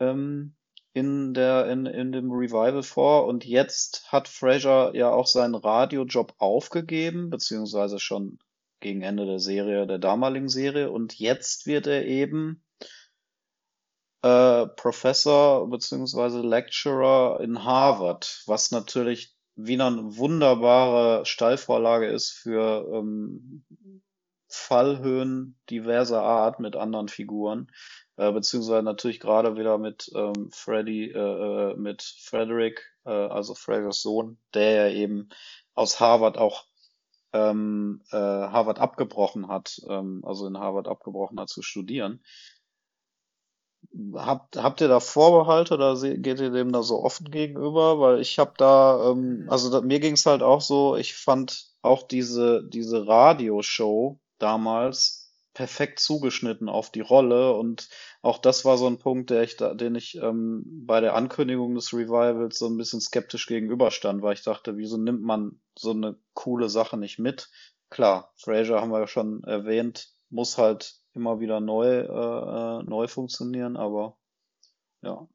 ähm, 0.00 0.54
in, 0.92 1.34
der, 1.34 1.66
in, 1.70 1.86
in 1.86 2.12
dem 2.12 2.30
Revival 2.30 2.82
vor. 2.82 3.26
Und 3.26 3.44
jetzt 3.44 4.12
hat 4.12 4.28
Frasier 4.28 4.92
ja 4.94 5.10
auch 5.10 5.26
seinen 5.26 5.54
Radiojob 5.54 6.34
aufgegeben, 6.38 7.30
beziehungsweise 7.30 7.98
schon 7.98 8.38
gegen 8.80 9.02
Ende 9.02 9.24
der 9.26 9.38
Serie, 9.38 9.86
der 9.86 9.98
damaligen 9.98 10.48
Serie. 10.48 10.90
Und 10.90 11.18
jetzt 11.18 11.66
wird 11.66 11.86
er 11.86 12.04
eben 12.04 12.62
äh, 14.22 14.66
Professor 14.66 15.68
beziehungsweise 15.68 16.40
Lecturer 16.40 17.40
in 17.40 17.64
Harvard, 17.64 18.42
was 18.46 18.70
natürlich 18.70 19.34
wieder 19.56 19.86
eine 19.86 20.16
wunderbare 20.16 21.24
Steilvorlage 21.24 22.06
ist 22.06 22.30
für 22.30 22.86
ähm, 22.92 23.64
Fallhöhen 24.48 25.58
diverser 25.70 26.22
Art 26.22 26.60
mit 26.60 26.76
anderen 26.76 27.08
Figuren, 27.08 27.70
äh, 28.16 28.30
beziehungsweise 28.32 28.82
natürlich 28.82 29.20
gerade 29.20 29.56
wieder 29.56 29.78
mit 29.78 30.10
ähm, 30.14 30.50
Freddy, 30.52 31.10
äh, 31.10 31.72
äh 31.72 31.76
mit 31.76 32.02
Frederick, 32.02 32.82
äh, 33.04 33.10
also 33.10 33.54
Frasers 33.54 34.02
Sohn, 34.02 34.38
der 34.54 34.88
ja 34.88 34.94
eben 34.94 35.30
aus 35.74 36.00
Harvard 36.00 36.38
auch 36.38 36.64
ähm, 37.32 38.02
äh, 38.10 38.16
Harvard 38.16 38.78
abgebrochen 38.78 39.48
hat, 39.48 39.80
ähm, 39.88 40.22
also 40.24 40.46
in 40.46 40.58
Harvard 40.58 40.88
abgebrochen 40.88 41.38
hat 41.40 41.48
zu 41.48 41.62
studieren. 41.62 42.22
Habt, 44.14 44.56
habt 44.56 44.80
ihr 44.80 44.88
da 44.88 45.00
Vorbehalte 45.00 45.74
oder 45.74 45.96
geht 45.98 46.40
ihr 46.40 46.50
dem 46.50 46.72
da 46.72 46.82
so 46.82 47.02
offen 47.02 47.30
gegenüber? 47.30 47.98
Weil 47.98 48.20
ich 48.20 48.38
habe 48.38 48.52
da, 48.58 49.10
ähm, 49.10 49.46
also 49.48 49.70
da, 49.70 49.80
mir 49.80 50.00
ging 50.00 50.14
es 50.14 50.26
halt 50.26 50.42
auch 50.42 50.60
so, 50.60 50.96
ich 50.96 51.14
fand 51.14 51.66
auch 51.82 52.02
diese, 52.02 52.62
diese 52.68 53.06
Radioshow 53.06 54.20
damals 54.38 55.32
perfekt 55.54 56.00
zugeschnitten 56.00 56.68
auf 56.68 56.90
die 56.90 57.00
Rolle 57.00 57.54
und 57.54 57.88
auch 58.20 58.36
das 58.36 58.66
war 58.66 58.76
so 58.76 58.86
ein 58.86 58.98
Punkt, 58.98 59.30
der 59.30 59.42
ich 59.42 59.56
da, 59.56 59.72
den 59.72 59.94
ich 59.94 60.16
ähm, 60.16 60.62
bei 60.66 61.00
der 61.00 61.14
Ankündigung 61.14 61.74
des 61.74 61.94
Revivals 61.94 62.58
so 62.58 62.66
ein 62.66 62.76
bisschen 62.76 63.00
skeptisch 63.00 63.46
gegenüberstand, 63.46 64.20
weil 64.20 64.34
ich 64.34 64.42
dachte, 64.42 64.76
wieso 64.76 64.98
nimmt 64.98 65.22
man 65.22 65.58
so 65.74 65.92
eine 65.92 66.18
coole 66.34 66.68
Sache 66.68 66.98
nicht 66.98 67.18
mit? 67.18 67.48
Klar, 67.88 68.34
Fraser 68.36 68.82
haben 68.82 68.90
wir 68.90 69.00
ja 69.00 69.06
schon 69.06 69.44
erwähnt, 69.44 70.10
muss 70.28 70.58
halt 70.58 70.96
immer 71.16 71.40
wieder 71.40 71.60
neu, 71.60 71.86
äh, 71.86 72.80
äh, 72.80 72.82
neu 72.84 73.08
funktionieren, 73.08 73.76
aber 73.76 74.16
ja 75.02 75.26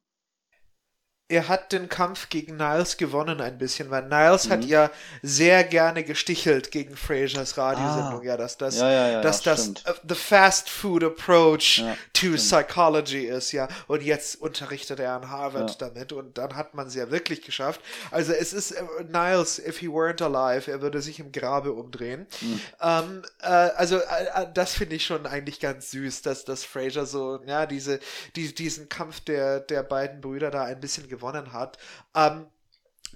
er 1.28 1.48
hat 1.48 1.72
den 1.72 1.88
Kampf 1.88 2.28
gegen 2.28 2.56
Niles 2.56 2.98
gewonnen 2.98 3.40
ein 3.40 3.56
bisschen, 3.56 3.90
weil 3.90 4.02
Niles 4.02 4.46
mhm. 4.46 4.50
hat 4.50 4.64
ja 4.64 4.90
sehr 5.22 5.64
gerne 5.64 6.04
gestichelt 6.04 6.70
gegen 6.70 6.94
Frasers 6.94 7.56
Radiosendung, 7.56 8.20
ah. 8.20 8.24
ja, 8.24 8.36
dass 8.36 8.58
das, 8.58 8.78
ja, 8.78 8.90
ja, 8.90 9.08
ja, 9.12 9.20
dass 9.22 9.40
das 9.40 9.68
uh, 9.68 9.72
the 10.06 10.14
fast 10.14 10.68
food 10.68 11.02
approach 11.02 11.82
to 12.12 12.36
stimmt. 12.36 12.36
psychology 12.36 13.26
ist, 13.26 13.52
ja, 13.52 13.68
und 13.86 14.02
jetzt 14.02 14.42
unterrichtet 14.42 15.00
er 15.00 15.14
an 15.14 15.30
Harvard 15.30 15.80
damit 15.80 16.12
und 16.12 16.36
dann 16.36 16.54
hat 16.54 16.74
man 16.74 16.88
es 16.88 16.94
ja 16.94 17.10
wirklich 17.10 17.40
geschafft. 17.42 17.80
Also 18.10 18.32
es 18.32 18.52
ist 18.52 18.72
uh, 18.72 19.02
Niles, 19.10 19.58
if 19.58 19.78
he 19.78 19.88
weren't 19.88 20.22
alive, 20.22 20.70
er 20.70 20.82
würde 20.82 21.00
sich 21.00 21.18
im 21.18 21.32
Grabe 21.32 21.72
umdrehen. 21.72 22.26
Mhm. 22.42 22.60
Ähm, 22.82 23.22
äh, 23.40 23.46
also 23.46 23.96
äh, 23.96 24.46
das 24.52 24.74
finde 24.74 24.96
ich 24.96 25.06
schon 25.06 25.26
eigentlich 25.26 25.60
ganz 25.60 25.92
süß, 25.92 26.20
dass, 26.22 26.44
dass 26.44 26.64
Fraser 26.64 27.06
so, 27.06 27.40
ja, 27.46 27.64
diese, 27.64 28.00
die, 28.36 28.54
diesen 28.54 28.90
Kampf 28.90 29.20
der, 29.20 29.60
der 29.60 29.82
beiden 29.82 30.20
Brüder 30.20 30.50
da 30.50 30.64
ein 30.64 30.80
bisschen 30.80 31.08
gewonnen 31.12 31.52
hat. 31.52 31.76
Ähm, 32.14 32.46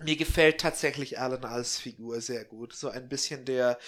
mir 0.03 0.17
gefällt 0.17 0.61
tatsächlich 0.61 1.19
Alan 1.19 1.45
als 1.45 1.79
Figur 1.79 2.21
sehr 2.21 2.45
gut. 2.45 2.75
So 2.75 2.91
ein 2.91 3.09
bisschen 3.09 3.47
der 3.47 3.79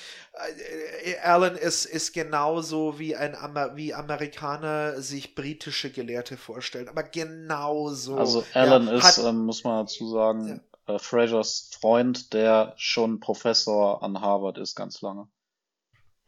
äh, 1.04 1.18
Alan 1.18 1.54
ist, 1.54 1.84
ist 1.84 2.14
genauso 2.14 2.98
wie 2.98 3.14
ein 3.14 3.34
Amer 3.34 3.76
wie 3.76 3.92
Amerikaner 3.92 5.02
sich 5.02 5.34
britische 5.34 5.90
Gelehrte 5.90 6.38
vorstellen, 6.38 6.88
aber 6.88 7.02
genauso. 7.02 8.16
Also 8.16 8.44
Alan 8.54 8.86
ja, 8.86 8.94
ist, 8.94 9.18
ähm, 9.18 9.44
muss 9.44 9.64
man 9.64 9.84
dazu 9.84 10.08
sagen, 10.08 10.62
ja. 10.86 10.94
äh, 10.94 10.98
Frasers 10.98 11.70
Freund, 11.78 12.32
der 12.32 12.72
schon 12.76 13.20
Professor 13.20 14.02
an 14.02 14.20
Harvard 14.20 14.56
ist, 14.56 14.76
ganz 14.76 15.02
lange. 15.02 15.28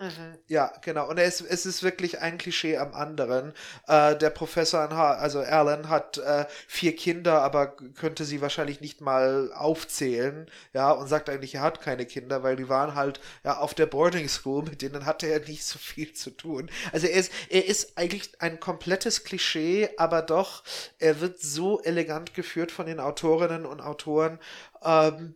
Mhm, 0.03 0.39
ja, 0.49 0.73
genau. 0.81 1.11
Und 1.11 1.19
es, 1.19 1.43
es 1.43 1.67
ist 1.67 1.83
wirklich 1.83 2.21
ein 2.23 2.39
Klischee 2.39 2.79
am 2.79 2.95
anderen. 2.95 3.53
Äh, 3.87 4.17
der 4.17 4.31
Professor, 4.31 4.91
also 4.91 5.41
Alan, 5.41 5.91
hat 5.91 6.17
äh, 6.17 6.47
vier 6.67 6.97
Kinder, 6.97 7.43
aber 7.43 7.77
könnte 7.97 8.25
sie 8.25 8.41
wahrscheinlich 8.41 8.81
nicht 8.81 9.03
mal 9.03 9.53
aufzählen. 9.53 10.51
Ja, 10.73 10.91
und 10.93 11.07
sagt 11.09 11.29
eigentlich, 11.29 11.57
er 11.57 11.61
hat 11.61 11.83
keine 11.83 12.07
Kinder, 12.07 12.43
weil 12.43 12.57
die 12.57 12.71
waren 12.71 12.95
halt 12.95 13.21
ja 13.45 13.59
auf 13.59 13.75
der 13.75 13.85
Boarding 13.85 14.27
School, 14.31 14.63
mit 14.63 14.81
denen 14.81 15.05
hatte 15.05 15.27
er 15.27 15.41
nicht 15.41 15.65
so 15.67 15.79
viel 15.79 16.15
zu 16.15 16.31
tun. 16.31 16.71
Also 16.93 17.07
er 17.07 17.19
ist, 17.19 17.31
er 17.51 17.67
ist 17.67 17.99
eigentlich 17.99 18.41
ein 18.41 18.59
komplettes 18.59 19.25
Klischee, 19.25 19.91
aber 19.99 20.23
doch, 20.23 20.63
er 20.99 21.21
wird 21.21 21.43
so 21.43 21.79
elegant 21.83 22.33
geführt 22.33 22.73
von 22.73 22.87
den 22.87 23.01
Autorinnen 23.01 23.67
und 23.67 23.83
Autoren 23.83 24.39
ähm, 24.83 25.35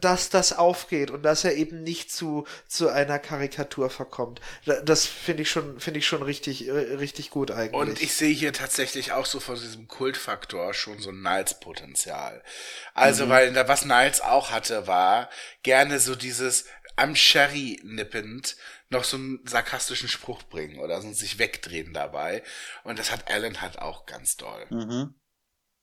dass 0.00 0.30
das 0.30 0.52
aufgeht 0.52 1.10
und 1.10 1.22
dass 1.22 1.44
er 1.44 1.54
eben 1.54 1.82
nicht 1.82 2.12
zu, 2.12 2.46
zu 2.68 2.88
einer 2.88 3.18
Karikatur 3.18 3.90
verkommt. 3.90 4.40
Das 4.84 5.06
finde 5.06 5.42
ich 5.42 5.50
schon, 5.50 5.80
finde 5.80 5.98
ich 5.98 6.06
schon 6.06 6.22
richtig, 6.22 6.68
äh, 6.68 6.72
richtig 6.72 7.30
gut 7.30 7.50
eigentlich. 7.50 7.74
Und 7.74 8.00
ich 8.00 8.14
sehe 8.14 8.32
hier 8.32 8.52
tatsächlich 8.52 9.12
auch 9.12 9.26
so 9.26 9.40
von 9.40 9.56
diesem 9.56 9.88
Kultfaktor 9.88 10.72
schon 10.72 11.00
so 11.00 11.10
ein 11.10 11.22
Niles-Potenzial. 11.22 12.42
Also, 12.94 13.26
mhm. 13.26 13.30
weil 13.30 13.68
was 13.68 13.84
Niles 13.84 14.20
auch 14.20 14.50
hatte, 14.50 14.86
war 14.86 15.28
gerne 15.62 15.98
so 15.98 16.14
dieses 16.14 16.64
am 16.96 17.16
Sherry 17.16 17.80
nippend 17.82 18.56
noch 18.90 19.04
so 19.04 19.16
einen 19.16 19.40
sarkastischen 19.46 20.08
Spruch 20.08 20.42
bringen 20.42 20.78
oder 20.80 21.00
so 21.00 21.12
sich 21.12 21.38
wegdrehen 21.38 21.92
dabei. 21.92 22.42
Und 22.84 22.98
das 22.98 23.10
hat 23.10 23.30
Alan 23.30 23.60
halt 23.60 23.78
auch 23.78 24.06
ganz 24.06 24.36
doll. 24.36 24.66
Mhm. 24.70 25.14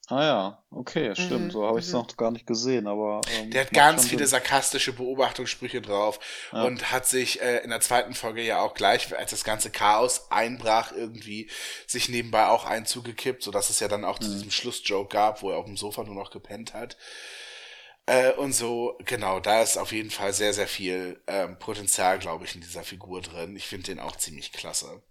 Ah 0.10 0.24
ja, 0.24 0.64
okay, 0.72 1.14
stimmt. 1.16 1.48
Mhm, 1.48 1.52
so 1.52 1.68
habe 1.68 1.80
ich 1.80 1.86
es 1.86 1.92
mhm. 1.92 2.00
noch 2.00 2.16
gar 2.16 2.32
nicht 2.32 2.48
gesehen, 2.48 2.88
aber. 2.88 3.20
Ähm, 3.30 3.52
der 3.52 3.66
hat 3.66 3.74
ganz 3.74 4.08
viele 4.08 4.20
Sinn. 4.20 4.40
sarkastische 4.40 4.94
Beobachtungssprüche 4.94 5.82
drauf 5.82 6.20
ja. 6.54 6.64
und 6.64 6.94
hat 6.94 7.06
sich 7.06 7.42
äh, 7.42 7.58
in 7.58 7.72
der 7.72 7.82
zweiten 7.82 8.14
Folge 8.14 8.42
ja 8.42 8.62
auch 8.62 8.74
gleich, 8.74 9.18
als 9.18 9.32
das 9.32 9.44
ganze 9.44 9.70
Chaos 9.70 10.32
einbrach, 10.32 10.94
irgendwie 10.94 11.50
sich 11.88 12.08
nebenbei 12.08 12.48
auch 12.48 12.64
einzugekippt, 12.64 13.44
so 13.44 13.52
dass 13.52 13.70
es 13.70 13.82
ja 13.82 13.90
dann 13.90 14.06
auch 14.06 14.20
mhm. 14.20 14.24
zu 14.24 14.32
diesem 14.32 14.52
Schlussjoke 14.52 15.14
gab, 15.14 15.42
wo 15.42 15.52
er 15.52 15.58
auf 15.58 15.66
dem 15.66 15.76
Sofa 15.76 16.04
nur 16.04 16.16
noch 16.16 16.32
gepennt 16.32 16.74
hat. 16.74 16.96
Äh, 18.06 18.32
und 18.32 18.54
so, 18.54 18.98
genau, 19.04 19.42
da 19.42 19.62
ist 19.62 19.78
auf 19.78 19.92
jeden 19.92 20.12
Fall 20.12 20.32
sehr, 20.32 20.54
sehr 20.54 20.70
viel 20.70 21.22
ähm, 21.28 21.60
Potenzial, 21.60 22.18
glaube 22.18 22.46
ich, 22.46 22.56
in 22.56 22.62
dieser 22.62 22.84
Figur 22.84 23.22
drin. 23.22 23.58
Ich 23.58 23.68
finde 23.68 23.88
den 23.88 24.00
auch 24.00 24.16
ziemlich 24.16 24.54
klasse. 24.54 25.02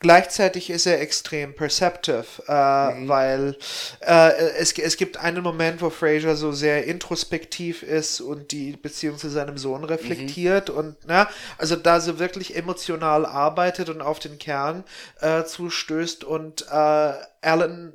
Gleichzeitig 0.00 0.68
ist 0.68 0.86
er 0.86 1.00
extrem 1.00 1.54
perceptive, 1.54 2.24
äh, 2.46 2.94
mhm. 2.94 3.08
weil 3.08 3.56
äh, 4.00 4.32
es, 4.58 4.72
es 4.72 4.96
gibt 4.96 5.16
einen 5.16 5.42
Moment, 5.42 5.80
wo 5.80 5.88
Fraser 5.88 6.36
so 6.36 6.52
sehr 6.52 6.84
introspektiv 6.84 7.82
ist 7.82 8.20
und 8.20 8.52
die 8.52 8.72
Beziehung 8.72 9.16
zu 9.16 9.30
seinem 9.30 9.56
Sohn 9.56 9.82
reflektiert 9.84 10.68
mhm. 10.68 10.76
und 10.76 10.96
na, 11.06 11.28
also 11.56 11.76
da 11.76 12.00
so 12.00 12.18
wirklich 12.18 12.54
emotional 12.56 13.24
arbeitet 13.24 13.88
und 13.88 14.02
auf 14.02 14.18
den 14.18 14.38
Kern 14.38 14.84
äh, 15.20 15.44
zustößt 15.44 16.24
und 16.24 16.66
äh, 16.70 17.12
Alan 17.40 17.94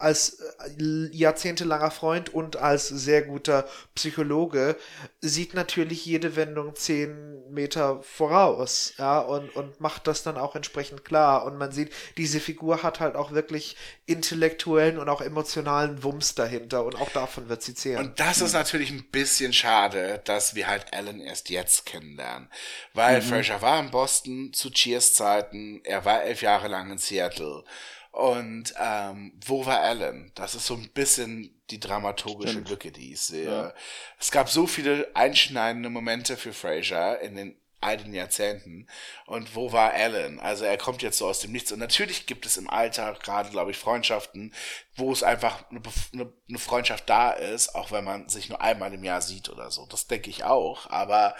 als 0.00 0.40
äh, 0.40 1.08
jahrzehntelanger 1.12 1.90
Freund 1.90 2.32
und 2.32 2.56
als 2.56 2.88
sehr 2.88 3.22
guter 3.22 3.68
Psychologe 3.94 4.76
sieht 5.20 5.54
natürlich 5.54 6.06
jede 6.06 6.36
Wendung 6.36 6.74
zehn 6.74 7.52
Meter 7.52 8.02
voraus, 8.02 8.94
ja, 8.96 9.18
und, 9.20 9.54
und 9.54 9.80
macht 9.80 10.06
das 10.06 10.22
dann 10.22 10.38
auch 10.38 10.56
entsprechend 10.56 11.04
klar. 11.04 11.44
Und 11.44 11.58
man 11.58 11.70
sieht, 11.72 11.92
diese 12.16 12.40
Figur 12.40 12.82
hat 12.82 13.00
halt 13.00 13.14
auch 13.14 13.32
wirklich 13.32 13.76
intellektuellen 14.06 14.98
und 14.98 15.08
auch 15.08 15.20
emotionalen 15.20 16.02
Wumms 16.02 16.34
dahinter 16.34 16.84
und 16.84 16.96
auch 16.96 17.10
davon 17.10 17.48
wird 17.48 17.62
sie 17.62 17.74
zehren. 17.74 18.06
Und 18.06 18.20
das 18.20 18.40
ist 18.40 18.54
natürlich 18.54 18.90
ein 18.90 19.04
bisschen 19.10 19.52
schade, 19.52 20.22
dass 20.24 20.54
wir 20.54 20.66
halt 20.66 20.86
Alan 20.94 21.20
erst 21.20 21.50
jetzt 21.50 21.84
kennenlernen. 21.84 22.48
Weil 22.94 23.20
mhm. 23.20 23.26
Fraser 23.26 23.60
war 23.60 23.80
in 23.80 23.90
Boston 23.90 24.52
zu 24.54 24.70
Cheers 24.70 25.14
Zeiten, 25.14 25.80
er 25.84 26.04
war 26.04 26.22
elf 26.22 26.40
Jahre 26.40 26.68
lang 26.68 26.90
in 26.90 26.98
Seattle. 26.98 27.64
Und 28.10 28.74
ähm, 28.78 29.32
wo 29.44 29.66
war 29.66 29.80
Alan? 29.80 30.32
Das 30.34 30.54
ist 30.54 30.66
so 30.66 30.74
ein 30.74 30.90
bisschen 30.90 31.60
die 31.70 31.78
dramaturgische 31.78 32.54
Stimmt. 32.54 32.70
Lücke, 32.70 32.90
die 32.90 33.12
ich 33.12 33.20
sehe. 33.20 33.50
Ja. 33.50 33.74
Es 34.18 34.30
gab 34.30 34.48
so 34.48 34.66
viele 34.66 35.08
einschneidende 35.14 35.90
Momente 35.90 36.36
für 36.36 36.52
Fraser 36.52 37.20
in 37.20 37.36
den 37.36 37.56
all 37.80 37.96
den 37.96 38.12
Jahrzehnten. 38.12 38.86
Und 39.26 39.56
wo 39.56 39.72
war 39.72 39.92
Alan? 39.92 40.38
Also 40.38 40.64
er 40.64 40.76
kommt 40.76 41.02
jetzt 41.02 41.18
so 41.18 41.26
aus 41.26 41.40
dem 41.40 41.52
Nichts. 41.52 41.72
Und 41.72 41.78
natürlich 41.78 42.26
gibt 42.26 42.44
es 42.44 42.56
im 42.56 42.68
Alltag 42.68 43.22
gerade, 43.22 43.50
glaube 43.50 43.70
ich, 43.70 43.78
Freundschaften, 43.78 44.54
wo 44.96 45.12
es 45.12 45.22
einfach 45.22 45.64
eine, 45.70 45.80
eine, 46.12 46.32
eine, 46.48 46.58
Freundschaft 46.58 47.08
da 47.08 47.30
ist, 47.30 47.74
auch 47.74 47.90
wenn 47.90 48.04
man 48.04 48.28
sich 48.28 48.48
nur 48.48 48.60
einmal 48.60 48.92
im 48.92 49.04
Jahr 49.04 49.22
sieht 49.22 49.48
oder 49.48 49.70
so. 49.70 49.86
Das 49.86 50.06
denke 50.06 50.28
ich 50.28 50.44
auch. 50.44 50.90
Aber 50.90 51.34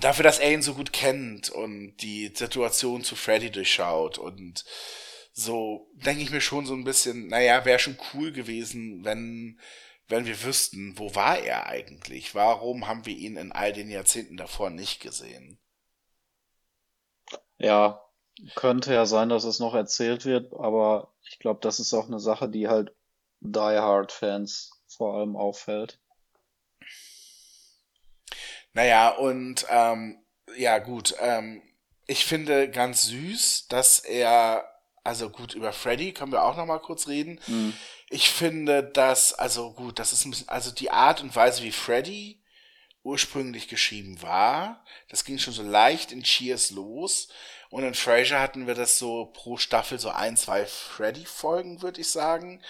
dafür, 0.00 0.24
dass 0.24 0.38
er 0.38 0.52
ihn 0.52 0.62
so 0.62 0.74
gut 0.74 0.92
kennt 0.92 1.50
und 1.50 1.96
die 1.98 2.32
Situation 2.34 3.04
zu 3.04 3.16
Freddy 3.16 3.50
durchschaut 3.50 4.18
und 4.18 4.64
so, 5.32 5.90
denke 5.94 6.22
ich 6.22 6.30
mir 6.30 6.40
schon 6.40 6.66
so 6.66 6.74
ein 6.74 6.84
bisschen, 6.84 7.26
naja, 7.28 7.64
wäre 7.64 7.78
schon 7.78 7.98
cool 8.14 8.32
gewesen, 8.32 9.04
wenn, 9.04 9.60
wenn 10.08 10.26
wir 10.26 10.42
wüssten, 10.44 10.96
wo 10.98 11.14
war 11.14 11.38
er 11.38 11.66
eigentlich? 11.66 12.34
Warum 12.34 12.86
haben 12.86 13.04
wir 13.06 13.16
ihn 13.16 13.36
in 13.36 13.52
all 13.52 13.72
den 13.72 13.90
Jahrzehnten 13.90 14.36
davor 14.36 14.70
nicht 14.70 15.00
gesehen? 15.00 15.58
Ja, 17.58 18.00
könnte 18.54 18.92
ja 18.92 19.06
sein, 19.06 19.28
dass 19.28 19.44
es 19.44 19.58
noch 19.58 19.74
erzählt 19.74 20.24
wird, 20.24 20.52
aber 20.52 21.12
ich 21.28 21.38
glaube, 21.38 21.60
das 21.62 21.80
ist 21.80 21.94
auch 21.94 22.06
eine 22.06 22.20
Sache, 22.20 22.48
die 22.48 22.68
halt 22.68 22.94
Die 23.40 23.58
Hard 23.58 24.12
Fans 24.12 24.70
vor 24.86 25.14
allem 25.16 25.36
auffällt. 25.36 25.98
Naja, 28.74 29.10
und 29.10 29.66
ähm, 29.70 30.18
ja 30.56 30.78
gut, 30.78 31.14
ähm, 31.20 31.62
ich 32.06 32.24
finde 32.24 32.70
ganz 32.70 33.04
süß, 33.04 33.68
dass 33.68 34.00
er, 34.00 34.68
also 35.04 35.30
gut, 35.30 35.54
über 35.54 35.72
Freddy 35.72 36.12
können 36.12 36.32
wir 36.32 36.44
auch 36.44 36.56
noch 36.56 36.66
mal 36.66 36.80
kurz 36.80 37.08
reden. 37.08 37.40
Mhm. 37.46 37.72
Ich 38.10 38.30
finde, 38.30 38.84
dass, 38.84 39.32
also 39.32 39.72
gut, 39.72 39.98
das 39.98 40.12
ist 40.12 40.24
ein 40.24 40.30
bisschen, 40.30 40.48
also 40.48 40.70
die 40.70 40.90
Art 40.90 41.22
und 41.22 41.34
Weise, 41.34 41.62
wie 41.62 41.72
Freddy 41.72 42.42
ursprünglich 43.02 43.68
geschrieben 43.68 44.22
war, 44.22 44.84
das 45.08 45.24
ging 45.24 45.38
schon 45.38 45.52
so 45.52 45.62
leicht 45.62 46.10
in 46.10 46.22
Cheers 46.22 46.70
los. 46.70 47.28
Und 47.70 47.84
in 47.84 47.94
Frasier 47.94 48.40
hatten 48.40 48.66
wir 48.66 48.74
das 48.74 48.98
so 48.98 49.26
pro 49.26 49.56
Staffel 49.56 49.98
so 49.98 50.10
ein, 50.10 50.36
zwei 50.36 50.64
Freddy-Folgen, 50.64 51.82
würde 51.82 52.00
ich 52.00 52.08
sagen. 52.08 52.62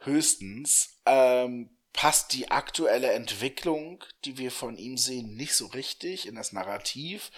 Höchstens. 0.00 1.00
Ähm, 1.06 1.77
passt 1.92 2.32
die 2.32 2.50
aktuelle 2.50 3.12
Entwicklung, 3.12 4.04
die 4.24 4.38
wir 4.38 4.50
von 4.50 4.76
ihm 4.76 4.96
sehen, 4.96 5.34
nicht 5.34 5.54
so 5.54 5.66
richtig 5.66 6.26
in 6.26 6.34
das 6.34 6.52
Narrativ 6.52 7.30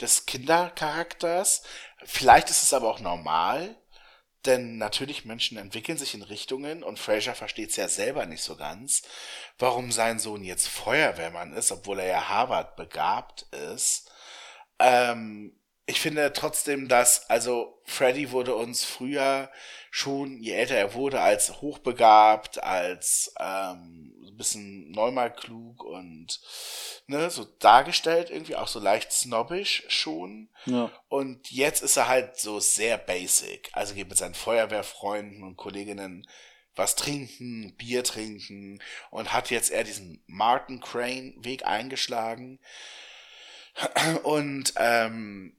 des 0.00 0.26
Kindercharakters. 0.26 1.62
Vielleicht 2.04 2.50
ist 2.50 2.62
es 2.62 2.74
aber 2.74 2.90
auch 2.90 3.00
normal, 3.00 3.76
denn 4.44 4.76
natürlich 4.76 5.24
Menschen 5.24 5.56
entwickeln 5.56 5.98
sich 5.98 6.14
in 6.14 6.22
Richtungen 6.22 6.82
und 6.82 6.98
Fraser 6.98 7.34
versteht 7.34 7.70
es 7.70 7.76
ja 7.76 7.88
selber 7.88 8.26
nicht 8.26 8.42
so 8.42 8.56
ganz, 8.56 9.02
warum 9.58 9.92
sein 9.92 10.18
Sohn 10.18 10.42
jetzt 10.42 10.68
Feuerwehrmann 10.68 11.52
ist, 11.52 11.70
obwohl 11.70 12.00
er 12.00 12.06
ja 12.06 12.28
Harvard 12.28 12.76
begabt 12.76 13.42
ist. 13.52 14.10
Ähm, 14.78 15.56
ich 15.86 16.00
finde 16.00 16.32
trotzdem, 16.32 16.88
dass, 16.88 17.28
also 17.28 17.80
Freddy 17.84 18.30
wurde 18.30 18.54
uns 18.54 18.84
früher 18.84 19.50
schon, 19.90 20.40
je 20.40 20.52
älter 20.52 20.76
er 20.76 20.94
wurde, 20.94 21.20
als 21.20 21.60
hochbegabt, 21.60 22.62
als 22.62 23.34
ähm, 23.38 24.14
ein 24.24 24.36
bisschen 24.36 24.90
neunmal 24.92 25.32
klug 25.32 25.82
und 25.82 26.40
ne, 27.06 27.30
so 27.30 27.44
dargestellt, 27.58 28.30
irgendwie 28.30 28.56
auch 28.56 28.68
so 28.68 28.78
leicht 28.78 29.12
snobbisch 29.12 29.84
schon. 29.88 30.50
Ja. 30.66 30.90
Und 31.08 31.50
jetzt 31.50 31.82
ist 31.82 31.96
er 31.96 32.08
halt 32.08 32.38
so 32.38 32.60
sehr 32.60 32.96
basic. 32.96 33.70
Also 33.72 33.94
geht 33.94 34.08
mit 34.08 34.18
seinen 34.18 34.34
Feuerwehrfreunden 34.34 35.42
und 35.42 35.56
Kolleginnen 35.56 36.26
was 36.74 36.96
trinken, 36.96 37.74
Bier 37.76 38.02
trinken 38.02 38.80
und 39.10 39.32
hat 39.32 39.50
jetzt 39.50 39.70
eher 39.70 39.84
diesen 39.84 40.22
Martin 40.26 40.80
Crane 40.80 41.34
Weg 41.38 41.66
eingeschlagen. 41.66 42.60
Und 44.22 44.74
ähm, 44.76 45.56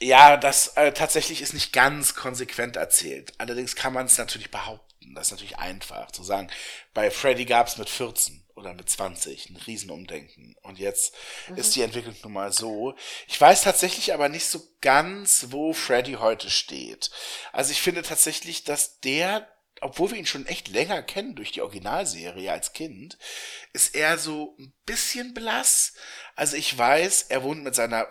ja, 0.00 0.36
das 0.36 0.68
äh, 0.76 0.92
tatsächlich 0.92 1.40
ist 1.40 1.54
nicht 1.54 1.72
ganz 1.72 2.14
konsequent 2.14 2.76
erzählt. 2.76 3.32
Allerdings 3.38 3.76
kann 3.76 3.92
man 3.92 4.06
es 4.06 4.18
natürlich 4.18 4.50
behaupten. 4.50 5.14
Das 5.14 5.28
ist 5.28 5.32
natürlich 5.32 5.58
einfach 5.58 6.10
zu 6.10 6.22
sagen. 6.24 6.50
Bei 6.92 7.10
Freddy 7.10 7.44
gab 7.44 7.68
es 7.68 7.78
mit 7.78 7.88
14 7.88 8.44
oder 8.54 8.74
mit 8.74 8.88
20 8.88 9.50
ein 9.50 9.56
Riesenumdenken. 9.56 10.56
Und 10.62 10.78
jetzt 10.78 11.14
mhm. 11.48 11.56
ist 11.56 11.74
die 11.74 11.82
Entwicklung 11.82 12.16
nun 12.22 12.32
mal 12.32 12.52
so. 12.52 12.94
Ich 13.26 13.40
weiß 13.40 13.62
tatsächlich 13.62 14.14
aber 14.14 14.28
nicht 14.28 14.46
so 14.46 14.62
ganz, 14.80 15.46
wo 15.50 15.72
Freddy 15.72 16.14
heute 16.14 16.50
steht. 16.50 17.10
Also 17.52 17.72
ich 17.72 17.80
finde 17.80 18.02
tatsächlich, 18.02 18.64
dass 18.64 19.00
der, 19.00 19.48
obwohl 19.80 20.10
wir 20.10 20.18
ihn 20.18 20.26
schon 20.26 20.46
echt 20.46 20.68
länger 20.68 21.02
kennen 21.02 21.34
durch 21.34 21.52
die 21.52 21.62
Originalserie 21.62 22.52
als 22.52 22.72
Kind, 22.72 23.18
ist 23.72 23.94
er 23.94 24.18
so 24.18 24.56
ein 24.58 24.72
bisschen 24.86 25.34
blass. 25.34 25.94
Also 26.36 26.56
ich 26.56 26.76
weiß, 26.76 27.26
er 27.28 27.42
wohnt 27.42 27.62
mit 27.62 27.74
seiner 27.74 28.08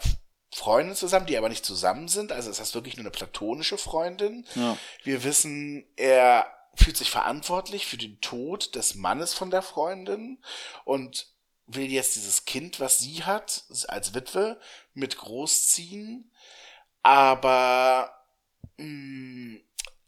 Freundin 0.54 0.96
zusammen, 0.96 1.26
die 1.26 1.38
aber 1.38 1.50
nicht 1.50 1.66
zusammen 1.66 2.08
sind. 2.08 2.32
Also 2.32 2.50
ist 2.50 2.60
das 2.60 2.76
wirklich 2.76 2.96
nur 2.96 3.04
eine 3.04 3.12
platonische 3.12 3.78
Freundin. 3.78 4.46
Ja. 4.56 4.78
Wir 5.04 5.24
wissen, 5.24 5.86
er 5.96 6.48
fühlt 6.76 6.98
sich 6.98 7.12
verantwortlich 7.12 7.86
für 7.86 7.98
den 7.98 8.20
Tod 8.22 8.76
des 8.76 8.96
Mannes 8.96 9.34
von 9.34 9.52
der 9.52 9.62
Freundin 9.62 10.44
und 10.86 11.28
will 11.66 11.92
jetzt 11.92 12.16
dieses 12.16 12.46
Kind, 12.46 12.80
was 12.80 13.00
sie 13.00 13.24
hat, 13.24 13.64
als 13.88 14.14
Witwe, 14.14 14.60
mit 14.94 15.18
großziehen, 15.18 16.32
aber 17.02 18.14
mh, 18.78 18.86
mm, 18.86 19.62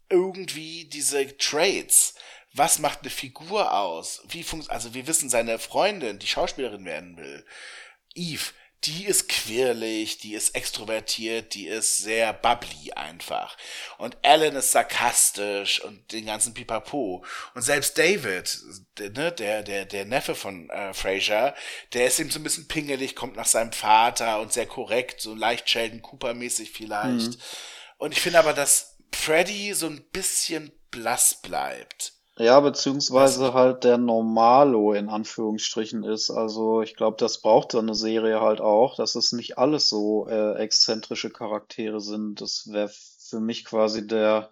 irgendwie 0.08 0.84
diese 0.84 1.36
Traits, 1.36 2.14
was 2.52 2.78
macht 2.78 3.00
eine 3.00 3.10
Figur 3.10 3.72
aus? 3.74 4.22
Wie 4.28 4.42
funktioniert, 4.42 4.74
also 4.74 4.94
wir 4.94 5.06
wissen, 5.06 5.28
seine 5.28 5.58
Freundin, 5.58 6.18
die 6.18 6.26
Schauspielerin 6.26 6.84
werden 6.84 7.16
will, 7.16 7.44
Eve, 8.14 8.52
die 8.86 9.04
ist 9.06 9.28
quirlig, 9.28 10.18
die 10.18 10.34
ist 10.34 10.54
extrovertiert, 10.54 11.54
die 11.54 11.66
ist 11.66 11.98
sehr 11.98 12.32
bubbly 12.32 12.92
einfach. 12.92 13.56
Und 13.98 14.16
Alan 14.22 14.56
ist 14.56 14.72
sarkastisch 14.72 15.82
und 15.82 16.12
den 16.12 16.26
ganzen 16.26 16.54
Pipapo. 16.54 17.24
Und 17.54 17.62
selbst 17.62 17.98
David, 17.98 18.58
der, 18.98 19.10
ne, 19.10 19.32
der, 19.32 19.62
der, 19.62 19.84
der 19.86 20.04
Neffe 20.04 20.34
von 20.34 20.70
äh, 20.70 20.94
Fraser, 20.94 21.54
der 21.92 22.06
ist 22.06 22.20
eben 22.20 22.30
so 22.30 22.38
ein 22.38 22.44
bisschen 22.44 22.68
pingelig, 22.68 23.16
kommt 23.16 23.36
nach 23.36 23.46
seinem 23.46 23.72
Vater 23.72 24.40
und 24.40 24.52
sehr 24.52 24.66
korrekt, 24.66 25.20
so 25.20 25.34
leicht 25.34 25.68
Sheldon 25.68 26.02
Cooper-mäßig 26.02 26.70
vielleicht. 26.70 27.32
Mhm. 27.32 27.36
Und 27.98 28.12
ich 28.12 28.20
finde 28.20 28.38
aber, 28.38 28.52
dass 28.52 28.96
Freddy 29.12 29.74
so 29.74 29.86
ein 29.86 30.02
bisschen 30.12 30.70
blass 30.90 31.40
bleibt. 31.42 32.15
Ja, 32.38 32.60
beziehungsweise 32.60 33.54
halt 33.54 33.84
der 33.84 33.96
Normalo 33.98 34.92
in 34.92 35.08
Anführungsstrichen 35.08 36.02
ist. 36.04 36.30
Also 36.30 36.82
ich 36.82 36.94
glaube, 36.94 37.16
das 37.18 37.40
braucht 37.40 37.72
so 37.72 37.78
eine 37.78 37.94
Serie 37.94 38.40
halt 38.42 38.60
auch, 38.60 38.96
dass 38.96 39.14
es 39.14 39.32
nicht 39.32 39.56
alles 39.58 39.88
so 39.88 40.26
äh, 40.28 40.54
exzentrische 40.58 41.30
Charaktere 41.30 42.00
sind. 42.00 42.40
Das 42.42 42.70
wäre 42.70 42.90
für 42.90 43.40
mich 43.40 43.64
quasi 43.64 44.06
der 44.06 44.50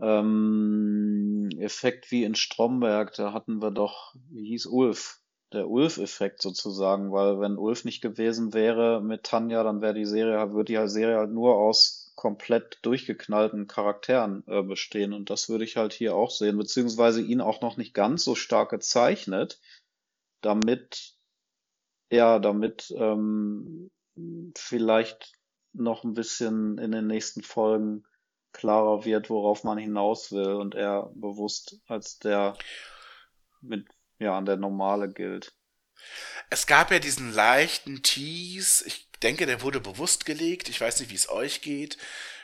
ähm, 0.00 1.50
Effekt 1.58 2.10
wie 2.10 2.24
in 2.24 2.34
Stromberg. 2.34 3.14
Da 3.14 3.32
hatten 3.32 3.62
wir 3.62 3.70
doch, 3.72 4.14
wie 4.30 4.48
hieß 4.48 4.66
Ulf? 4.66 5.20
Der 5.52 5.68
Ulf-Effekt 5.70 6.42
sozusagen, 6.42 7.12
weil 7.12 7.40
wenn 7.40 7.58
Ulf 7.58 7.84
nicht 7.84 8.02
gewesen 8.02 8.54
wäre 8.54 9.00
mit 9.02 9.24
Tanja, 9.24 9.62
dann 9.62 9.80
wäre 9.82 9.94
die 9.94 10.06
Serie, 10.06 10.52
würde 10.52 10.72
die 10.72 10.88
Serie 10.88 11.18
halt 11.18 11.30
nur 11.30 11.56
aus 11.56 12.05
komplett 12.16 12.78
durchgeknallten 12.82 13.68
Charakteren 13.68 14.42
äh, 14.48 14.62
bestehen. 14.62 15.12
Und 15.12 15.30
das 15.30 15.48
würde 15.48 15.64
ich 15.64 15.76
halt 15.76 15.92
hier 15.92 16.16
auch 16.16 16.30
sehen, 16.30 16.58
beziehungsweise 16.58 17.22
ihn 17.22 17.40
auch 17.40 17.60
noch 17.60 17.76
nicht 17.76 17.94
ganz 17.94 18.24
so 18.24 18.34
stark 18.34 18.70
gezeichnet, 18.70 19.60
damit, 20.40 21.14
ja, 22.10 22.38
damit 22.38 22.92
ähm, 22.96 23.90
vielleicht 24.56 25.32
noch 25.72 26.04
ein 26.04 26.14
bisschen 26.14 26.78
in 26.78 26.90
den 26.90 27.06
nächsten 27.06 27.42
Folgen 27.42 28.04
klarer 28.52 29.04
wird, 29.04 29.28
worauf 29.28 29.64
man 29.64 29.76
hinaus 29.76 30.32
will 30.32 30.54
und 30.54 30.74
er 30.74 31.10
bewusst 31.14 31.80
als 31.86 32.18
der 32.18 32.56
mit, 33.60 33.86
ja, 34.18 34.36
an 34.36 34.46
der 34.46 34.56
Normale 34.56 35.12
gilt. 35.12 35.55
Es 36.50 36.66
gab 36.66 36.90
ja 36.90 36.98
diesen 36.98 37.32
leichten 37.32 38.02
Tease, 38.02 38.86
ich 38.86 39.06
denke, 39.22 39.46
der 39.46 39.62
wurde 39.62 39.80
bewusst 39.80 40.26
gelegt. 40.26 40.68
Ich 40.68 40.80
weiß 40.80 41.00
nicht, 41.00 41.10
wie 41.10 41.16
es 41.16 41.28
euch 41.28 41.60
geht. 41.60 41.98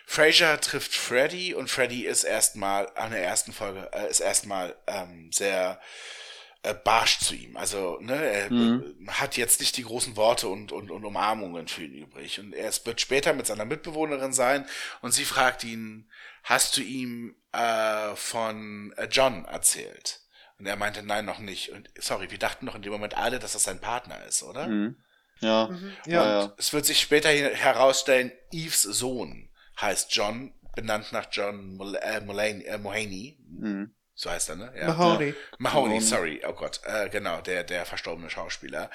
Fraser 0.06 0.60
trifft 0.60 0.94
Freddy 0.94 1.54
und 1.54 1.70
Freddy 1.70 2.04
ist 2.06 2.24
erstmal 2.24 2.90
an 2.96 3.12
der 3.12 3.24
ersten 3.24 3.52
Folge 3.52 3.88
äh, 3.92 4.10
ist 4.10 4.20
erstmal 4.20 4.76
ähm, 4.86 5.30
sehr 5.32 5.80
äh, 6.62 6.74
barsch 6.74 7.20
zu 7.20 7.34
ihm. 7.34 7.56
Also 7.56 7.98
ne, 8.00 8.14
er 8.14 8.52
mhm. 8.52 9.08
hat 9.08 9.36
jetzt 9.36 9.60
nicht 9.60 9.76
die 9.76 9.84
großen 9.84 10.16
Worte 10.16 10.48
und, 10.48 10.72
und, 10.72 10.90
und 10.90 11.04
Umarmungen 11.04 11.68
für 11.68 11.84
ihn 11.84 11.94
übrig. 11.94 12.40
Und 12.40 12.52
er 12.52 12.72
wird 12.84 13.00
später 13.00 13.32
mit 13.32 13.46
seiner 13.46 13.64
Mitbewohnerin 13.64 14.32
sein 14.32 14.66
und 15.00 15.12
sie 15.12 15.24
fragt 15.24 15.64
ihn, 15.64 16.10
hast 16.42 16.76
du 16.76 16.82
ihm 16.82 17.36
äh, 17.52 18.14
von 18.16 18.92
äh, 18.96 19.06
John 19.10 19.44
erzählt? 19.44 20.21
Und 20.62 20.68
er 20.68 20.76
meinte, 20.76 21.02
nein, 21.02 21.24
noch 21.24 21.40
nicht. 21.40 21.72
Und 21.72 21.90
sorry, 21.98 22.30
wir 22.30 22.38
dachten 22.38 22.66
doch 22.66 22.76
in 22.76 22.82
dem 22.82 22.92
Moment 22.92 23.16
alle, 23.16 23.40
dass 23.40 23.54
das 23.54 23.64
sein 23.64 23.80
Partner 23.80 24.24
ist, 24.28 24.44
oder? 24.44 24.68
Mhm. 24.68 24.94
Ja. 25.40 25.66
Mhm. 25.66 25.92
ja. 26.06 26.24
ja. 26.24 26.54
Es 26.56 26.72
wird 26.72 26.86
sich 26.86 27.00
später 27.00 27.30
herausstellen, 27.30 28.30
Eves 28.52 28.82
Sohn 28.82 29.50
heißt 29.80 30.14
John, 30.14 30.54
benannt 30.76 31.10
nach 31.10 31.26
John 31.32 31.74
Mul 31.74 31.96
äh, 31.96 32.20
Mulaney, 32.20 32.62
äh, 32.62 32.78
Mullaney. 32.78 33.40
Mhm. 33.48 33.92
So 34.14 34.30
heißt 34.30 34.50
er, 34.50 34.54
ne? 34.54 34.72
Ja. 34.76 34.86
Mahoney. 34.86 35.30
Ja. 35.30 35.34
Mahoney, 35.58 36.00
sorry. 36.00 36.40
Oh 36.46 36.52
Gott. 36.52 36.80
Äh, 36.84 37.08
genau, 37.08 37.40
der, 37.40 37.64
der 37.64 37.84
verstorbene 37.84 38.30
Schauspieler. 38.30 38.88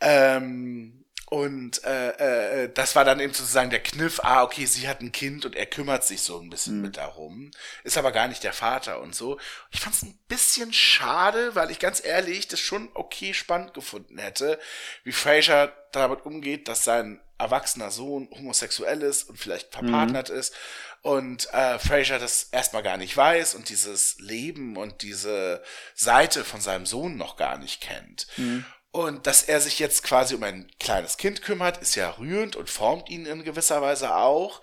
Ähm, 0.00 1.04
und 1.28 1.82
äh, 1.82 2.64
äh, 2.64 2.72
das 2.72 2.94
war 2.94 3.04
dann 3.04 3.18
eben 3.18 3.34
sozusagen 3.34 3.70
der 3.70 3.82
Kniff, 3.82 4.20
ah, 4.22 4.44
okay, 4.44 4.64
sie 4.64 4.86
hat 4.86 5.00
ein 5.00 5.10
Kind 5.10 5.44
und 5.44 5.56
er 5.56 5.66
kümmert 5.66 6.04
sich 6.04 6.22
so 6.22 6.38
ein 6.38 6.50
bisschen 6.50 6.76
mhm. 6.76 6.82
mit 6.82 6.96
darum, 6.98 7.50
ist 7.82 7.98
aber 7.98 8.12
gar 8.12 8.28
nicht 8.28 8.44
der 8.44 8.52
Vater 8.52 9.00
und 9.00 9.12
so. 9.12 9.38
Ich 9.72 9.80
fand 9.80 9.96
es 9.96 10.02
ein 10.02 10.16
bisschen 10.28 10.72
schade, 10.72 11.56
weil 11.56 11.72
ich 11.72 11.80
ganz 11.80 12.04
ehrlich 12.04 12.46
das 12.46 12.60
schon 12.60 12.90
okay 12.94 13.34
spannend 13.34 13.74
gefunden 13.74 14.18
hätte, 14.18 14.60
wie 15.02 15.10
Fraser 15.10 15.72
damit 15.90 16.24
umgeht, 16.24 16.68
dass 16.68 16.84
sein 16.84 17.20
erwachsener 17.38 17.90
Sohn 17.90 18.28
homosexuell 18.30 19.02
ist 19.02 19.28
und 19.28 19.36
vielleicht 19.36 19.72
verpartnert 19.72 20.30
mhm. 20.30 20.36
ist 20.36 20.54
und 21.02 21.52
äh, 21.52 21.78
Fraser 21.78 22.18
das 22.18 22.44
erstmal 22.52 22.82
gar 22.82 22.96
nicht 22.96 23.16
weiß 23.16 23.56
und 23.56 23.68
dieses 23.68 24.18
Leben 24.20 24.76
und 24.76 25.02
diese 25.02 25.62
Seite 25.94 26.44
von 26.44 26.60
seinem 26.60 26.86
Sohn 26.86 27.16
noch 27.16 27.36
gar 27.36 27.58
nicht 27.58 27.80
kennt. 27.80 28.26
Mhm. 28.36 28.64
Und 28.96 29.26
dass 29.26 29.42
er 29.42 29.60
sich 29.60 29.78
jetzt 29.78 30.04
quasi 30.04 30.34
um 30.34 30.42
ein 30.42 30.70
kleines 30.80 31.18
Kind 31.18 31.42
kümmert, 31.42 31.76
ist 31.82 31.96
ja 31.96 32.12
rührend 32.12 32.56
und 32.56 32.70
formt 32.70 33.10
ihn 33.10 33.26
in 33.26 33.44
gewisser 33.44 33.82
Weise 33.82 34.16
auch, 34.16 34.62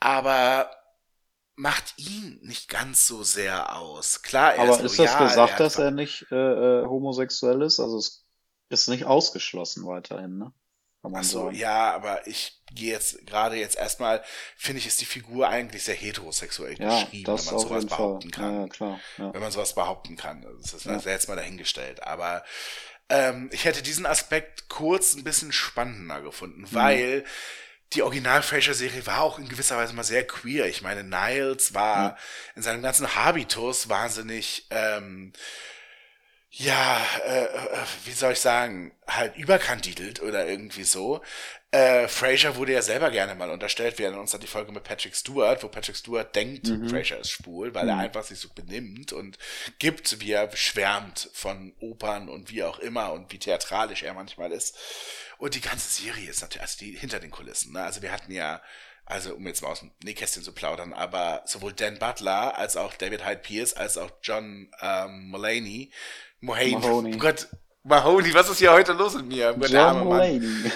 aber 0.00 0.70
macht 1.54 1.92
ihn 1.98 2.40
nicht 2.40 2.70
ganz 2.70 3.06
so 3.06 3.22
sehr 3.22 3.76
aus. 3.76 4.22
Klar, 4.22 4.54
er 4.54 4.62
aber 4.62 4.80
ist, 4.80 4.84
ist 4.84 4.98
das 4.98 5.18
gesagt, 5.18 5.60
dass 5.60 5.78
er 5.78 5.90
nicht 5.90 6.24
äh, 6.32 6.34
äh, 6.34 6.86
homosexuell 6.86 7.60
ist? 7.60 7.78
Also 7.78 7.98
es 7.98 8.24
ist 8.70 8.88
nicht 8.88 9.04
ausgeschlossen 9.04 9.84
weiterhin, 9.84 10.38
ne? 10.38 10.50
Kann 11.02 11.12
man 11.12 11.20
Ach 11.20 11.24
so, 11.24 11.38
sagen. 11.40 11.56
ja, 11.56 11.94
aber 11.94 12.26
ich 12.26 12.62
gehe 12.72 12.92
jetzt 12.92 13.26
gerade 13.26 13.56
jetzt 13.56 13.76
erstmal, 13.76 14.24
finde 14.56 14.78
ich, 14.78 14.86
ist 14.86 15.02
die 15.02 15.04
Figur 15.04 15.46
eigentlich 15.46 15.84
sehr 15.84 15.94
heterosexuell 15.94 16.80
ja, 16.80 17.02
geschrieben, 17.02 17.26
wenn 17.26 17.44
man 17.44 17.58
sowas 17.58 17.84
behaupten 17.84 18.32
Fall. 18.32 18.42
kann. 18.42 18.60
Ja, 18.62 18.68
klar, 18.68 19.00
ja. 19.18 19.34
Wenn 19.34 19.42
man 19.42 19.52
sowas 19.52 19.74
behaupten 19.74 20.16
kann. 20.16 20.46
Das 20.62 20.72
ist 20.72 20.86
ja. 20.86 20.98
jetzt 21.04 21.28
mal 21.28 21.36
dahingestellt. 21.36 22.02
Aber 22.02 22.42
ähm, 23.08 23.50
ich 23.52 23.64
hätte 23.64 23.82
diesen 23.82 24.06
Aspekt 24.06 24.68
kurz 24.68 25.14
ein 25.14 25.24
bisschen 25.24 25.52
spannender 25.52 26.20
gefunden, 26.22 26.62
mhm. 26.62 26.72
weil 26.72 27.24
die 27.92 28.02
Original 28.02 28.42
Frasier 28.42 28.74
Serie 28.74 29.06
war 29.06 29.20
auch 29.20 29.38
in 29.38 29.48
gewisser 29.48 29.76
Weise 29.76 29.92
mal 29.92 30.04
sehr 30.04 30.26
queer. 30.26 30.66
Ich 30.66 30.82
meine, 30.82 31.04
Niles 31.04 31.74
war 31.74 32.10
mhm. 32.10 32.16
in 32.56 32.62
seinem 32.62 32.82
ganzen 32.82 33.14
Habitus 33.14 33.88
wahnsinnig 33.88 34.66
ähm, 34.70 35.32
ja, 36.56 37.04
äh, 37.26 37.44
äh, 37.46 37.78
wie 38.04 38.12
soll 38.12 38.34
ich 38.34 38.38
sagen, 38.38 38.92
halt 39.08 39.36
überkandidelt 39.36 40.22
oder 40.22 40.46
irgendwie 40.46 40.84
so. 40.84 41.20
Äh, 41.72 42.06
Fraser 42.06 42.54
wurde 42.54 42.74
ja 42.74 42.82
selber 42.82 43.10
gerne 43.10 43.34
mal 43.34 43.50
unterstellt. 43.50 43.98
Wir 43.98 44.06
erinnern 44.06 44.20
uns 44.20 44.36
an 44.36 44.40
die 44.40 44.46
Folge 44.46 44.70
mit 44.70 44.84
Patrick 44.84 45.16
Stewart, 45.16 45.64
wo 45.64 45.68
Patrick 45.68 45.96
Stewart 45.96 46.32
denkt, 46.36 46.68
mhm. 46.68 46.88
Fraser 46.88 47.18
ist 47.18 47.30
schwul, 47.30 47.74
weil 47.74 47.84
mhm. 47.84 47.90
er 47.90 47.98
einfach 47.98 48.22
sich 48.22 48.38
so 48.38 48.48
benimmt 48.54 49.12
und 49.12 49.36
gibt, 49.80 50.20
wie 50.20 50.30
er 50.30 50.54
schwärmt 50.56 51.28
von 51.32 51.74
Opern 51.80 52.28
und 52.28 52.52
wie 52.52 52.62
auch 52.62 52.78
immer 52.78 53.12
und 53.12 53.32
wie 53.32 53.40
theatralisch 53.40 54.04
er 54.04 54.14
manchmal 54.14 54.52
ist. 54.52 54.78
Und 55.38 55.56
die 55.56 55.60
ganze 55.60 56.02
Serie 56.02 56.30
ist 56.30 56.40
natürlich, 56.40 56.62
also 56.62 56.78
die 56.78 56.92
hinter 56.92 57.18
den 57.18 57.32
Kulissen. 57.32 57.72
Ne? 57.72 57.82
Also 57.82 58.00
wir 58.00 58.12
hatten 58.12 58.30
ja 58.30 58.62
also 59.06 59.34
um 59.34 59.46
jetzt 59.46 59.60
mal 59.60 59.68
aus 59.68 59.80
dem 59.80 59.90
Nähkästchen 60.02 60.42
zu 60.42 60.52
plaudern, 60.52 60.94
aber 60.94 61.42
sowohl 61.44 61.74
Dan 61.74 61.98
Butler 61.98 62.56
als 62.56 62.76
auch 62.76 62.94
David 62.94 63.26
Hyde 63.26 63.42
Pierce 63.42 63.74
als 63.74 63.98
auch 63.98 64.10
John 64.22 64.70
ähm, 64.80 65.28
Mulaney 65.28 65.90
Mohane. 66.44 66.78
Mahoney. 66.78 67.14
Oh 67.14 67.18
Gott, 67.18 67.48
Mahoney, 67.82 68.34
was 68.34 68.50
ist 68.50 68.58
hier 68.58 68.72
heute 68.72 68.92
los 68.92 69.14
mit 69.14 69.26
mir? 69.26 69.54
Gott, 69.54 69.70
John 69.70 70.04
Mulaney. 70.04 70.40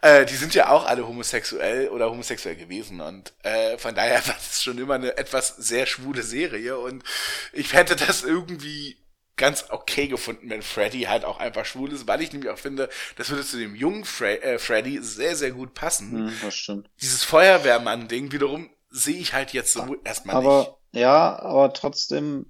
äh, 0.00 0.24
die 0.26 0.34
sind 0.34 0.54
ja 0.54 0.70
auch 0.70 0.86
alle 0.86 1.06
homosexuell 1.06 1.88
oder 1.88 2.10
homosexuell 2.10 2.56
gewesen 2.56 3.00
und 3.00 3.32
äh, 3.42 3.78
von 3.78 3.94
daher 3.94 4.26
war 4.26 4.36
es 4.36 4.62
schon 4.62 4.78
immer 4.78 4.94
eine 4.94 5.16
etwas 5.16 5.48
sehr 5.56 5.86
schwule 5.86 6.22
Serie 6.22 6.78
und 6.78 7.04
ich 7.52 7.72
hätte 7.72 7.96
das 7.96 8.22
irgendwie 8.22 8.96
ganz 9.36 9.66
okay 9.70 10.06
gefunden, 10.06 10.48
wenn 10.48 10.62
Freddy 10.62 11.02
halt 11.02 11.24
auch 11.24 11.38
einfach 11.38 11.66
schwul 11.66 11.92
ist, 11.92 12.06
weil 12.06 12.22
ich 12.22 12.32
nämlich 12.32 12.50
auch 12.50 12.58
finde, 12.58 12.88
das 13.16 13.30
würde 13.30 13.44
zu 13.44 13.58
dem 13.58 13.74
jungen 13.74 14.04
Fre 14.04 14.40
äh, 14.42 14.58
Freddy 14.58 15.00
sehr, 15.02 15.36
sehr 15.36 15.50
gut 15.50 15.74
passen. 15.74 16.28
Hm, 16.28 16.32
das 16.42 16.54
stimmt. 16.54 16.88
Dieses 17.00 17.24
Feuerwehrmann-Ding 17.24 18.32
wiederum 18.32 18.70
sehe 18.90 19.16
ich 19.16 19.34
halt 19.34 19.52
jetzt 19.52 19.72
so 19.72 19.96
erstmal 20.04 20.36
aber, 20.36 20.58
nicht. 20.92 21.02
Ja, 21.02 21.38
aber 21.40 21.72
trotzdem 21.72 22.46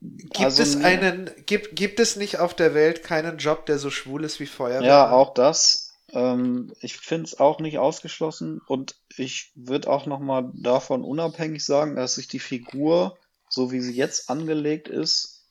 Gibt 0.00 0.40
also, 0.40 0.62
es 0.62 0.76
einen, 0.76 1.30
gibt, 1.44 1.76
gibt 1.76 2.00
es 2.00 2.16
nicht 2.16 2.38
auf 2.38 2.54
der 2.54 2.74
Welt 2.74 3.02
keinen 3.02 3.36
Job, 3.36 3.66
der 3.66 3.78
so 3.78 3.90
schwul 3.90 4.24
ist 4.24 4.40
wie 4.40 4.46
Feuerwehr? 4.46 4.88
Ja, 4.88 5.10
auch 5.10 5.34
das. 5.34 5.92
Ähm, 6.12 6.72
ich 6.80 6.96
finde 6.96 7.24
es 7.24 7.38
auch 7.38 7.60
nicht 7.60 7.78
ausgeschlossen 7.78 8.62
und 8.66 8.96
ich 9.16 9.52
würde 9.54 9.90
auch 9.90 10.06
nochmal 10.06 10.50
davon 10.54 11.04
unabhängig 11.04 11.64
sagen, 11.64 11.96
dass 11.96 12.16
ich 12.16 12.28
die 12.28 12.38
Figur, 12.38 13.18
so 13.50 13.72
wie 13.72 13.80
sie 13.80 13.94
jetzt 13.94 14.30
angelegt 14.30 14.88
ist, 14.88 15.44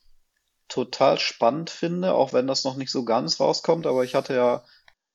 total 0.68 1.18
spannend 1.18 1.70
finde, 1.70 2.14
auch 2.14 2.32
wenn 2.32 2.46
das 2.46 2.64
noch 2.64 2.76
nicht 2.76 2.90
so 2.90 3.04
ganz 3.04 3.38
rauskommt, 3.38 3.86
aber 3.86 4.02
ich 4.02 4.14
hatte 4.16 4.34
ja 4.34 4.64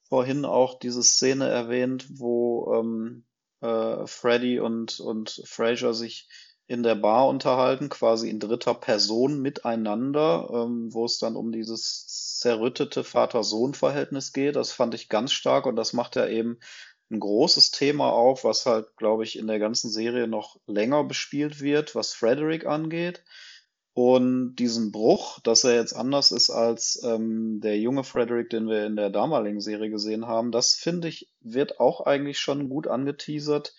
vorhin 0.07 0.45
auch 0.45 0.79
diese 0.79 1.03
Szene 1.03 1.49
erwähnt, 1.49 2.07
wo 2.09 2.73
ähm, 2.73 3.25
äh, 3.61 4.07
Freddy 4.07 4.59
und, 4.59 4.99
und 4.99 5.41
Fraser 5.45 5.93
sich 5.93 6.29
in 6.67 6.83
der 6.83 6.95
Bar 6.95 7.27
unterhalten, 7.27 7.89
quasi 7.89 8.29
in 8.29 8.39
dritter 8.39 8.73
Person 8.73 9.41
miteinander, 9.41 10.49
ähm, 10.51 10.93
wo 10.93 11.05
es 11.05 11.19
dann 11.19 11.35
um 11.35 11.51
dieses 11.51 12.37
zerrüttete 12.39 13.03
Vater-Sohn-Verhältnis 13.03 14.33
geht. 14.33 14.55
Das 14.55 14.71
fand 14.71 14.93
ich 14.93 15.09
ganz 15.09 15.31
stark 15.31 15.67
und 15.67 15.75
das 15.75 15.93
macht 15.93 16.15
ja 16.15 16.27
eben 16.27 16.59
ein 17.11 17.19
großes 17.19 17.69
Thema 17.69 18.09
auf, 18.11 18.43
was 18.43 18.65
halt, 18.65 18.97
glaube 18.97 19.23
ich, 19.23 19.37
in 19.37 19.47
der 19.47 19.59
ganzen 19.59 19.91
Serie 19.91 20.27
noch 20.27 20.59
länger 20.65 21.03
bespielt 21.03 21.61
wird, 21.61 21.93
was 21.93 22.13
Frederick 22.13 22.65
angeht. 22.65 23.23
Und 23.93 24.55
diesen 24.55 24.91
Bruch, 24.91 25.39
dass 25.41 25.63
er 25.63 25.75
jetzt 25.75 25.93
anders 25.93 26.31
ist 26.31 26.49
als 26.49 27.01
ähm, 27.05 27.61
der 27.61 27.79
junge 27.79 28.03
Frederick, 28.03 28.49
den 28.49 28.67
wir 28.67 28.85
in 28.85 28.97
der 28.97 29.09
damaligen 29.09 29.61
Serie 29.61 29.89
gesehen 29.89 30.27
haben, 30.27 30.51
das 30.51 30.73
finde 30.73 31.07
ich, 31.07 31.29
wird 31.39 31.79
auch 31.79 32.01
eigentlich 32.01 32.39
schon 32.39 32.67
gut 32.67 32.87
angeteasert 32.87 33.73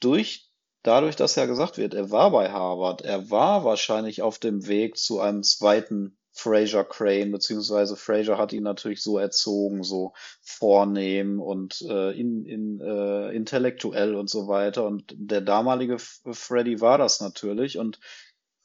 durch 0.00 0.47
dadurch, 0.82 1.16
dass 1.16 1.34
ja 1.36 1.46
gesagt 1.46 1.78
wird, 1.78 1.94
er 1.94 2.10
war 2.10 2.30
bei 2.30 2.50
Harvard, 2.50 3.02
er 3.02 3.30
war 3.30 3.64
wahrscheinlich 3.64 4.22
auf 4.22 4.38
dem 4.38 4.66
Weg 4.66 4.96
zu 4.96 5.20
einem 5.20 5.42
zweiten 5.42 6.18
Fraser 6.38 6.84
Crane, 6.84 7.32
beziehungsweise 7.32 7.96
Fraser 7.96 8.38
hat 8.38 8.52
ihn 8.52 8.62
natürlich 8.62 9.02
so 9.02 9.18
erzogen, 9.18 9.82
so 9.82 10.12
vornehm 10.40 11.40
und 11.40 11.82
äh, 11.82 12.12
in, 12.12 12.44
in, 12.44 12.80
äh, 12.80 13.30
intellektuell 13.30 14.14
und 14.14 14.30
so 14.30 14.46
weiter. 14.46 14.84
Und 14.84 15.12
der 15.16 15.40
damalige 15.40 15.98
Freddy 15.98 16.80
war 16.80 16.96
das 16.96 17.20
natürlich. 17.20 17.76
Und 17.76 17.98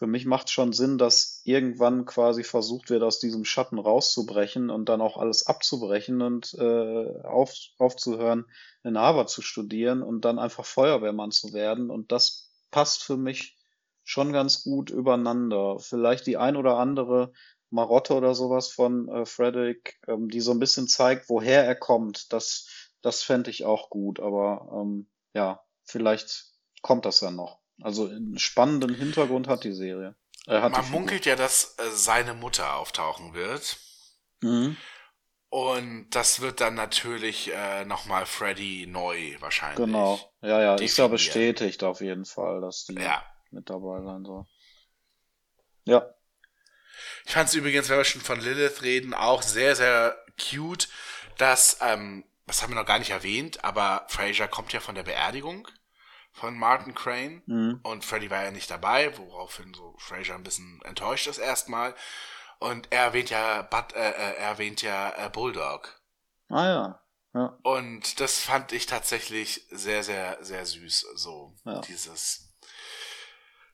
für 0.04 0.08
mich 0.08 0.26
macht 0.26 0.50
schon 0.50 0.74
Sinn, 0.74 0.98
dass 0.98 1.40
irgendwann 1.46 2.04
quasi 2.04 2.44
versucht 2.44 2.90
wird, 2.90 3.04
aus 3.04 3.20
diesem 3.20 3.46
Schatten 3.46 3.80
rauszubrechen 3.80 4.70
und 4.70 4.90
dann 4.90 5.00
auch 5.00 5.16
alles 5.16 5.48
abzubrechen 5.48 6.22
und 6.22 6.54
äh, 6.56 7.22
auf, 7.24 7.54
aufzuhören, 7.78 8.44
in 8.84 8.98
Harvard 8.98 9.30
zu 9.30 9.42
studieren 9.42 10.04
und 10.04 10.26
dann 10.26 10.40
einfach 10.40 10.66
Feuerwehrmann 10.66 11.32
zu 11.32 11.54
werden. 11.54 11.90
Und 11.90 12.12
das 12.12 12.52
passt 12.70 13.02
für 13.02 13.16
mich 13.16 13.58
schon 14.04 14.34
ganz 14.34 14.66
gut 14.66 14.90
übereinander. 14.90 15.80
Vielleicht 15.80 16.28
die 16.28 16.36
ein 16.36 16.58
oder 16.58 16.80
andere 16.80 17.32
Marotte 17.70 18.16
oder 18.16 18.36
sowas 18.36 18.68
von 18.74 19.08
äh, 19.08 19.26
Frederick, 19.26 20.02
ähm, 20.10 20.28
die 20.28 20.42
so 20.42 20.52
ein 20.52 20.60
bisschen 20.60 20.90
zeigt, 20.90 21.30
woher 21.30 21.64
er 21.64 21.76
kommt. 21.76 22.34
Das, 22.34 22.92
das 23.02 23.24
fände 23.24 23.52
ich 23.52 23.64
auch 23.64 23.90
gut, 23.90 24.20
aber 24.20 24.82
ähm, 24.82 25.08
ja, 25.34 25.64
vielleicht 25.86 26.52
kommt 26.82 27.06
das 27.06 27.22
ja 27.22 27.32
noch. 27.32 27.63
Also 27.84 28.08
einen 28.08 28.40
spannenden 28.40 28.96
Hintergrund 28.96 29.50
hat 29.50 29.66
die 29.66 29.74
Serie. 29.74 30.16
Äh, 30.48 30.62
hat 30.62 30.72
Man 30.72 30.90
munkelt 30.90 31.26
ja, 31.26 31.36
dass 31.36 31.76
äh, 31.78 31.90
seine 31.92 32.34
Mutter 32.34 32.78
auftauchen 32.78 33.34
wird. 33.34 33.78
Mhm. 34.42 34.78
Und 35.50 36.10
das 36.12 36.40
wird 36.40 36.62
dann 36.62 36.76
natürlich 36.76 37.54
äh, 37.54 37.84
nochmal 37.86 38.26
Freddy 38.26 38.88
neu 38.88 39.36
wahrscheinlich. 39.40 39.86
Genau. 39.86 40.20
Ja, 40.42 40.48
ja, 40.48 40.58
definieren. 40.58 40.86
ist 40.86 40.98
ja 40.98 41.08
bestätigt 41.08 41.84
auf 41.84 42.00
jeden 42.00 42.26
Fall, 42.26 42.62
dass 42.62 42.86
die 42.86 42.96
ja. 42.96 43.22
mit 43.52 43.70
dabei 43.70 44.02
sein 44.02 44.24
soll. 44.24 44.46
Ja. 45.84 46.10
Ich 47.26 47.34
fand 47.34 47.50
es 47.50 47.56
übrigens, 47.56 47.90
wenn 47.90 47.98
wir 47.98 48.06
schon 48.06 48.22
von 48.22 48.40
Lilith 48.40 48.82
reden, 48.82 49.14
auch 49.14 49.42
sehr, 49.42 49.76
sehr 49.76 50.18
cute, 50.40 50.88
dass, 51.38 51.78
ähm, 51.82 52.24
das 52.48 52.64
haben 52.64 52.72
wir 52.72 52.80
noch 52.80 52.88
gar 52.88 53.00
nicht 53.00 53.12
erwähnt, 53.12 53.64
aber 53.64 54.06
Fraser 54.08 54.48
kommt 54.48 54.72
ja 54.72 54.80
von 54.80 54.96
der 54.96 55.04
Beerdigung 55.04 55.68
von 56.34 56.58
Martin 56.58 56.96
Crane 56.96 57.44
mhm. 57.46 57.80
und 57.84 58.04
Freddy 58.04 58.30
war 58.30 58.44
ja 58.44 58.52
nicht 58.52 58.70
dabei, 58.70 59.18
woraufhin 59.18 59.74
so 59.74 59.96
Fraser 59.98 60.36
ein 60.36 60.44
bisschen 60.44 60.82
enttäuscht 60.84 61.28
ist 61.28 61.38
erstmal. 61.38 61.96
Und 62.60 62.92
er 62.92 63.04
erwähnt 63.04 63.30
ja, 63.30 63.62
Bud, 63.62 63.94
äh, 63.94 64.10
äh, 64.10 64.36
er 64.38 64.38
erwähnt 64.38 64.82
ja 64.82 65.14
äh, 65.16 65.30
Bulldog. 65.30 66.02
Ah 66.50 66.66
ja. 66.66 67.00
ja. 67.34 67.58
Und 67.62 68.20
das 68.20 68.40
fand 68.40 68.72
ich 68.72 68.86
tatsächlich 68.88 69.68
sehr, 69.70 70.04
sehr, 70.04 70.44
sehr 70.44 70.66
süß. 70.66 71.08
So 71.16 71.56
ja. 71.66 71.80
dieses 71.82 72.54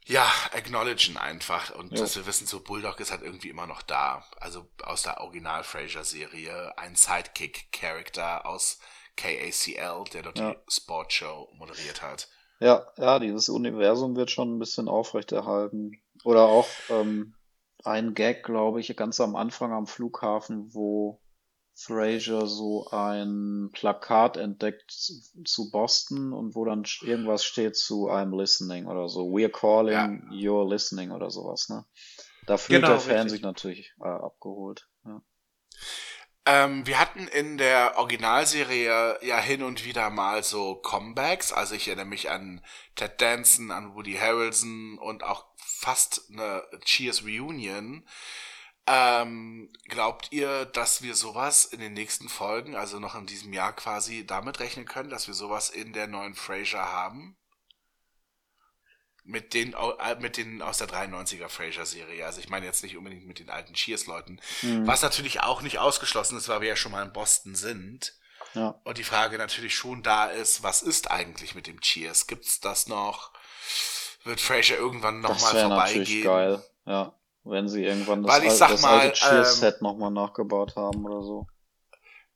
ja, 0.05 0.28
acknowledgen 0.53 1.18
einfach 1.18 1.70
und 1.76 1.91
ja. 1.91 1.99
dass 1.99 2.16
wir 2.16 2.26
wissen, 2.26 2.47
so 2.47 2.62
Bulldog 2.62 2.99
ist 2.99 3.12
halt 3.12 3.22
irgendwie 3.22 3.49
immer 3.49 3.68
noch 3.68 3.84
da. 3.84 4.26
Also 4.39 4.68
aus 4.82 5.03
der 5.03 5.22
Original 5.22 5.64
Fraser 5.64 6.03
Serie 6.03 6.76
ein 6.78 6.95
Sidekick 6.95 7.72
Character 7.72 8.45
aus 8.47 8.80
KACL, 9.18 10.05
der 10.12 10.24
dort 10.24 10.39
ja. 10.39 10.53
die 10.53 10.60
Sportshow 10.68 11.53
moderiert 11.53 12.01
hat. 12.01 12.28
Ja, 12.60 12.86
ja, 12.97 13.20
dieses 13.20 13.49
Universum 13.49 14.16
wird 14.16 14.32
schon 14.32 14.55
ein 14.55 14.60
bisschen 14.60 14.88
aufrechterhalten. 14.88 16.01
Oder 16.24 16.43
auch 16.47 16.68
ähm, 16.89 17.36
ein 17.84 18.14
Gag, 18.14 18.43
glaube 18.43 18.82
ich, 18.82 18.95
ganz 18.97 19.20
am 19.22 19.36
Anfang 19.36 19.72
am 19.72 19.88
Flughafen, 19.88 20.74
wo 20.74 21.22
Fraser 21.74 22.45
so 22.45 22.88
ein 22.91 23.70
Plakat 23.72 24.36
entdeckt 24.36 24.91
zu 24.91 25.72
Boston 25.72 26.34
und 26.34 26.53
wo 26.53 26.66
dann 26.66 26.84
irgendwas 27.01 27.45
steht 27.45 27.78
zu 27.78 28.10
I'm 28.10 28.38
listening 28.38 28.88
oder 28.88 29.07
so. 29.07 29.28
We're 29.30 29.49
calling, 29.49 29.93
ja. 29.93 30.36
you're 30.36 30.70
listening 30.70 31.12
oder 31.12 31.32
sowas, 31.32 31.70
ne? 31.70 31.86
Da 32.45 32.57
fühlt 32.57 32.82
genau, 32.82 32.89
der 32.89 32.99
Fan 32.99 33.14
richtig. 33.14 33.32
sich 33.32 33.41
natürlich 33.41 33.93
äh, 34.01 34.07
abgeholt. 34.07 34.89
Ja. 35.05 35.22
Ähm, 36.46 36.88
wir 36.88 37.00
hatten 37.00 37.28
in 37.28 37.58
der 37.58 37.98
Originalserie 37.98 39.20
ja 39.22 39.40
hin 39.40 39.62
und 39.62 39.86
wieder 39.86 40.10
mal 40.10 40.44
so 40.44 40.76
Comebacks. 40.76 41.52
Also 41.52 41.76
ich 41.76 41.88
erinnere 41.88 42.06
mich 42.06 42.30
an 42.30 42.64
Ted 42.96 43.22
Danson, 43.22 43.72
an 43.72 43.94
Woody 43.94 44.16
Harrelson 44.16 44.98
und 44.98 45.24
auch 45.24 45.46
fast 45.58 46.30
eine 46.32 46.64
Cheers 46.86 47.24
Reunion. 47.24 48.08
Ähm, 48.88 49.72
glaubt 49.86 50.32
ihr, 50.32 50.66
dass 50.66 51.04
wir 51.04 51.14
sowas 51.14 51.66
in 51.66 51.80
den 51.80 51.94
nächsten 51.94 52.28
Folgen, 52.28 52.76
also 52.76 53.00
noch 53.00 53.14
in 53.14 53.28
diesem 53.28 53.54
Jahr 53.54 53.74
quasi, 53.74 54.26
damit 54.26 54.60
rechnen 54.60 54.86
können, 54.86 55.12
dass 55.12 55.28
wir 55.28 55.36
sowas 55.36 55.70
in 55.70 55.94
der 55.94 56.08
neuen 56.08 56.34
Frasier 56.34 56.92
haben? 56.92 57.39
Mit 59.30 59.54
den, 59.54 59.74
äh, 59.74 60.16
mit 60.20 60.38
den 60.38 60.64
aus 60.64 60.80
der 60.80 60.88
93er 60.88 61.50
Frasier-Serie. 61.50 62.26
Also 62.26 62.40
ich 62.40 62.50
meine 62.50 62.66
jetzt 62.66 62.82
nicht 62.82 62.98
unbedingt 62.98 63.28
mit 63.28 63.38
den 63.38 63.52
alten 63.52 63.74
Cheers-Leuten. 63.74 64.42
Mhm. 64.64 64.88
Was 64.88 65.04
natürlich 65.04 65.42
auch 65.42 65.62
nicht 65.62 65.78
ausgeschlossen 65.78 66.36
ist, 66.36 66.50
weil 66.50 66.62
wir 66.62 66.70
ja 66.70 66.76
schon 66.76 66.92
mal 66.92 67.06
in 67.06 67.14
Boston 67.14 67.54
sind. 67.54 68.16
Ja. 68.56 68.82
Und 68.84 68.98
die 68.98 69.04
Frage 69.04 69.38
natürlich 69.38 69.76
schon 69.76 70.02
da 70.02 70.26
ist, 70.26 70.64
was 70.64 70.82
ist 70.82 71.12
eigentlich 71.12 71.54
mit 71.54 71.68
dem 71.68 71.80
Cheers? 71.80 72.26
Gibt's 72.26 72.60
das 72.60 72.88
noch? 72.88 73.32
Wird 74.24 74.42
Frasier 74.42 74.78
irgendwann 74.78 75.22
nochmal 75.22 75.52
vorbeigehen? 75.52 76.00
Natürlich 76.00 76.24
geil, 76.24 76.64
ja. 76.88 77.14
Wenn 77.44 77.70
sie 77.70 77.86
irgendwann 77.86 78.24
das, 78.24 78.32
Weil 78.34 78.44
ich 78.46 78.54
sag 78.54 78.72
das 78.72 78.82
mal, 78.82 79.00
alte 79.00 79.20
Cheers-Set 79.20 79.76
ähm, 79.76 79.84
nochmal 79.84 80.12
nachgebaut 80.12 80.76
haben 80.76 81.06
oder 81.06 81.22
so. 81.22 81.48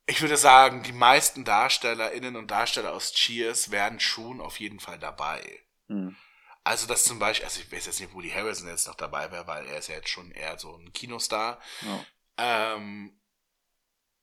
Ich 0.06 0.22
würde 0.22 0.38
sagen, 0.38 0.84
die 0.84 0.94
meisten 0.94 1.44
DarstellerInnen 1.44 2.36
und 2.36 2.52
Darsteller 2.52 2.94
aus 2.94 3.14
Cheers 3.14 3.72
werden 3.72 4.00
schon 4.00 4.41
auf 4.41 4.60
jeden 4.60 4.80
Fall 4.80 5.00
dabei. 5.00 5.41
Hm. 5.88 6.16
Also 6.64 6.88
das 6.88 7.03
zum 7.03 7.20
Beispiel, 7.20 7.45
also 7.45 7.59
ich 7.59 7.72
weiß 7.72 7.86
jetzt 7.86 7.99
nicht, 7.99 8.14
wo 8.14 8.22
die 8.22 8.34
Harrison 8.34 8.68
jetzt 8.68 8.88
noch 8.88 8.95
dabei 8.95 9.32
wäre, 9.32 9.47
weil 9.47 9.66
er 9.68 9.80
ist 9.80 9.89
ja 9.89 9.95
jetzt 9.95 10.09
schon 10.09 10.32
eher 10.32 10.57
so 10.57 10.76
ein 10.76 10.93
Kinostar. 10.93 11.59
Ja. 11.82 12.05
Ähm, 12.76 13.20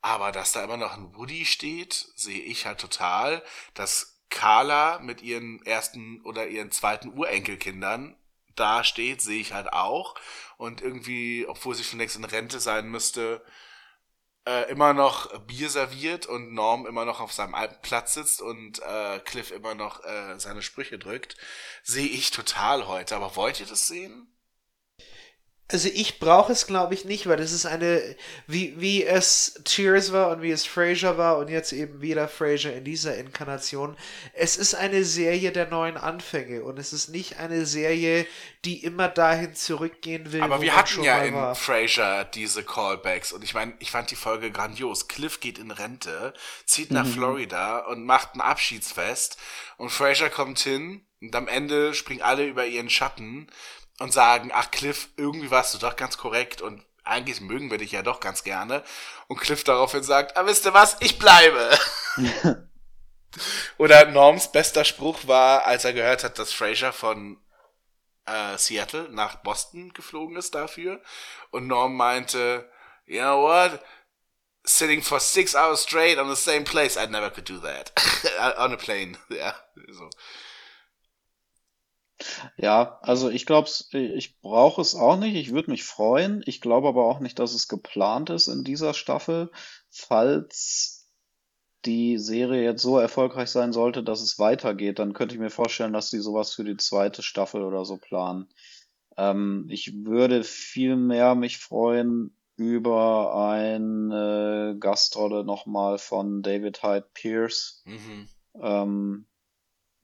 aber 0.01 0.33
dass 0.33 0.53
da 0.53 0.65
immer 0.65 0.79
noch 0.79 0.97
ein 0.97 1.15
Woody 1.15 1.45
steht, 1.45 1.93
sehe 2.17 2.41
ich 2.41 2.65
halt 2.65 2.81
total. 2.81 3.43
Dass 3.75 4.23
Carla 4.31 5.01
mit 5.01 5.21
ihren 5.23 5.65
ersten 5.67 6.23
oder 6.23 6.49
ihren 6.49 6.71
zweiten 6.71 7.13
Urenkelkindern 7.13 8.17
da 8.57 8.85
steht, 8.85 9.21
sehe 9.21 9.41
ich 9.41 9.53
halt 9.53 9.73
auch. 9.73 10.15
Und 10.57 10.81
irgendwie, 10.81 11.47
obwohl 11.47 11.75
sie 11.75 11.85
schon 11.85 11.99
längst 11.99 12.17
in 12.17 12.25
Rente 12.25 12.61
sein 12.61 12.89
müsste, 12.89 13.45
äh, 14.47 14.71
immer 14.71 14.93
noch 14.95 15.39
Bier 15.41 15.71
serviert 15.71 16.27
und 16.27 16.53
Norm 16.53 16.87
immer 16.87 17.05
noch 17.05 17.21
auf 17.21 17.33
seinem 17.33 17.55
alten 17.55 17.81
Platz 17.83 18.15
sitzt 18.15 18.43
und 18.43 18.81
äh, 18.81 19.21
Cliff 19.21 19.51
immer 19.51 19.75
noch 19.75 20.05
äh, 20.05 20.39
seine 20.39 20.63
Sprüche 20.63 20.99
drückt, 20.99 21.37
sehe 21.83 22.09
ich 22.09 22.31
total 22.31 22.87
heute. 22.87 23.17
Aber 23.17 23.37
wollt 23.37 23.61
ihr 23.61 23.67
das 23.67 23.87
sehen? 23.87 24.27
Also 25.73 25.89
ich 25.93 26.19
brauche 26.19 26.53
es, 26.53 26.67
glaube 26.67 26.95
ich, 26.95 27.05
nicht, 27.05 27.29
weil 27.29 27.37
das 27.37 27.53
ist 27.53 27.65
eine, 27.65 28.03
wie, 28.47 28.75
wie 28.81 29.05
es 29.05 29.61
Cheers 29.65 30.13
war 30.13 30.31
und 30.31 30.43
wie 30.43 30.51
es 30.51 30.67
Frasier 30.67 31.17
war 31.17 31.39
und 31.39 31.49
jetzt 31.49 31.73
eben 31.73 32.01
wieder 32.01 32.27
Frasier 32.27 32.75
in 32.75 32.85
dieser 32.85 33.17
Inkarnation. 33.17 33.97
Es 34.33 34.57
ist 34.57 34.75
eine 34.75 35.05
Serie 35.05 35.53
der 35.53 35.69
neuen 35.69 35.97
Anfänge 35.97 36.65
und 36.65 36.79
es 36.79 36.93
ist 36.93 37.09
nicht 37.09 37.39
eine 37.39 37.67
Serie, 37.67 38.27
die 38.65 38.83
immer 38.83 39.09
dahin 39.09 39.55
zurückgehen 39.55 40.33
will. 40.33 40.43
Aber 40.43 40.61
wir 40.61 40.75
hatten 40.75 41.05
ja 41.05 41.23
in 41.23 41.35
war. 41.35 41.55
Frasier 41.55 42.25
diese 42.25 42.65
Callbacks 42.65 43.33
und 43.33 43.45
ich 43.45 43.55
meine, 43.55 43.73
ich 43.79 43.93
fand 43.93 44.11
die 44.11 44.17
Folge 44.17 44.51
grandios. 44.51 45.07
Cliff 45.07 45.39
geht 45.39 45.59
in 45.59 45.71
Rente, 45.71 46.35
zieht 46.65 46.91
nach 46.91 47.07
mhm. 47.07 47.13
Florida 47.13 47.79
und 47.87 48.05
macht 48.05 48.35
ein 48.35 48.41
Abschiedsfest 48.41 49.37
und 49.77 49.91
Frasier 49.91 50.31
kommt 50.31 50.59
hin 50.59 51.07
und 51.21 51.35
am 51.37 51.49
Ende 51.49 51.95
springen 51.95 52.23
alle 52.23 52.47
über 52.47 52.67
ihren 52.67 52.91
Schatten 52.91 53.49
und 54.01 54.13
sagen, 54.13 54.51
ach 54.53 54.71
Cliff, 54.71 55.09
irgendwie 55.17 55.51
warst 55.51 55.75
du 55.75 55.79
doch 55.79 55.95
ganz 55.95 56.17
korrekt 56.17 56.63
und 56.63 56.85
eigentlich 57.05 57.41
mögen 57.41 57.71
wir 57.71 57.79
dich 57.79 57.93
ja 57.93 58.03
doch 58.03 58.19
ganz 58.19 58.43
gerne. 58.43 58.83
Und 59.29 59.41
Cliff 59.41 59.63
daraufhin 59.63 60.03
sagt, 60.03 60.37
ah, 60.37 60.47
wisst 60.47 60.65
ihr 60.65 60.75
was, 60.75 60.97
ich 61.01 61.19
bleibe. 61.19 61.79
Oder 63.79 64.07
Norms 64.07 64.51
bester 64.51 64.85
Spruch 64.85 65.27
war, 65.27 65.67
als 65.67 65.85
er 65.85 65.93
gehört 65.93 66.25
hat, 66.25 66.39
dass 66.39 66.53
Fraser 66.53 66.93
von 66.93 67.39
äh, 68.25 68.57
Seattle 68.57 69.09
nach 69.11 69.37
Boston 69.37 69.93
geflogen 69.93 70.37
ist 70.37 70.55
dafür. 70.55 71.03
Und 71.51 71.67
Norm 71.67 71.95
meinte, 71.95 72.71
you 73.05 73.21
know 73.21 73.43
what? 73.43 73.81
Sitting 74.65 75.03
for 75.03 75.21
six 75.21 75.55
hours 75.55 75.83
straight 75.83 76.19
on 76.19 76.35
the 76.35 76.41
same 76.41 76.65
place, 76.65 76.97
I 76.97 77.07
never 77.07 77.31
could 77.31 77.49
do 77.49 77.59
that. 77.59 77.93
on 78.59 78.73
a 78.73 78.77
plane. 78.77 79.19
Ja, 79.29 79.55
so. 79.93 80.09
Ja, 82.57 82.99
also 83.03 83.31
ich 83.31 83.47
glaube, 83.47 83.69
ich 83.93 84.41
brauche 84.41 84.81
es 84.81 84.95
auch 84.95 85.17
nicht. 85.17 85.35
Ich 85.37 85.53
würde 85.53 85.71
mich 85.71 85.85
freuen. 85.85 86.43
Ich 86.47 86.61
glaube 86.61 86.89
aber 86.89 87.05
auch 87.07 87.21
nicht, 87.21 87.39
dass 87.39 87.55
es 87.55 87.69
geplant 87.69 88.31
ist 88.31 88.49
in 88.49 88.65
dieser 88.65 88.95
Staffel. 88.95 89.51
Falls 89.91 91.09
die 91.85 92.19
Serie 92.19 92.63
jetzt 92.63 92.83
so 92.83 92.99
erfolgreich 92.99 93.49
sein 93.49 93.73
sollte, 93.73 94.03
dass 94.03 94.21
es 94.21 94.39
weitergeht, 94.39 94.99
dann 94.99 95.15
könnte 95.15 95.35
ich 95.35 95.41
mir 95.41 95.51
vorstellen, 95.51 95.93
dass 95.93 96.11
die 96.11 96.19
sowas 96.19 96.55
für 96.55 96.65
die 96.65 96.77
zweite 96.77 97.23
Staffel 97.23 97.63
oder 97.63 97.85
so 97.85 97.97
planen. 97.97 98.49
Ähm, 99.17 99.67
ich 99.71 100.05
würde 100.05 100.45
viel 100.45 100.97
mehr 100.97 101.35
mich 101.35 101.59
freuen 101.59 102.37
über 102.57 103.35
eine 103.35 104.77
Gastrolle 104.79 105.45
nochmal 105.45 105.97
von 105.97 106.43
David 106.43 106.83
Hyde 106.83 107.09
Pierce. 107.15 107.83
Mhm. 107.87 108.29
Ähm, 108.61 109.27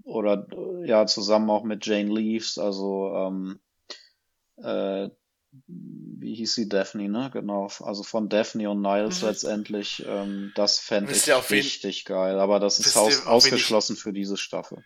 oder 0.06 0.46
ja, 0.84 1.06
zusammen 1.06 1.50
auch 1.50 1.64
mit 1.64 1.84
Jane 1.84 2.12
Leaves, 2.12 2.58
also 2.58 3.12
ähm, 3.14 3.58
äh, 4.56 5.10
wie 5.68 6.34
hieß 6.34 6.54
sie, 6.54 6.68
Daphne, 6.68 7.08
ne? 7.08 7.30
Genau. 7.32 7.68
Also 7.80 8.02
von 8.02 8.28
Daphne 8.28 8.70
und 8.70 8.82
Niles 8.82 9.22
mhm. 9.22 9.28
letztendlich. 9.28 10.04
Ähm, 10.06 10.52
das 10.54 10.78
fände 10.78 11.12
ich 11.12 11.28
richtig 11.50 12.04
geil. 12.04 12.38
Aber 12.38 12.60
das 12.60 12.78
ist 12.78 12.96
aus, 12.96 13.26
ausgeschlossen 13.26 13.96
für 13.96 14.12
diese 14.12 14.36
Staffel. 14.36 14.84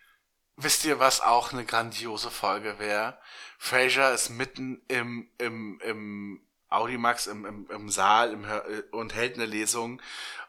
Wisst 0.56 0.84
ihr, 0.84 0.98
was 0.98 1.20
auch 1.20 1.52
eine 1.52 1.64
grandiose 1.64 2.30
Folge 2.30 2.78
wäre? 2.78 3.18
Fraser 3.58 4.14
ist 4.14 4.30
mitten 4.30 4.82
im, 4.88 5.28
im, 5.38 5.80
im 5.84 6.40
Audimax, 6.68 7.26
im, 7.26 7.44
im, 7.46 7.70
im 7.70 7.88
Saal 7.88 8.32
im, 8.32 8.46
und 8.92 9.14
hält 9.14 9.34
eine 9.34 9.46
Lesung 9.46 10.00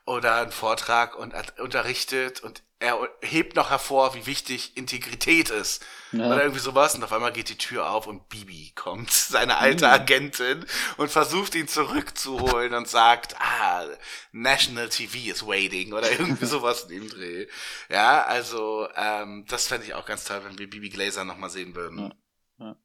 oder 0.06 0.36
einen 0.42 0.52
Vortrag 0.52 1.18
und 1.18 1.34
unterrichtet 1.60 2.42
und 2.42 2.64
er 2.82 3.08
hebt 3.22 3.56
noch 3.56 3.70
hervor, 3.70 4.16
wie 4.16 4.26
wichtig 4.26 4.76
Integrität 4.76 5.52
ist. 5.52 5.86
Ja. 6.12 6.26
Oder 6.26 6.42
irgendwie 6.42 6.60
sowas. 6.60 6.96
Und 6.96 7.04
auf 7.04 7.14
einmal 7.14 7.32
geht 7.32 7.50
die 7.50 7.58
Tür 7.58 7.92
auf 7.92 8.08
und 8.08 8.28
Bibi 8.28 8.72
kommt, 8.74 9.12
seine 9.12 9.58
alte 9.58 9.86
mhm. 9.86 9.92
Agentin, 9.94 10.66
und 10.98 11.12
versucht 11.12 11.54
ihn 11.54 11.68
zurückzuholen 11.68 12.74
und 12.74 12.88
sagt, 12.88 13.36
ah, 13.40 13.86
National 14.32 14.90
TV 14.90 15.30
is 15.30 15.46
waiting 15.46 15.94
oder 15.94 16.12
irgendwie 16.12 16.46
sowas 16.48 16.84
in 16.86 16.90
dem 16.90 17.10
Dreh. 17.10 17.48
Ja, 17.90 18.24
also 18.24 18.88
ähm, 18.96 19.46
das 19.48 19.68
fände 19.68 19.86
ich 19.86 19.94
auch 19.94 20.06
ganz 20.06 20.24
toll, 20.24 20.42
wenn 20.44 20.58
wir 20.58 20.70
Bibi 20.70 20.90
Glaser 20.90 21.24
nochmal 21.24 21.52
sehen 21.52 21.76
würden. 21.76 22.12
Ja, 22.58 22.66
ja. 22.66 22.76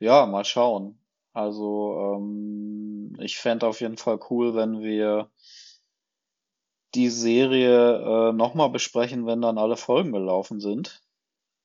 ja, 0.00 0.26
mal 0.26 0.44
schauen. 0.44 0.98
Also 1.32 2.16
ähm, 2.18 3.16
ich 3.20 3.38
fände 3.38 3.68
auf 3.68 3.80
jeden 3.80 3.98
Fall 3.98 4.18
cool, 4.30 4.56
wenn 4.56 4.80
wir 4.80 5.30
die 6.94 7.08
Serie 7.08 8.30
äh, 8.30 8.32
nochmal 8.32 8.70
besprechen, 8.70 9.26
wenn 9.26 9.40
dann 9.40 9.58
alle 9.58 9.76
Folgen 9.76 10.12
gelaufen 10.12 10.60
sind. 10.60 11.00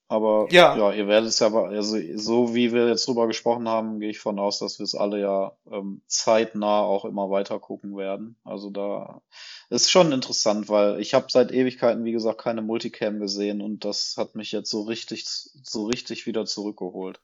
Aber 0.08 0.48
ja, 0.52 0.78
ja 0.78 0.92
ihr 0.94 1.08
werdet 1.08 1.30
es 1.30 1.40
ja, 1.40 1.52
also 1.52 1.98
so 2.16 2.54
wie 2.54 2.72
wir 2.74 2.88
jetzt 2.88 3.08
drüber 3.08 3.26
gesprochen 3.26 3.68
haben, 3.68 4.00
gehe 4.00 4.12
ich 4.12 4.20
von 4.20 4.38
aus, 4.38 4.60
dass 4.60 4.78
wir 4.78 4.84
es 4.84 4.94
alle 4.94 5.20
ja 5.20 5.58
ähm, 5.72 6.02
zeitnah 6.06 6.82
auch 6.82 7.06
immer 7.06 7.32
weiter 7.32 7.60
gucken 7.60 7.98
werden. 7.98 8.38
Also 8.44 8.70
da 8.70 9.22
ist 9.70 9.90
schon 9.90 10.12
interessant, 10.12 10.70
weil 10.70 11.00
ich 11.00 11.16
habe 11.16 11.26
seit 11.30 11.52
Ewigkeiten, 11.52 12.06
wie 12.06 12.12
gesagt, 12.12 12.40
keine 12.40 12.62
Multicam 12.62 13.20
gesehen 13.20 13.62
und 13.62 13.84
das 13.84 14.16
hat 14.18 14.36
mich 14.36 14.52
jetzt 14.52 14.70
so 14.70 14.84
richtig, 14.84 15.26
so 15.26 15.88
richtig 15.88 16.28
wieder 16.28 16.46
zurückgeholt. 16.46 17.20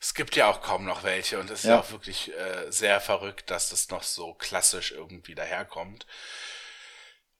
Es 0.00 0.14
gibt 0.14 0.34
ja 0.34 0.50
auch 0.50 0.62
kaum 0.62 0.86
noch 0.86 1.04
welche 1.04 1.38
und 1.38 1.50
es 1.50 1.60
ist 1.60 1.66
ja, 1.66 1.74
ja 1.74 1.80
auch 1.80 1.92
wirklich 1.92 2.32
äh, 2.32 2.70
sehr 2.72 3.00
verrückt, 3.00 3.50
dass 3.50 3.68
das 3.68 3.90
noch 3.90 4.02
so 4.02 4.34
klassisch 4.34 4.92
irgendwie 4.92 5.36
daherkommt. 5.36 6.06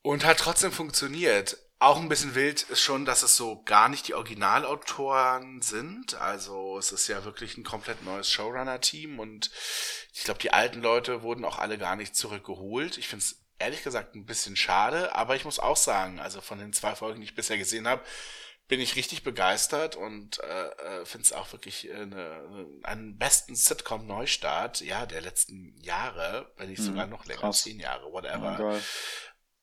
Und 0.02 0.24
hat 0.24 0.38
trotzdem 0.38 0.72
funktioniert. 0.72 1.58
Auch 1.78 1.98
ein 1.98 2.10
bisschen 2.10 2.34
wild 2.34 2.62
ist 2.64 2.82
schon, 2.82 3.06
dass 3.06 3.22
es 3.22 3.36
so 3.36 3.62
gar 3.62 3.88
nicht 3.88 4.06
die 4.06 4.14
Originalautoren 4.14 5.62
sind. 5.62 6.14
Also 6.14 6.78
es 6.78 6.92
ist 6.92 7.08
ja 7.08 7.24
wirklich 7.24 7.56
ein 7.56 7.64
komplett 7.64 8.02
neues 8.02 8.30
Showrunner-Team 8.30 9.18
und 9.18 9.50
ich 10.12 10.24
glaube, 10.24 10.40
die 10.40 10.52
alten 10.52 10.82
Leute 10.82 11.22
wurden 11.22 11.44
auch 11.44 11.58
alle 11.58 11.78
gar 11.78 11.96
nicht 11.96 12.14
zurückgeholt. 12.14 12.98
Ich 12.98 13.08
finde 13.08 13.24
es 13.24 13.40
ehrlich 13.58 13.82
gesagt 13.82 14.14
ein 14.14 14.26
bisschen 14.26 14.56
schade, 14.56 15.14
aber 15.14 15.36
ich 15.36 15.44
muss 15.44 15.58
auch 15.58 15.76
sagen, 15.76 16.20
also 16.20 16.40
von 16.40 16.58
den 16.58 16.72
zwei 16.72 16.94
Folgen, 16.94 17.20
die 17.20 17.26
ich 17.26 17.34
bisher 17.34 17.58
gesehen 17.58 17.86
habe, 17.86 18.02
bin 18.68 18.80
ich 18.80 18.94
richtig 18.94 19.24
begeistert 19.24 19.96
und 19.96 20.38
äh, 20.40 21.00
äh 21.00 21.04
finde 21.04 21.24
es 21.24 21.32
auch 21.32 21.50
wirklich 21.52 21.88
äh, 21.88 21.94
eine, 21.94 22.66
einen 22.84 23.18
besten 23.18 23.56
Sitcom-Neustart, 23.56 24.80
ja, 24.80 25.06
der 25.06 25.20
letzten 25.20 25.76
Jahre, 25.80 26.52
wenn 26.56 26.68
nicht 26.68 26.82
sogar 26.82 27.06
mhm, 27.06 27.12
noch 27.12 27.26
länger, 27.26 27.40
Krass. 27.40 27.62
zehn 27.62 27.80
Jahre, 27.80 28.12
whatever. 28.12 28.58
Oh, 28.60 28.80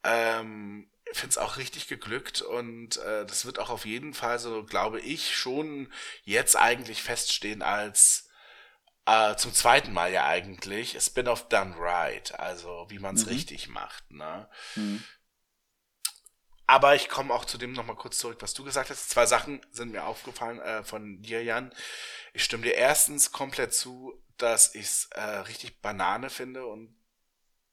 ähm, 0.08 0.90
finde 1.12 1.30
es 1.30 1.38
auch 1.38 1.58
richtig 1.58 1.88
geglückt 1.88 2.42
und 2.42 2.98
äh, 2.98 3.26
das 3.26 3.46
wird 3.46 3.60
auch 3.60 3.70
auf 3.70 3.86
jeden 3.86 4.14
Fall 4.14 4.40
so, 4.40 4.64
glaube 4.64 5.00
ich, 5.02 5.36
schon 5.36 5.92
jetzt 6.24 6.56
eigentlich 6.56 7.04
feststehen 7.04 7.62
als 7.62 8.30
äh, 9.06 9.36
zum 9.36 9.54
zweiten 9.54 9.94
Mal 9.94 10.12
ja 10.12 10.26
eigentlich 10.26 10.98
Spin-off 11.02 11.50
done 11.50 11.76
right, 11.78 12.38
also 12.40 12.86
wie 12.90 13.00
man 13.00 13.16
es 13.16 13.26
mhm. 13.26 13.32
richtig 13.32 13.70
macht. 13.70 14.10
Ne? 14.12 14.50
Mhm. 14.76 15.04
Aber 16.66 16.96
ich 16.96 17.08
komme 17.08 17.34
auch 17.34 17.46
zu 17.46 17.58
dem 17.58 17.72
nochmal 17.72 17.96
kurz 17.96 18.18
zurück, 18.18 18.38
was 18.42 18.54
du 18.54 18.66
gesagt 18.66 18.90
hast. 18.90 19.10
Zwei 19.10 19.26
Sachen 19.26 19.66
sind 19.72 19.94
mir 19.94 20.04
aufgefallen 20.04 20.60
äh, 20.60 20.84
von 20.84 21.22
dir, 21.22 21.42
Jan. 21.42 21.74
Ich 22.34 22.44
stimme 22.44 22.64
dir 22.64 22.76
erstens 22.76 23.32
komplett 23.32 23.74
zu, 23.74 24.22
dass 24.38 24.76
ich 24.76 24.86
es 24.86 25.10
äh, 25.12 25.22
richtig 25.22 25.82
Banane 25.82 26.30
finde 26.30 26.66
und 26.66 26.97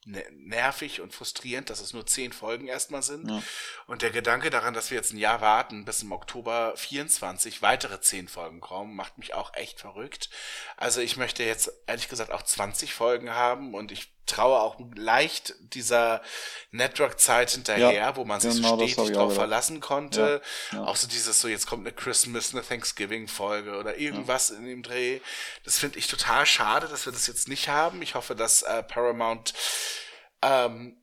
nervig 0.07 1.00
und 1.00 1.12
frustrierend, 1.12 1.70
dass 1.70 1.80
es 1.80 1.92
nur 1.92 2.07
zehn 2.07 2.32
Folgen 2.32 2.66
erstmal 2.66 3.02
sind. 3.02 3.28
Ja. 3.30 3.42
Und 3.86 4.02
der 4.02 4.11
Gedanke 4.11 4.50
daran, 4.50 4.74
dass 4.74 4.90
wir 4.90 4.96
jetzt 4.96 5.12
ein 5.12 5.18
Jahr 5.18 5.40
warten, 5.40 5.84
bis 5.84 6.02
im 6.02 6.12
Oktober 6.12 6.74
24 6.76 7.62
weitere 7.62 8.00
zehn 8.00 8.28
Folgen 8.28 8.61
kommen, 8.61 8.94
macht 8.94 9.18
mich 9.18 9.34
auch 9.34 9.55
echt 9.55 9.80
verrückt. 9.80 10.30
Also 10.76 11.00
ich 11.00 11.16
möchte 11.16 11.44
jetzt 11.44 11.70
ehrlich 11.86 12.09
gesagt 12.09 12.30
auch 12.30 12.42
20 12.42 12.94
Folgen 12.94 13.30
haben 13.30 13.74
und 13.74 13.92
ich 13.92 14.13
traue 14.27 14.61
auch 14.61 14.77
leicht 14.95 15.55
dieser 15.61 16.22
Network-Zeit 16.70 17.51
hinterher, 17.51 17.93
ja, 17.93 18.16
wo 18.16 18.25
man 18.25 18.41
sich 18.41 18.57
genau, 18.57 18.77
stetig 18.77 19.12
darauf 19.12 19.35
verlassen 19.35 19.81
konnte. 19.81 20.41
Ja, 20.72 20.79
ja. 20.79 20.85
Auch 20.85 20.97
so 20.97 21.07
dieses 21.07 21.41
so, 21.41 21.49
jetzt 21.49 21.66
kommt 21.66 21.87
eine 21.87 21.95
Christmas, 21.95 22.53
eine 22.53 22.66
Thanksgiving-Folge 22.66 23.77
oder 23.77 23.99
irgendwas 23.99 24.51
in 24.51 24.64
dem 24.64 24.83
Dreh. 24.83 25.20
Das 25.64 25.79
finde 25.79 25.99
ich 25.99 26.07
total 26.07 26.47
schade, 26.47 26.89
dass 26.89 27.07
wir 27.07 27.12
das 27.12 27.27
jetzt 27.27 27.49
nicht 27.49 27.68
haben. 27.68 28.03
Ich 28.03 28.14
hoffe, 28.14 28.35
dass 28.35 28.62
äh, 28.62 28.83
Paramount 28.83 29.53
ähm, 30.43 30.97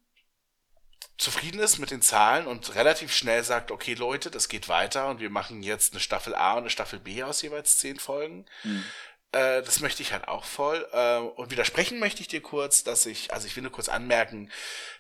zufrieden 1.21 1.59
ist 1.59 1.77
mit 1.77 1.91
den 1.91 2.01
Zahlen 2.01 2.47
und 2.47 2.73
relativ 2.73 3.13
schnell 3.13 3.43
sagt, 3.43 3.69
okay 3.69 3.93
Leute, 3.93 4.31
das 4.31 4.49
geht 4.49 4.67
weiter 4.67 5.07
und 5.07 5.19
wir 5.19 5.29
machen 5.29 5.61
jetzt 5.61 5.93
eine 5.93 5.99
Staffel 5.99 6.33
A 6.33 6.53
und 6.53 6.59
eine 6.59 6.69
Staffel 6.71 6.99
B 6.99 7.21
aus 7.21 7.43
jeweils 7.43 7.77
zehn 7.77 7.99
Folgen. 7.99 8.45
Mhm. 8.63 8.83
Äh, 9.31 9.61
das 9.61 9.79
möchte 9.79 10.01
ich 10.01 10.11
halt 10.11 10.27
auch 10.27 10.43
voll. 10.43 10.85
Äh, 10.91 11.17
und 11.17 11.51
widersprechen 11.51 11.99
möchte 11.99 12.21
ich 12.21 12.27
dir 12.27 12.41
kurz, 12.41 12.83
dass 12.83 13.05
ich, 13.05 13.33
also 13.33 13.47
ich 13.47 13.55
will 13.55 13.63
nur 13.63 13.71
kurz 13.71 13.87
anmerken, 13.87 14.51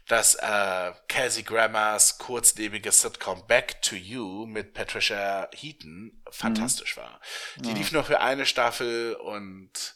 dass 0.07 0.35
äh, 0.35 0.91
Kelsey 1.07 1.43
Grammers 1.43 2.17
kurzlebige 2.17 2.91
Sitcom 2.91 3.45
Back 3.47 3.81
to 3.81 3.95
You 3.95 4.45
mit 4.45 4.73
Patricia 4.73 5.49
Heaton 5.53 6.23
fantastisch 6.29 6.95
mhm. 6.95 7.01
war. 7.01 7.21
Die 7.57 7.69
ja. 7.69 7.75
lief 7.75 7.91
nur 7.91 8.03
für 8.03 8.21
eine 8.21 8.45
Staffel 8.45 9.15
und 9.15 9.95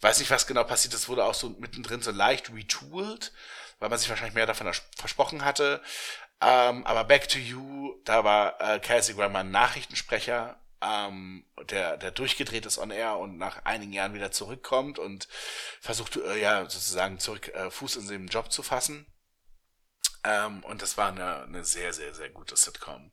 weiß 0.00 0.18
nicht, 0.18 0.30
was 0.30 0.46
genau 0.46 0.64
passiert 0.64 0.92
ist, 0.92 1.08
wurde 1.08 1.24
auch 1.24 1.34
so 1.34 1.50
mittendrin 1.58 2.02
so 2.02 2.10
leicht 2.10 2.52
retooled, 2.52 3.32
weil 3.78 3.88
man 3.88 3.98
sich 3.98 4.10
wahrscheinlich 4.10 4.34
mehr 4.34 4.46
davon 4.46 4.70
versprochen 4.96 5.44
hatte. 5.44 5.82
Ähm, 6.42 6.84
aber 6.84 7.04
Back 7.04 7.28
to 7.28 7.38
You, 7.38 7.94
da 8.04 8.24
war 8.24 8.60
äh, 8.60 8.78
Kelsey 8.78 9.14
Grammer 9.14 9.42
Nachrichtensprecher 9.42 10.60
ähm, 10.84 11.44
der, 11.70 11.96
der 11.96 12.10
durchgedreht 12.10 12.66
ist 12.66 12.78
on 12.78 12.90
air 12.90 13.18
und 13.18 13.38
nach 13.38 13.64
einigen 13.64 13.92
Jahren 13.92 14.14
wieder 14.14 14.30
zurückkommt 14.30 14.98
und 14.98 15.28
versucht, 15.80 16.16
äh, 16.16 16.40
ja, 16.40 16.62
sozusagen 16.62 17.18
zurück 17.18 17.48
äh, 17.54 17.70
Fuß 17.70 17.96
in 17.96 18.08
dem 18.08 18.26
Job 18.26 18.52
zu 18.52 18.62
fassen. 18.62 19.06
Ähm, 20.24 20.62
und 20.64 20.82
das 20.82 20.96
war 20.96 21.08
eine, 21.08 21.42
eine 21.44 21.64
sehr, 21.64 21.92
sehr, 21.92 22.14
sehr 22.14 22.30
gute 22.30 22.56
Sitcom. 22.56 23.12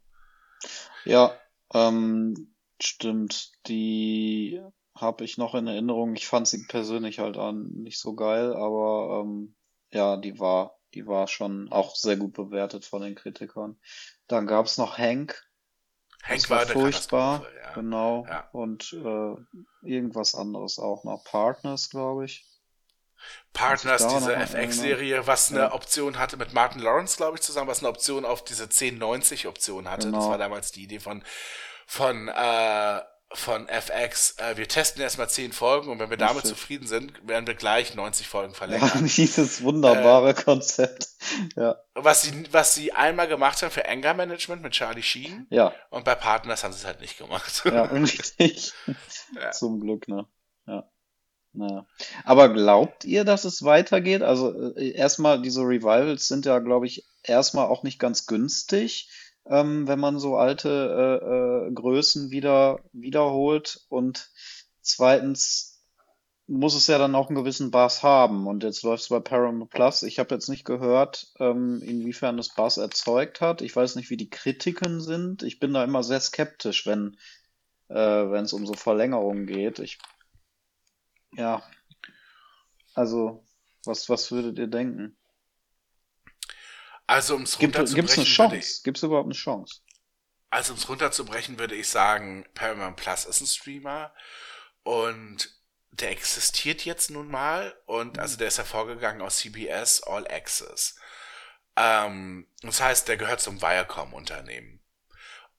Ja, 1.05 1.37
ähm, 1.73 2.55
stimmt. 2.81 3.51
Die 3.67 4.61
habe 4.95 5.23
ich 5.23 5.37
noch 5.37 5.55
in 5.55 5.67
Erinnerung. 5.67 6.15
Ich 6.15 6.27
fand 6.27 6.47
sie 6.47 6.65
persönlich 6.67 7.19
halt 7.19 7.37
an 7.37 7.69
nicht 7.73 7.99
so 7.99 8.13
geil, 8.13 8.53
aber 8.53 9.23
ähm, 9.23 9.55
ja, 9.91 10.17
die 10.17 10.39
war, 10.39 10.79
die 10.93 11.07
war 11.07 11.27
schon 11.27 11.71
auch 11.71 11.95
sehr 11.95 12.17
gut 12.17 12.33
bewertet 12.33 12.85
von 12.85 13.01
den 13.01 13.15
Kritikern. 13.15 13.79
Dann 14.27 14.47
gab's 14.47 14.77
noch 14.77 14.97
Hank, 14.97 15.41
Hank 16.23 16.49
war, 16.49 16.59
war 16.59 16.65
furchtbar, 16.67 17.45
ja. 17.63 17.73
genau. 17.73 18.25
Ja. 18.27 18.47
Und 18.51 18.93
äh, 18.93 19.35
irgendwas 19.87 20.35
anderes 20.35 20.79
auch 20.79 21.03
noch. 21.03 21.23
Partners, 21.23 21.89
glaube 21.89 22.25
ich. 22.25 22.45
Partners, 23.53 24.07
diese 24.07 24.35
FX-Serie, 24.35 25.27
was 25.27 25.51
eine 25.51 25.59
ja. 25.59 25.73
Option 25.73 26.17
hatte 26.17 26.37
mit 26.37 26.53
Martin 26.53 26.81
Lawrence, 26.81 27.17
glaube 27.17 27.37
ich, 27.37 27.43
zusammen, 27.43 27.67
was 27.67 27.79
eine 27.79 27.89
Option 27.89 28.25
auf 28.25 28.43
diese 28.43 28.65
1090-Option 28.65 29.89
hatte. 29.89 30.07
Genau. 30.07 30.19
Das 30.19 30.27
war 30.27 30.37
damals 30.37 30.71
die 30.71 30.83
Idee 30.83 30.99
von, 30.99 31.23
von, 31.85 32.29
äh, 32.29 33.01
von 33.33 33.67
FX, 33.67 34.35
äh, 34.37 34.57
wir 34.57 34.67
testen 34.67 35.01
erstmal 35.01 35.29
zehn 35.29 35.51
Folgen 35.51 35.89
und 35.89 35.99
wenn 35.99 36.09
wir 36.09 36.17
damit 36.17 36.45
zufrieden 36.45 36.87
sind, 36.87 37.13
werden 37.27 37.47
wir 37.47 37.53
gleich 37.55 37.95
90 37.95 38.27
Folgen 38.27 38.53
verlängern. 38.53 38.89
Ja, 38.93 39.01
dieses 39.15 39.63
wunderbare 39.63 40.31
äh, 40.31 40.33
Konzept. 40.33 41.07
Ja. 41.55 41.77
Was 41.93 42.23
sie, 42.23 42.43
was 42.51 42.75
sie 42.75 42.91
einmal 42.91 43.27
gemacht 43.27 43.61
haben 43.61 43.71
für 43.71 43.87
Anger 43.87 44.13
Management 44.13 44.61
mit 44.61 44.73
Charlie 44.73 45.03
Sheen. 45.03 45.47
Ja. 45.49 45.73
Und 45.89 46.03
bei 46.03 46.15
Partners 46.15 46.63
haben 46.63 46.73
sie 46.73 46.79
es 46.79 46.85
halt 46.85 47.01
nicht 47.01 47.17
gemacht. 47.17 47.63
Ja, 47.65 47.83
richtig. 47.91 48.73
ja. 49.35 49.51
Zum 49.51 49.79
Glück, 49.79 50.07
ne? 50.07 50.25
Ja. 50.67 50.89
Naja. 51.53 51.85
Aber 52.23 52.49
glaubt 52.49 53.03
ihr, 53.05 53.23
dass 53.23 53.43
es 53.45 53.63
weitergeht? 53.63 54.23
Also 54.23 54.75
äh, 54.75 54.91
erstmal, 54.91 55.41
diese 55.41 55.61
Revivals 55.61 56.27
sind 56.27 56.45
ja, 56.45 56.59
glaube 56.59 56.87
ich, 56.87 57.05
erstmal 57.23 57.67
auch 57.67 57.83
nicht 57.83 57.99
ganz 57.99 58.25
günstig 58.25 59.09
ähm, 59.45 59.87
wenn 59.87 59.99
man 59.99 60.19
so 60.19 60.37
alte 60.37 60.69
äh, 60.69 61.67
äh, 61.67 61.73
Größen 61.73 62.31
wieder 62.31 62.79
wiederholt. 62.93 63.85
Und 63.89 64.29
zweitens 64.81 65.71
muss 66.47 66.75
es 66.75 66.87
ja 66.87 66.97
dann 66.97 67.15
auch 67.15 67.27
einen 67.27 67.37
gewissen 67.37 67.71
Bass 67.71 68.03
haben. 68.03 68.47
Und 68.47 68.63
jetzt 68.63 68.83
läuft 68.83 69.03
es 69.03 69.09
bei 69.09 69.19
Paramount 69.19 69.69
Plus. 69.69 70.03
Ich 70.03 70.19
habe 70.19 70.35
jetzt 70.35 70.49
nicht 70.49 70.65
gehört, 70.65 71.31
ähm, 71.39 71.81
inwiefern 71.81 72.37
das 72.37 72.53
Bass 72.53 72.77
erzeugt 72.77 73.41
hat. 73.41 73.61
Ich 73.61 73.75
weiß 73.75 73.95
nicht, 73.95 74.09
wie 74.09 74.17
die 74.17 74.29
Kritiken 74.29 75.01
sind. 75.01 75.43
Ich 75.43 75.59
bin 75.59 75.73
da 75.73 75.83
immer 75.83 76.03
sehr 76.03 76.19
skeptisch, 76.19 76.85
wenn 76.85 77.17
äh, 77.89 77.95
wenn 77.95 78.45
es 78.45 78.53
um 78.53 78.65
so 78.65 78.73
Verlängerungen 78.73 79.47
geht. 79.47 79.79
Ich 79.79 79.99
ja, 81.33 81.63
also 82.93 83.43
was 83.85 84.09
was 84.09 84.31
würdet 84.31 84.59
ihr 84.59 84.67
denken? 84.67 85.17
Also 87.11 87.35
um 87.35 87.41
es 87.41 87.59
runterzubrechen. 87.59 87.95
Gibt 87.95 88.09
es 88.09 88.17
eine 88.17 88.25
Chance? 88.25 88.81
Gibt 88.83 88.97
es 88.97 89.03
überhaupt 89.03 89.25
eine 89.25 89.33
Chance? 89.33 89.81
Also 90.49 90.71
um 90.71 90.79
es 90.79 90.87
runterzubrechen, 90.87 91.59
würde 91.59 91.75
ich 91.75 91.89
sagen, 91.89 92.45
Paramount 92.53 92.95
Plus 92.95 93.25
ist 93.25 93.41
ein 93.41 93.47
Streamer 93.47 94.13
und 94.83 95.49
der 95.91 96.11
existiert 96.11 96.85
jetzt 96.85 97.11
nun 97.11 97.29
mal 97.29 97.75
und 97.85 98.17
also 98.17 98.37
der 98.37 98.47
ist 98.47 98.59
hervorgegangen 98.59 99.21
aus 99.21 99.39
CBS 99.39 100.01
All 100.03 100.25
Access. 100.25 100.95
Ähm, 101.75 102.47
das 102.61 102.79
heißt, 102.79 103.09
der 103.09 103.17
gehört 103.17 103.41
zum 103.41 103.61
Viacom-Unternehmen 103.61 104.81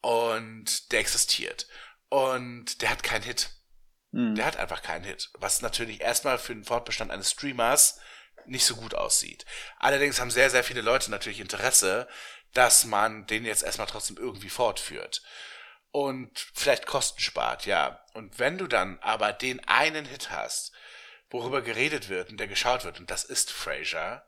und 0.01 0.91
der 0.91 1.01
existiert 1.01 1.69
und 2.09 2.81
der 2.81 2.89
hat 2.89 3.03
keinen 3.03 3.25
Hit. 3.25 3.51
Mhm. 4.13 4.37
Der 4.37 4.47
hat 4.47 4.57
einfach 4.57 4.81
keinen 4.81 5.05
Hit, 5.05 5.31
was 5.35 5.61
natürlich 5.61 6.01
erstmal 6.01 6.39
für 6.39 6.55
den 6.55 6.65
Fortbestand 6.65 7.11
eines 7.11 7.31
Streamers 7.31 8.01
nicht 8.47 8.65
so 8.65 8.77
gut 8.77 8.95
aussieht. 8.95 9.45
Allerdings 9.79 10.21
haben 10.21 10.31
sehr, 10.31 10.51
sehr 10.51 10.65
viele 10.65 10.81
Leute 10.81 11.11
natürlich 11.11 11.41
Interesse, 11.41 12.09
dass 12.53 12.85
man 12.85 13.27
den 13.27 13.45
jetzt 13.45 13.63
erstmal 13.63 13.87
trotzdem 13.87 14.17
irgendwie 14.17 14.51
fortführt. 14.51 15.23
Und 15.91 16.47
vielleicht 16.55 16.87
Kosten 16.87 17.21
spart, 17.21 17.67
ja. 17.67 18.03
Und 18.15 18.39
wenn 18.39 18.59
du 18.59 18.67
dann 18.67 18.99
aber 19.01 19.33
den 19.33 19.67
einen 19.69 20.07
Hit 20.07 20.31
hast, 20.31 20.73
worüber 21.31 21.63
geredet 21.63 22.09
wird 22.09 22.31
und 22.31 22.39
der 22.39 22.49
geschaut 22.49 22.85
wird, 22.85 22.99
und 22.99 23.11
das 23.11 23.25
ist 23.25 23.51
Frasier, 23.51 24.25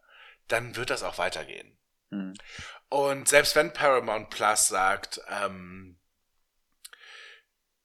dann 0.49 0.77
wird 0.77 0.91
das 0.91 1.03
auch 1.03 1.19
weitergehen. 1.19 1.79
Hm. 2.11 2.35
Und 2.89 3.29
selbst 3.29 3.57
wenn 3.57 3.73
Paramount 3.73 4.31
Plus 4.31 4.69
sagt, 4.69 5.21
ähm, 5.29 5.99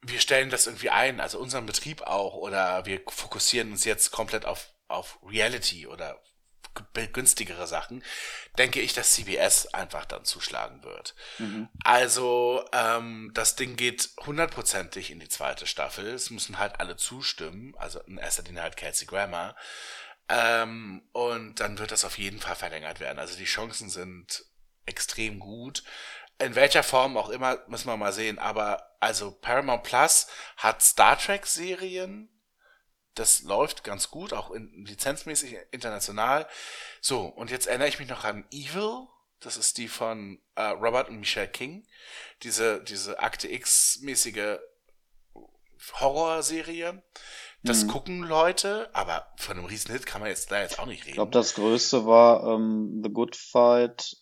wir 0.02 0.20
stellen 0.20 0.50
das 0.50 0.68
irgendwie 0.68 0.90
ein, 0.90 1.20
also 1.20 1.40
unseren 1.40 1.66
Betrieb 1.66 2.02
auch, 2.02 2.36
oder 2.36 2.86
wir 2.86 3.02
fokussieren 3.08 3.72
uns 3.72 3.84
jetzt 3.86 4.12
komplett 4.12 4.46
auf 4.46 4.70
auf 4.90 5.20
Reality 5.24 5.88
oder 5.88 6.22
günstigere 7.14 7.68
Sachen, 7.68 8.04
denke 8.58 8.82
ich, 8.82 8.94
dass 8.94 9.14
CBS 9.14 9.68
einfach 9.74 10.06
dann 10.06 10.26
zuschlagen 10.26 10.84
wird. 10.84 11.16
Mhm. 11.38 11.70
Also 11.84 12.66
ähm, 12.74 13.32
das 13.34 13.56
Ding 13.56 13.76
geht 13.76 14.10
hundertprozentig 14.26 15.12
in 15.12 15.20
die 15.20 15.30
zweite 15.30 15.68
Staffel. 15.68 16.08
Es 16.08 16.30
müssen 16.30 16.60
halt 16.60 16.80
alle 16.80 16.96
zustimmen, 16.96 17.74
also 17.78 18.00
in 18.02 18.18
erster 18.18 18.44
Linie 18.44 18.62
halt 18.62 18.78
Kelsey 18.78 19.08
Grammer. 19.08 19.56
Ähm, 20.30 21.02
und 21.12 21.60
dann 21.60 21.80
wird 21.80 21.92
das 21.92 22.06
auf 22.06 22.18
jeden 22.18 22.40
Fall 22.40 22.56
verlängert 22.56 23.00
werden. 23.00 23.20
Also 23.20 23.38
die 23.38 23.46
Chancen 23.46 23.90
sind 23.90 24.46
extrem 24.86 25.40
gut. 25.40 25.84
In 26.38 26.56
welcher 26.56 26.84
Form 26.84 27.18
auch 27.18 27.30
immer, 27.30 27.60
müssen 27.68 27.88
wir 27.88 27.98
mal 27.98 28.14
sehen. 28.14 28.40
Aber 28.40 28.96
also 29.00 29.32
Paramount 29.32 29.84
Plus 29.84 30.28
hat 30.58 30.82
Star 30.82 31.18
Trek 31.18 31.46
Serien, 31.46 32.30
das 33.20 33.44
läuft 33.44 33.84
ganz 33.84 34.10
gut, 34.10 34.34
auch 34.34 34.52
in, 34.52 34.86
lizenzmäßig 34.86 35.58
international. 35.72 36.48
So, 37.02 37.26
und 37.26 37.52
jetzt 37.52 37.68
erinnere 37.68 37.90
ich 37.90 38.00
mich 38.00 38.10
noch 38.10 38.24
an 38.24 38.46
Evil. 38.52 39.08
Das 39.40 39.58
ist 39.58 39.78
die 39.78 39.88
von 39.88 40.42
äh, 40.56 40.64
Robert 40.64 41.10
und 41.10 41.20
Michelle 41.20 41.48
King. 41.48 41.86
Diese, 42.44 42.84
diese 42.84 43.20
Akte 43.20 43.52
X-mäßige 43.52 44.60
Horrorserie. 46.00 47.02
Das 47.62 47.84
mhm. 47.84 47.88
gucken 47.90 48.24
Leute, 48.24 48.90
aber 48.94 49.34
von 49.38 49.58
einem 49.58 49.66
Riesenhit 49.66 50.06
kann 50.06 50.22
man 50.22 50.30
jetzt 50.30 50.52
da 50.52 50.62
jetzt 50.62 50.80
auch 50.80 50.86
nicht 50.86 51.02
reden. 51.02 51.10
Ich 51.10 51.16
glaube, 51.16 51.32
das 51.32 51.56
größte 51.56 52.06
war 52.06 52.44
ähm, 52.56 53.02
The 53.04 53.12
Good 53.12 53.36
Fight 53.36 54.16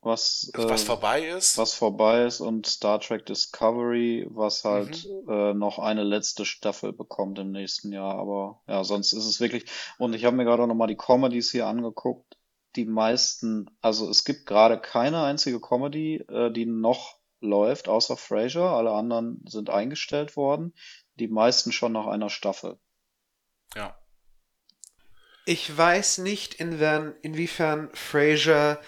was, 0.00 0.50
was 0.54 0.82
äh, 0.82 0.86
vorbei 0.86 1.26
ist. 1.26 1.58
Was 1.58 1.74
vorbei 1.74 2.24
ist 2.24 2.40
und 2.40 2.66
Star 2.66 3.00
Trek 3.00 3.26
Discovery, 3.26 4.26
was 4.30 4.64
halt 4.64 5.06
mhm. 5.06 5.28
äh, 5.28 5.54
noch 5.54 5.78
eine 5.78 6.04
letzte 6.04 6.44
Staffel 6.44 6.92
bekommt 6.92 7.38
im 7.38 7.50
nächsten 7.50 7.92
Jahr. 7.92 8.14
Aber 8.14 8.62
ja, 8.68 8.84
sonst 8.84 9.12
ist 9.12 9.26
es 9.26 9.40
wirklich. 9.40 9.64
Und 9.98 10.14
ich 10.14 10.24
habe 10.24 10.36
mir 10.36 10.44
gerade 10.44 10.66
noch 10.66 10.74
mal 10.74 10.86
die 10.86 10.96
Comedies 10.96 11.50
hier 11.50 11.66
angeguckt. 11.66 12.36
Die 12.76 12.84
meisten, 12.84 13.70
also 13.80 14.08
es 14.08 14.24
gibt 14.24 14.46
gerade 14.46 14.78
keine 14.78 15.22
einzige 15.24 15.60
Comedy, 15.60 16.16
äh, 16.28 16.52
die 16.52 16.66
noch 16.66 17.16
läuft, 17.40 17.88
außer 17.88 18.16
Frasier. 18.16 18.62
Alle 18.62 18.92
anderen 18.92 19.42
sind 19.46 19.68
eingestellt 19.68 20.36
worden. 20.36 20.74
Die 21.16 21.28
meisten 21.28 21.72
schon 21.72 21.92
nach 21.92 22.06
einer 22.06 22.30
Staffel. 22.30 22.78
Ja. 23.74 23.98
Ich 25.44 25.76
weiß 25.76 26.18
nicht, 26.18 26.54
inwiefern, 26.54 27.14
inwiefern 27.22 27.90
Frasier 27.94 28.80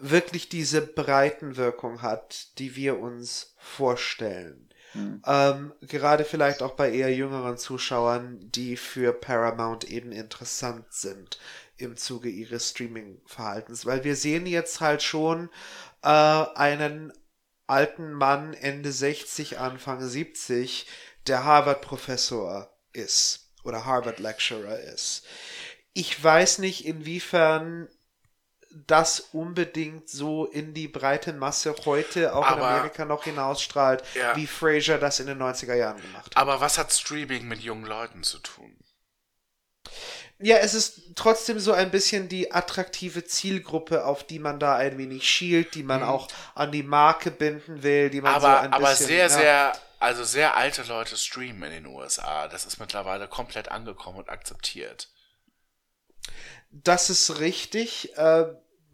wirklich 0.00 0.48
diese 0.48 0.82
Breitenwirkung 0.82 2.02
hat, 2.02 2.58
die 2.58 2.76
wir 2.76 2.98
uns 2.98 3.54
vorstellen. 3.56 4.68
Hm. 4.92 5.22
Ähm, 5.26 5.72
gerade 5.82 6.24
vielleicht 6.24 6.62
auch 6.62 6.72
bei 6.72 6.90
eher 6.90 7.14
jüngeren 7.14 7.58
Zuschauern, 7.58 8.38
die 8.40 8.76
für 8.76 9.12
Paramount 9.12 9.84
eben 9.84 10.12
interessant 10.12 10.86
sind 10.90 11.38
im 11.76 11.96
Zuge 11.96 12.28
ihres 12.28 12.70
Streaming-Verhaltens. 12.70 13.86
Weil 13.86 14.04
wir 14.04 14.16
sehen 14.16 14.46
jetzt 14.46 14.80
halt 14.80 15.02
schon 15.02 15.50
äh, 16.02 16.08
einen 16.08 17.12
alten 17.66 18.12
Mann 18.12 18.54
Ende 18.54 18.92
60, 18.92 19.58
Anfang 19.58 20.06
70, 20.06 20.86
der 21.26 21.44
Harvard-Professor 21.44 22.74
ist 22.92 23.52
oder 23.62 23.84
Harvard-Lecturer 23.84 24.80
ist. 24.80 25.24
Ich 25.92 26.22
weiß 26.22 26.58
nicht, 26.58 26.86
inwiefern 26.86 27.88
das 28.70 29.20
unbedingt 29.32 30.08
so 30.08 30.46
in 30.46 30.74
die 30.74 30.88
breite 30.88 31.32
Masse 31.32 31.74
heute 31.84 32.34
auch 32.34 32.46
aber, 32.46 32.56
in 32.56 32.62
Amerika 32.62 33.04
noch 33.04 33.24
hinausstrahlt, 33.24 34.02
ja. 34.14 34.36
wie 34.36 34.46
Fraser 34.46 34.98
das 34.98 35.20
in 35.20 35.26
den 35.26 35.40
90er 35.40 35.74
Jahren 35.74 36.00
gemacht 36.00 36.26
hat. 36.26 36.36
Aber 36.36 36.60
was 36.60 36.78
hat 36.78 36.92
Streaming 36.92 37.48
mit 37.48 37.60
jungen 37.60 37.86
Leuten 37.86 38.22
zu 38.22 38.38
tun? 38.38 38.76
Ja, 40.40 40.58
es 40.58 40.74
ist 40.74 41.16
trotzdem 41.16 41.58
so 41.58 41.72
ein 41.72 41.90
bisschen 41.90 42.28
die 42.28 42.52
attraktive 42.52 43.24
Zielgruppe, 43.24 44.04
auf 44.04 44.22
die 44.24 44.38
man 44.38 44.60
da 44.60 44.76
ein 44.76 44.96
wenig 44.96 45.28
schielt, 45.28 45.74
die 45.74 45.82
man 45.82 46.00
mhm. 46.00 46.08
auch 46.08 46.28
an 46.54 46.70
die 46.70 46.84
Marke 46.84 47.32
binden 47.32 47.82
will, 47.82 48.08
die 48.08 48.20
man 48.20 48.34
aber, 48.34 48.40
so 48.40 48.56
ein 48.58 48.72
aber 48.72 48.90
bisschen. 48.90 49.06
Aber 49.06 49.08
sehr, 49.08 49.22
ja. 49.22 49.28
sehr, 49.28 49.72
also 49.98 50.22
sehr 50.22 50.56
alte 50.56 50.82
Leute 50.84 51.16
streamen 51.16 51.64
in 51.64 51.84
den 51.84 51.86
USA. 51.86 52.46
Das 52.46 52.66
ist 52.66 52.78
mittlerweile 52.78 53.26
komplett 53.26 53.68
angekommen 53.70 54.18
und 54.18 54.28
akzeptiert. 54.28 55.08
Das 56.70 57.10
ist 57.10 57.40
richtig. 57.40 58.16
Äh, 58.16 58.46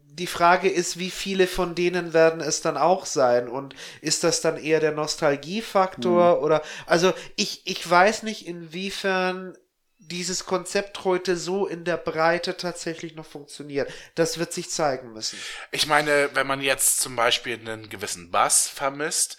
die 0.07 0.26
Frage 0.28 0.68
ist, 0.68 0.99
wie 0.99 1.11
viele 1.11 1.47
von 1.47 1.74
denen 1.74 2.12
werden 2.12 2.41
es 2.41 2.61
dann 2.61 2.76
auch 2.76 3.05
sein? 3.05 3.49
Und 3.49 3.74
ist 4.01 4.22
das 4.22 4.41
dann 4.41 4.57
eher 4.57 4.80
der 4.80 4.93
Nostalgiefaktor? 4.93 6.37
Mhm. 6.37 6.43
Oder 6.43 6.62
also 6.87 7.12
ich, 7.37 7.66
ich 7.66 7.89
weiß 7.89 8.22
nicht, 8.22 8.47
inwiefern 8.47 9.57
dieses 9.99 10.45
Konzept 10.45 11.05
heute 11.05 11.37
so 11.37 11.66
in 11.66 11.85
der 11.85 11.97
Breite 11.97 12.57
tatsächlich 12.57 13.14
noch 13.14 13.26
funktioniert. 13.26 13.91
Das 14.14 14.39
wird 14.39 14.53
sich 14.53 14.70
zeigen 14.70 15.12
müssen. 15.12 15.39
Ich 15.72 15.87
meine, 15.87 16.30
wenn 16.35 16.47
man 16.47 16.61
jetzt 16.61 17.01
zum 17.01 17.16
Beispiel 17.16 17.59
einen 17.59 17.89
gewissen 17.89 18.30
Bass 18.30 18.68
vermisst, 18.68 19.39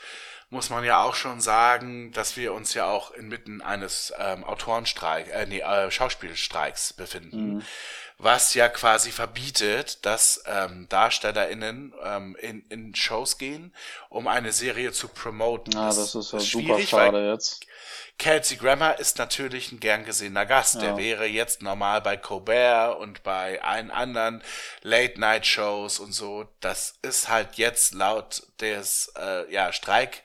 muss 0.55 0.69
man 0.69 0.83
ja 0.83 1.03
auch 1.03 1.15
schon 1.15 1.41
sagen, 1.41 2.11
dass 2.13 2.37
wir 2.37 2.53
uns 2.53 2.73
ja 2.73 2.85
auch 2.85 3.11
inmitten 3.11 3.61
eines 3.61 4.13
ähm, 4.17 4.43
Autorenstreiks, 4.43 5.29
äh, 5.29 5.45
nee, 5.45 5.59
äh, 5.59 5.91
Schauspielstreiks 5.91 6.93
befinden. 6.93 7.55
Mhm 7.55 7.63
was 8.17 8.53
ja 8.53 8.69
quasi 8.69 9.11
verbietet, 9.11 10.05
dass 10.05 10.41
ähm, 10.45 10.87
DarstellerInnen 10.89 11.93
ähm, 12.01 12.37
in, 12.39 12.63
in 12.69 12.95
Shows 12.95 13.37
gehen, 13.37 13.73
um 14.09 14.27
eine 14.27 14.51
Serie 14.51 14.93
zu 14.93 15.09
promoten. 15.09 15.73
Ja, 15.73 15.87
das, 15.87 16.13
das 16.13 16.15
ist 16.15 16.31
ja 16.31 16.39
super 16.39 16.79
schade 16.79 17.29
jetzt. 17.31 17.65
Kelsey 18.17 18.57
Grammer 18.57 18.97
ist 18.97 19.17
natürlich 19.17 19.71
ein 19.71 19.79
gern 19.79 20.05
gesehener 20.05 20.45
Gast. 20.45 20.75
Ja. 20.75 20.81
Der 20.81 20.97
wäre 20.97 21.25
jetzt 21.25 21.61
normal 21.61 22.01
bei 22.01 22.17
Colbert 22.17 22.97
und 22.97 23.23
bei 23.23 23.61
allen 23.61 23.91
anderen 23.91 24.41
Late-Night-Shows 24.81 25.99
und 25.99 26.13
so. 26.13 26.47
Das 26.61 26.95
ist 27.01 27.27
halt 27.27 27.55
jetzt 27.55 27.93
laut 27.93 28.43
des 28.61 29.11
äh, 29.17 29.51
ja, 29.51 29.73
Streik 29.73 30.23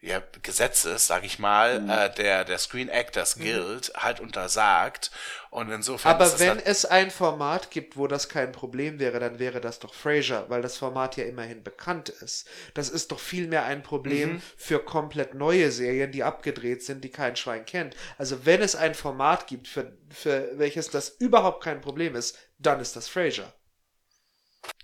ja, 0.00 0.22
Gesetzes, 0.42 1.06
sag 1.06 1.24
ich 1.24 1.38
mal, 1.38 1.80
mhm. 1.80 1.90
äh, 1.90 2.10
der, 2.10 2.44
der 2.44 2.58
Screen 2.58 2.88
Actors 2.88 3.36
mhm. 3.36 3.42
Guild 3.42 3.92
mhm. 3.94 4.02
halt 4.02 4.20
untersagt. 4.20 5.10
Und 5.56 5.70
insofern. 5.70 6.12
Aber 6.12 6.38
wenn 6.38 6.50
halt 6.50 6.66
es 6.66 6.84
ein 6.84 7.10
Format 7.10 7.70
gibt, 7.70 7.96
wo 7.96 8.06
das 8.06 8.28
kein 8.28 8.52
Problem 8.52 8.98
wäre, 8.98 9.18
dann 9.20 9.38
wäre 9.38 9.62
das 9.62 9.78
doch 9.78 9.94
Frasier, 9.94 10.44
weil 10.48 10.60
das 10.60 10.76
Format 10.76 11.16
ja 11.16 11.24
immerhin 11.24 11.62
bekannt 11.62 12.10
ist. 12.10 12.46
Das 12.74 12.90
ist 12.90 13.10
doch 13.10 13.18
vielmehr 13.18 13.64
ein 13.64 13.82
Problem 13.82 14.34
mhm. 14.34 14.42
für 14.58 14.80
komplett 14.80 15.32
neue 15.32 15.70
Serien, 15.70 16.12
die 16.12 16.24
abgedreht 16.24 16.82
sind, 16.82 17.02
die 17.04 17.08
kein 17.08 17.36
Schwein 17.36 17.64
kennt. 17.64 17.96
Also 18.18 18.44
wenn 18.44 18.60
es 18.60 18.76
ein 18.76 18.94
Format 18.94 19.46
gibt, 19.46 19.66
für, 19.66 19.96
für 20.10 20.50
welches 20.58 20.90
das 20.90 21.08
überhaupt 21.08 21.64
kein 21.64 21.80
Problem 21.80 22.16
ist, 22.16 22.36
dann 22.58 22.78
ist 22.78 22.94
das 22.94 23.08
Frasier. 23.08 23.50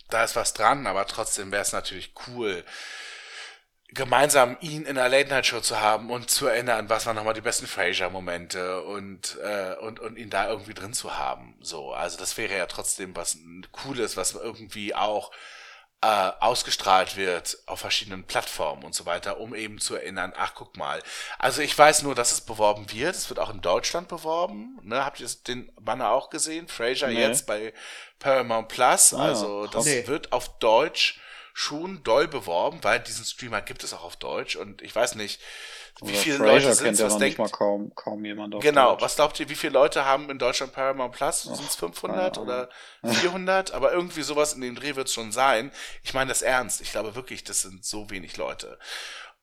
Da 0.09 0.25
ist 0.25 0.37
was 0.37 0.55
dran, 0.55 0.87
aber 0.87 1.07
trotzdem 1.07 1.53
wäre 1.53 1.61
es 1.61 1.73
natürlich 1.73 2.15
cool, 2.29 2.65
gemeinsam 3.95 4.57
ihn 4.61 4.85
in 4.85 4.97
einer 4.99 5.09
Late-Night-Show 5.09 5.61
zu 5.61 5.81
haben 5.81 6.11
und 6.11 6.31
zu 6.31 6.47
erinnern, 6.47 6.89
was 6.89 7.07
waren 7.07 7.17
nochmal 7.17 7.35
die 7.35 7.43
besten 7.43 7.67
Frasier-Momente 7.67 8.83
und, 8.83 9.39
äh, 9.43 9.75
und, 9.81 10.01
und 10.01 10.17
ihn 10.17 10.31
da 10.31 10.49
irgendwie 10.49 10.75
drin 10.75 10.95
zu 10.95 11.19
haben. 11.19 11.55
So, 11.61 11.93
also 11.93 12.19
das 12.19 12.37
wäre 12.39 12.57
ja 12.57 12.67
trotzdem 12.67 13.15
was 13.15 13.39
Cooles, 13.71 14.17
was 14.17 14.33
irgendwie 14.35 14.95
auch 14.95 15.31
äh, 16.01 16.33
ausgestrahlt 16.41 17.17
wird 17.17 17.59
auf 17.67 17.81
verschiedenen 17.81 18.25
Plattformen 18.25 18.83
und 18.83 18.95
so 18.95 19.07
weiter, 19.07 19.39
um 19.39 19.55
eben 19.55 19.79
zu 19.79 19.95
erinnern, 19.95 20.33
ach 20.37 20.55
guck 20.55 20.77
mal. 20.77 21.01
Also 21.39 21.63
ich 21.63 21.79
weiß 21.79 22.03
nur, 22.03 22.15
dass 22.15 22.33
es 22.33 22.41
beworben 22.41 22.91
wird. 22.91 23.15
Es 23.15 23.29
wird 23.29 23.39
auch 23.39 23.51
in 23.51 23.61
Deutschland 23.61 24.09
beworben. 24.09 24.81
Ne? 24.83 25.05
Habt 25.05 25.21
ihr 25.21 25.29
den 25.47 25.71
Banner 25.81 26.11
auch 26.11 26.31
gesehen? 26.31 26.67
Frasier 26.67 27.09
nee. 27.09 27.21
jetzt 27.21 27.47
bei 27.47 27.73
Paramount 28.19 28.69
Plus. 28.69 29.15
Ah, 29.15 29.27
also 29.27 29.67
das 29.69 29.85
nee. 29.85 30.07
wird 30.09 30.33
auf 30.33 30.59
Deutsch 30.59 31.21
schon 31.55 32.03
doll 32.03 32.29
beworben, 32.29 32.79
weil 32.83 33.01
diesen 33.01 33.25
Streamer 33.25 33.61
gibt 33.63 33.85
es 33.85 33.93
auch 33.95 34.05
auf 34.05 34.17
Deutsch 34.17 34.57
und 34.57 34.83
ich 34.83 34.95
weiß 34.95 35.15
nicht, 35.17 35.41
wie 36.01 36.15
viele 36.15 36.39
Frasier 36.39 36.53
Leute 36.69 36.75
sind 36.75 36.99
was 37.01 37.19
denkt, 37.19 37.39
mal 37.39 37.49
kaum, 37.51 37.95
kaum 37.95 38.25
jemand 38.25 38.55
auf 38.55 38.63
Genau, 38.63 38.93
Deutsch. 38.93 39.03
was 39.03 39.17
glaubt 39.17 39.39
ihr, 39.41 39.49
wie 39.51 39.55
viele 39.55 39.75
Leute 39.75 40.05
haben 40.07 40.31
in 40.31 40.39
Deutschland 40.39 40.73
Paramount 40.73 41.15
Plus? 41.15 41.43
Sind 41.43 41.61
es 41.61 41.77
500 41.77 42.39
oder 42.39 42.71
400? 43.05 43.71
Aber 43.75 43.93
irgendwie 43.93 44.23
sowas 44.23 44.55
in 44.55 44.63
dem 44.63 44.75
Dreh 44.75 44.97
wird 44.97 45.09
es 45.09 45.15
schon 45.15 45.33
sein. 45.33 45.71
Ich 46.03 46.15
meine 46.15 46.29
das 46.31 46.41
ernst. 46.43 46.81
Ich 46.81 46.93
glaube 46.93 47.15
wirklich, 47.15 47.45
das 47.45 47.61
sind 47.63 47.85
so 47.85 48.09
wenig 48.09 48.37
Leute. 48.39 48.79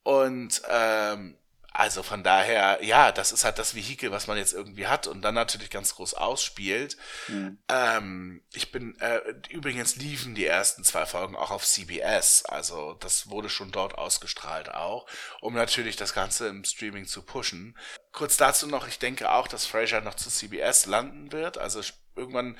Und 0.03 0.61
ähm, 0.69 1.37
also 1.71 2.01
von 2.03 2.23
daher, 2.23 2.79
ja, 2.83 3.11
das 3.11 3.31
ist 3.31 3.45
halt 3.45 3.59
das 3.59 3.75
Vehikel, 3.75 4.11
was 4.11 4.27
man 4.27 4.37
jetzt 4.37 4.53
irgendwie 4.53 4.87
hat 4.87 5.07
und 5.07 5.21
dann 5.21 5.35
natürlich 5.35 5.69
ganz 5.69 5.95
groß 5.95 6.15
ausspielt. 6.15 6.97
Mhm. 7.27 7.59
Ähm, 7.69 8.43
ich 8.53 8.71
bin, 8.71 8.99
äh, 8.99 9.21
übrigens 9.49 9.95
liefen 9.95 10.35
die 10.35 10.45
ersten 10.45 10.83
zwei 10.83 11.05
Folgen 11.05 11.35
auch 11.35 11.51
auf 11.51 11.65
CBS, 11.65 12.43
also 12.45 12.95
das 12.95 13.29
wurde 13.29 13.49
schon 13.49 13.71
dort 13.71 13.97
ausgestrahlt 13.97 14.73
auch, 14.73 15.07
um 15.41 15.53
natürlich 15.53 15.95
das 15.95 16.13
Ganze 16.13 16.47
im 16.47 16.63
Streaming 16.63 17.05
zu 17.05 17.21
pushen. 17.21 17.77
Kurz 18.11 18.37
dazu 18.37 18.65
noch, 18.65 18.87
ich 18.87 18.97
denke 18.97 19.31
auch, 19.31 19.47
dass 19.47 19.65
Frasier 19.65 20.01
noch 20.01 20.15
zu 20.15 20.29
CBS 20.29 20.87
landen 20.87 21.31
wird, 21.31 21.57
also 21.57 21.81
irgendwann, 22.15 22.57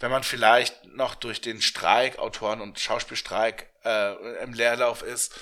wenn 0.00 0.10
man 0.10 0.22
vielleicht 0.22 0.84
noch 0.86 1.14
durch 1.14 1.40
den 1.40 1.60
Streik, 1.60 2.18
Autoren- 2.18 2.60
und 2.60 2.78
Schauspielstreik 2.78 3.70
äh, 3.84 4.42
im 4.42 4.54
Leerlauf 4.54 5.02
ist, 5.02 5.34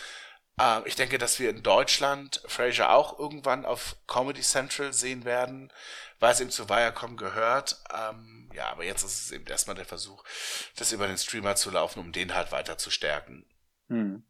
äh, 0.60 0.88
ich 0.88 0.96
denke, 0.96 1.18
dass 1.18 1.38
wir 1.38 1.50
in 1.50 1.62
Deutschland 1.62 2.42
Frasier 2.46 2.90
auch 2.90 3.18
irgendwann 3.18 3.64
auf 3.64 3.96
Comedy 4.06 4.42
Central 4.42 4.92
sehen 4.92 5.24
werden, 5.24 5.72
weil 6.18 6.32
es 6.32 6.40
eben 6.40 6.50
zu 6.50 6.68
Viacom 6.68 7.16
gehört. 7.16 7.82
Ähm, 7.92 8.50
ja, 8.54 8.70
aber 8.70 8.84
jetzt 8.84 9.02
ist 9.02 9.22
es 9.24 9.32
eben 9.32 9.46
erstmal 9.46 9.76
der 9.76 9.86
Versuch, 9.86 10.22
das 10.76 10.92
über 10.92 11.06
den 11.06 11.18
Streamer 11.18 11.56
zu 11.56 11.70
laufen, 11.70 12.00
um 12.00 12.12
den 12.12 12.34
halt 12.34 12.52
weiter 12.52 12.78
zu 12.78 12.90
stärken. 12.90 13.44
Hm. 13.88 14.22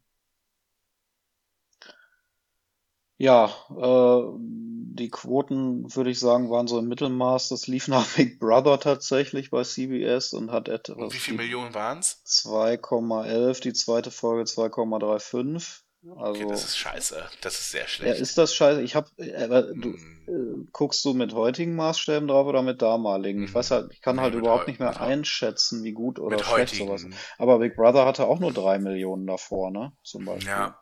Ja, 3.17 3.53
äh, 3.69 4.23
die 4.39 5.09
Quoten, 5.09 5.95
würde 5.95 6.09
ich 6.09 6.19
sagen, 6.19 6.49
waren 6.49 6.67
so 6.67 6.79
im 6.79 6.87
Mittelmaß. 6.87 7.49
Das 7.49 7.67
lief 7.67 7.87
nach 7.87 8.07
Big 8.15 8.39
Brother 8.39 8.79
tatsächlich 8.79 9.51
bei 9.51 9.63
CBS 9.63 10.33
und 10.33 10.51
hat 10.51 10.69
etwas. 10.69 10.97
Und 10.97 11.13
wie 11.13 11.19
viele 11.19 11.37
Millionen 11.37 11.75
waren 11.75 11.99
es? 11.99 12.23
2,11, 12.25 13.61
die 13.61 13.73
zweite 13.73 14.09
Folge 14.09 14.43
2,35. 14.43 15.81
Also, 16.03 16.41
okay, 16.41 16.49
das 16.49 16.63
ist 16.63 16.77
scheiße. 16.77 17.29
Das 17.41 17.59
ist 17.59 17.71
sehr 17.71 17.87
schlecht. 17.87 18.15
Ja, 18.15 18.21
ist 18.21 18.37
das 18.37 18.55
scheiße? 18.55 18.81
Ich 18.81 18.95
habe, 18.95 19.07
äh, 19.17 19.47
du, 19.47 19.89
mm. 19.89 20.63
äh, 20.63 20.67
guckst 20.71 21.05
du 21.05 21.13
mit 21.13 21.33
heutigen 21.33 21.75
Maßstäben 21.75 22.27
drauf 22.27 22.47
oder 22.47 22.63
mit 22.63 22.81
damaligen? 22.81 23.43
Ich 23.43 23.53
weiß 23.53 23.69
halt, 23.69 23.91
ich 23.91 24.01
kann 24.01 24.15
nee, 24.15 24.23
halt 24.23 24.33
überhaupt 24.33 24.67
nicht 24.67 24.79
mehr 24.79 24.99
einschätzen, 24.99 25.83
wie 25.83 25.91
gut 25.91 26.17
oder 26.17 26.39
schlecht 26.39 26.71
heutigen. 26.71 26.87
sowas 26.87 27.03
ist. 27.03 27.17
Aber 27.37 27.59
Big 27.59 27.75
Brother 27.75 28.05
hatte 28.05 28.25
auch 28.25 28.39
nur 28.39 28.51
drei 28.51 28.79
Millionen 28.79 29.27
davor, 29.27 29.69
ne? 29.69 29.93
Zum 30.03 30.25
Beispiel. 30.25 30.49
Ja. 30.49 30.79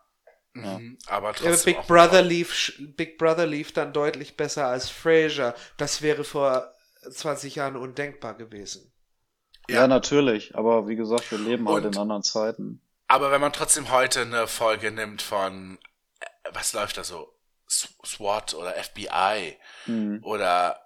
Ja. 0.55 0.79
Mhm, 0.79 0.97
aber 1.07 1.33
trotzdem. 1.33 1.73
Ja, 1.73 1.79
Big 1.79 1.87
Brother 1.87 2.21
lief, 2.21 2.73
Big 2.95 3.17
Brother 3.17 3.45
lief 3.45 3.73
dann 3.73 3.93
deutlich 3.93 4.37
besser 4.37 4.67
als 4.67 4.89
Frasier. 4.89 5.53
Das 5.77 6.01
wäre 6.01 6.23
vor 6.23 6.73
20 7.09 7.55
Jahren 7.55 7.75
undenkbar 7.75 8.35
gewesen. 8.35 8.91
Ja, 9.67 9.81
ja 9.81 9.87
natürlich. 9.87 10.55
Aber 10.55 10.87
wie 10.87 10.95
gesagt, 10.95 11.29
wir 11.31 11.37
leben 11.37 11.67
halt 11.67 11.77
Und 11.77 11.83
halt 11.83 11.95
in 11.95 12.01
anderen 12.01 12.23
Zeiten. 12.23 12.81
Aber 13.09 13.31
wenn 13.31 13.41
man 13.41 13.51
trotzdem 13.51 13.89
heute 13.89 14.21
eine 14.21 14.47
Folge 14.47 14.91
nimmt 14.91 15.23
von, 15.23 15.79
äh, 16.19 16.25
was 16.53 16.73
läuft 16.73 16.97
da 16.97 17.03
so? 17.03 17.35
SWAT 17.67 18.55
oder 18.55 18.73
FBI 18.83 19.57
mhm. 19.85 20.21
oder 20.23 20.79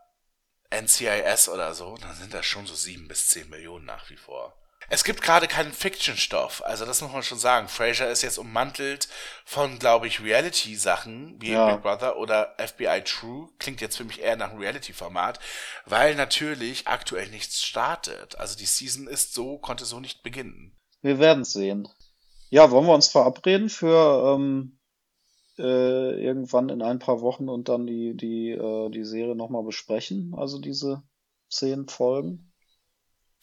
NCIS 0.70 1.48
oder 1.50 1.74
so, 1.74 1.96
dann 1.98 2.16
sind 2.16 2.34
das 2.34 2.46
schon 2.46 2.66
so 2.66 2.76
sieben 2.76 3.08
bis 3.08 3.30
zehn 3.30 3.50
Millionen 3.50 3.86
nach 3.86 4.10
wie 4.10 4.18
vor. 4.18 4.58
Es 4.90 5.06
gibt 5.06 5.22
gerade 5.22 5.48
keinen 5.48 5.72
Fiction-Stoff, 5.72 6.62
also 6.66 6.86
das 6.86 7.02
muss 7.02 7.12
man 7.12 7.24
schon 7.24 7.40
sagen. 7.40 7.70
Fraser 7.70 8.10
ist 8.10 8.22
jetzt 8.22 8.38
ummantelt 8.38 9.08
von, 9.46 9.80
glaube 9.80 10.08
ich, 10.08 10.22
Reality-Sachen 10.22 11.42
wie 11.42 11.52
ja. 11.52 11.74
Big 11.74 11.84
Brother 11.84 12.18
oder 12.18 12.56
FBI 12.58 13.02
True. 13.06 13.50
Klingt 13.60 13.80
jetzt 13.80 13.96
für 13.96 14.04
mich 14.04 14.22
eher 14.22 14.36
nach 14.36 14.52
einem 14.52 14.60
Reality-Format, 14.60 15.40
weil 15.86 16.16
natürlich 16.16 16.88
aktuell 16.88 17.30
nichts 17.30 17.64
startet. 17.64 18.38
Also 18.38 18.58
die 18.58 18.66
Season 18.66 19.08
ist 19.08 19.34
so, 19.34 19.58
konnte 19.58 19.86
so 19.86 20.02
nicht 20.02 20.22
beginnen. 20.22 20.78
Wir 21.02 21.20
werden 21.20 21.46
sehen. 21.46 21.88
Ja, 22.54 22.70
wollen 22.70 22.86
wir 22.86 22.94
uns 22.94 23.08
verabreden 23.08 23.68
für 23.68 24.36
ähm, 24.36 24.78
äh, 25.58 26.24
irgendwann 26.24 26.70
in 26.70 26.84
ein 26.84 27.00
paar 27.00 27.20
Wochen 27.22 27.50
und 27.50 27.68
dann 27.68 27.88
die, 27.88 28.16
die, 28.16 28.52
äh, 28.52 28.92
die 28.92 29.06
Serie 29.06 29.36
nochmal 29.36 29.64
besprechen? 29.64 30.36
Also 30.38 30.60
diese 30.60 31.02
zehn 31.50 31.88
Folgen? 31.88 32.54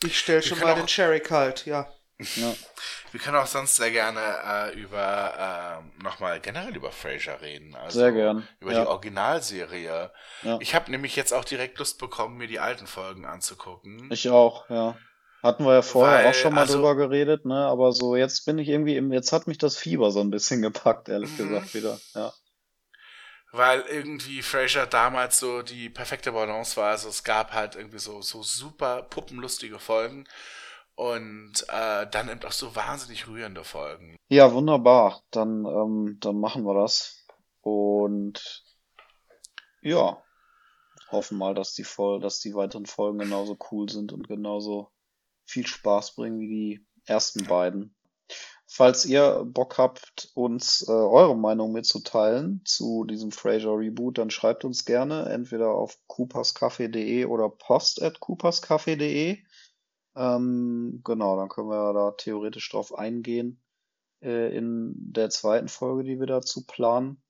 Ich 0.05 0.17
stelle 0.17 0.43
schon 0.43 0.61
mal 0.61 0.77
den 0.77 0.87
Cherry 0.87 1.19
Cult, 1.19 1.67
ja. 1.67 1.93
ja. 2.37 2.55
Wir 3.11 3.19
können 3.19 3.37
auch 3.37 3.49
sonst 3.49 3.75
sehr 3.75 3.91
gerne 3.91 4.21
äh, 4.21 4.79
über 4.81 5.83
äh, 5.99 6.05
nochmal 6.05 6.39
generell 6.39 6.77
über 6.77 6.93
Frasier 6.93 7.41
reden. 7.43 7.75
Also 7.75 7.99
sehr 7.99 8.13
gern. 8.13 8.47
Über 8.61 8.75
ja. 8.75 8.83
die 8.83 8.87
Originalserie. 8.87 10.13
Ja. 10.45 10.59
Ich 10.61 10.77
habe 10.77 10.89
nämlich 10.89 11.17
jetzt 11.17 11.35
auch 11.35 11.45
direkt 11.45 11.81
Lust 11.81 11.99
bekommen, 11.99 12.37
mir 12.37 12.47
die 12.47 12.61
alten 12.61 12.87
Folgen 12.87 13.25
anzugucken. 13.25 14.09
Ich 14.13 14.31
auch, 14.31 14.71
ja. 14.71 14.97
Hatten 15.43 15.65
wir 15.65 15.75
ja 15.75 15.83
vorher 15.83 16.19
Weil, 16.19 16.27
auch 16.27 16.35
schon 16.35 16.55
mal 16.55 16.63
also, 16.63 16.75
drüber 16.75 16.97
geredet, 16.97 17.47
ne? 17.47 17.67
Aber 17.67 17.93
so 17.93 18.15
jetzt 18.15 18.45
bin 18.45 18.59
ich 18.59 18.69
irgendwie 18.69 18.97
im, 18.97 19.13
jetzt 19.13 19.33
hat 19.33 19.47
mich 19.47 19.59
das 19.59 19.77
Fieber 19.77 20.11
so 20.11 20.21
ein 20.21 20.31
bisschen 20.31 20.61
gepackt, 20.63 21.09
ehrlich 21.09 21.31
mhm. 21.33 21.49
gesagt 21.49 21.75
wieder. 21.75 21.99
Ja. 22.15 22.33
Weil 23.53 23.81
irgendwie 23.81 24.43
Fraser 24.43 24.87
damals 24.87 25.41
so 25.41 25.63
die 25.63 25.89
perfekte 25.89 26.33
Balance 26.33 26.77
war. 26.77 26.91
Also 26.91 27.09
es 27.09 27.25
gab 27.25 27.53
halt 27.53 27.75
irgendwie 27.75 27.99
so, 27.99 28.23
so 28.23 28.43
super 28.43 29.03
puppenlustige 29.03 29.79
Folgen 29.79 30.25
und 30.95 31.65
äh, 31.69 32.07
dann 32.11 32.29
eben 32.29 32.45
auch 32.45 32.53
so 32.53 32.77
wahnsinnig 32.77 33.27
rührende 33.27 33.65
Folgen. 33.65 34.17
Ja, 34.29 34.53
wunderbar. 34.53 35.23
Dann, 35.31 35.65
ähm, 35.65 36.19
dann 36.21 36.39
machen 36.39 36.65
wir 36.65 36.75
das. 36.75 37.25
Und 37.63 38.63
ja, 39.83 40.23
hoffen 41.11 41.39
mal, 41.39 41.55
dass 41.55 41.73
die 41.75 41.85
voll, 41.85 42.21
dass 42.21 42.41
die 42.41 42.55
weiteren 42.55 42.87
Folgen 42.87 43.19
genauso 43.19 43.57
cool 43.71 43.89
sind 43.89 44.13
und 44.13 44.29
genauso 44.29 44.91
viel 45.51 45.67
Spaß 45.67 46.15
bringen 46.15 46.41
wie 46.41 46.49
die 46.49 46.87
ersten 47.05 47.45
beiden. 47.45 47.95
Falls 48.73 49.05
ihr 49.05 49.45
Bock 49.45 49.79
habt, 49.79 50.31
uns 50.35 50.87
äh, 50.87 50.93
eure 50.93 51.37
Meinung 51.37 51.73
mitzuteilen 51.73 52.63
zu 52.65 53.05
diesem 53.05 53.33
Fraser 53.33 53.77
Reboot, 53.77 54.19
dann 54.19 54.31
schreibt 54.31 54.65
uns 54.65 54.85
gerne 54.85 55.29
entweder 55.29 55.71
auf 55.71 55.99
cooperscafé.de 56.07 57.25
oder 57.25 57.49
post 57.49 58.01
at 58.01 58.21
cooperscafé.de. 58.21 59.39
Ähm, 60.15 61.01
genau, 61.05 61.37
dann 61.37 61.49
können 61.49 61.69
wir 61.69 61.93
da 61.93 62.13
theoretisch 62.13 62.71
drauf 62.71 62.97
eingehen 62.97 63.61
äh, 64.23 64.57
in 64.57 64.95
der 64.95 65.31
zweiten 65.31 65.69
Folge, 65.69 66.05
die 66.05 66.21
wir 66.21 66.27
dazu 66.27 66.65
planen. 66.65 67.21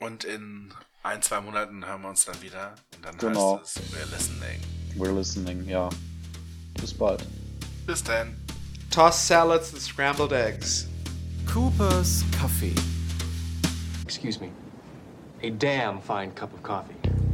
Und 0.00 0.24
in 0.24 0.74
ein, 1.04 1.22
zwei 1.22 1.40
Monaten 1.40 1.86
hören 1.86 2.02
wir 2.02 2.08
uns 2.08 2.24
dann 2.24 2.42
wieder 2.42 2.74
und 2.96 3.04
dann 3.04 3.16
genau. 3.16 3.60
heißt 3.60 3.76
es 3.76 3.82
We're 3.92 4.10
Listening. 4.10 4.60
We're 4.96 5.16
Listening, 5.16 5.68
ja. 5.68 5.88
Bis 6.80 6.92
bald. 6.92 7.22
Bis 7.86 8.02
dann. 8.02 8.36
Tossed 8.90 9.26
salads 9.26 9.72
and 9.72 9.82
scrambled 9.82 10.32
eggs. 10.32 10.88
Cooper's 11.46 12.24
Coffee. 12.32 12.74
Excuse 14.02 14.40
me. 14.40 14.50
A 15.42 15.50
damn 15.50 16.00
fine 16.00 16.32
cup 16.32 16.52
of 16.52 16.62
coffee. 16.62 16.94
Coffee. 17.02 17.27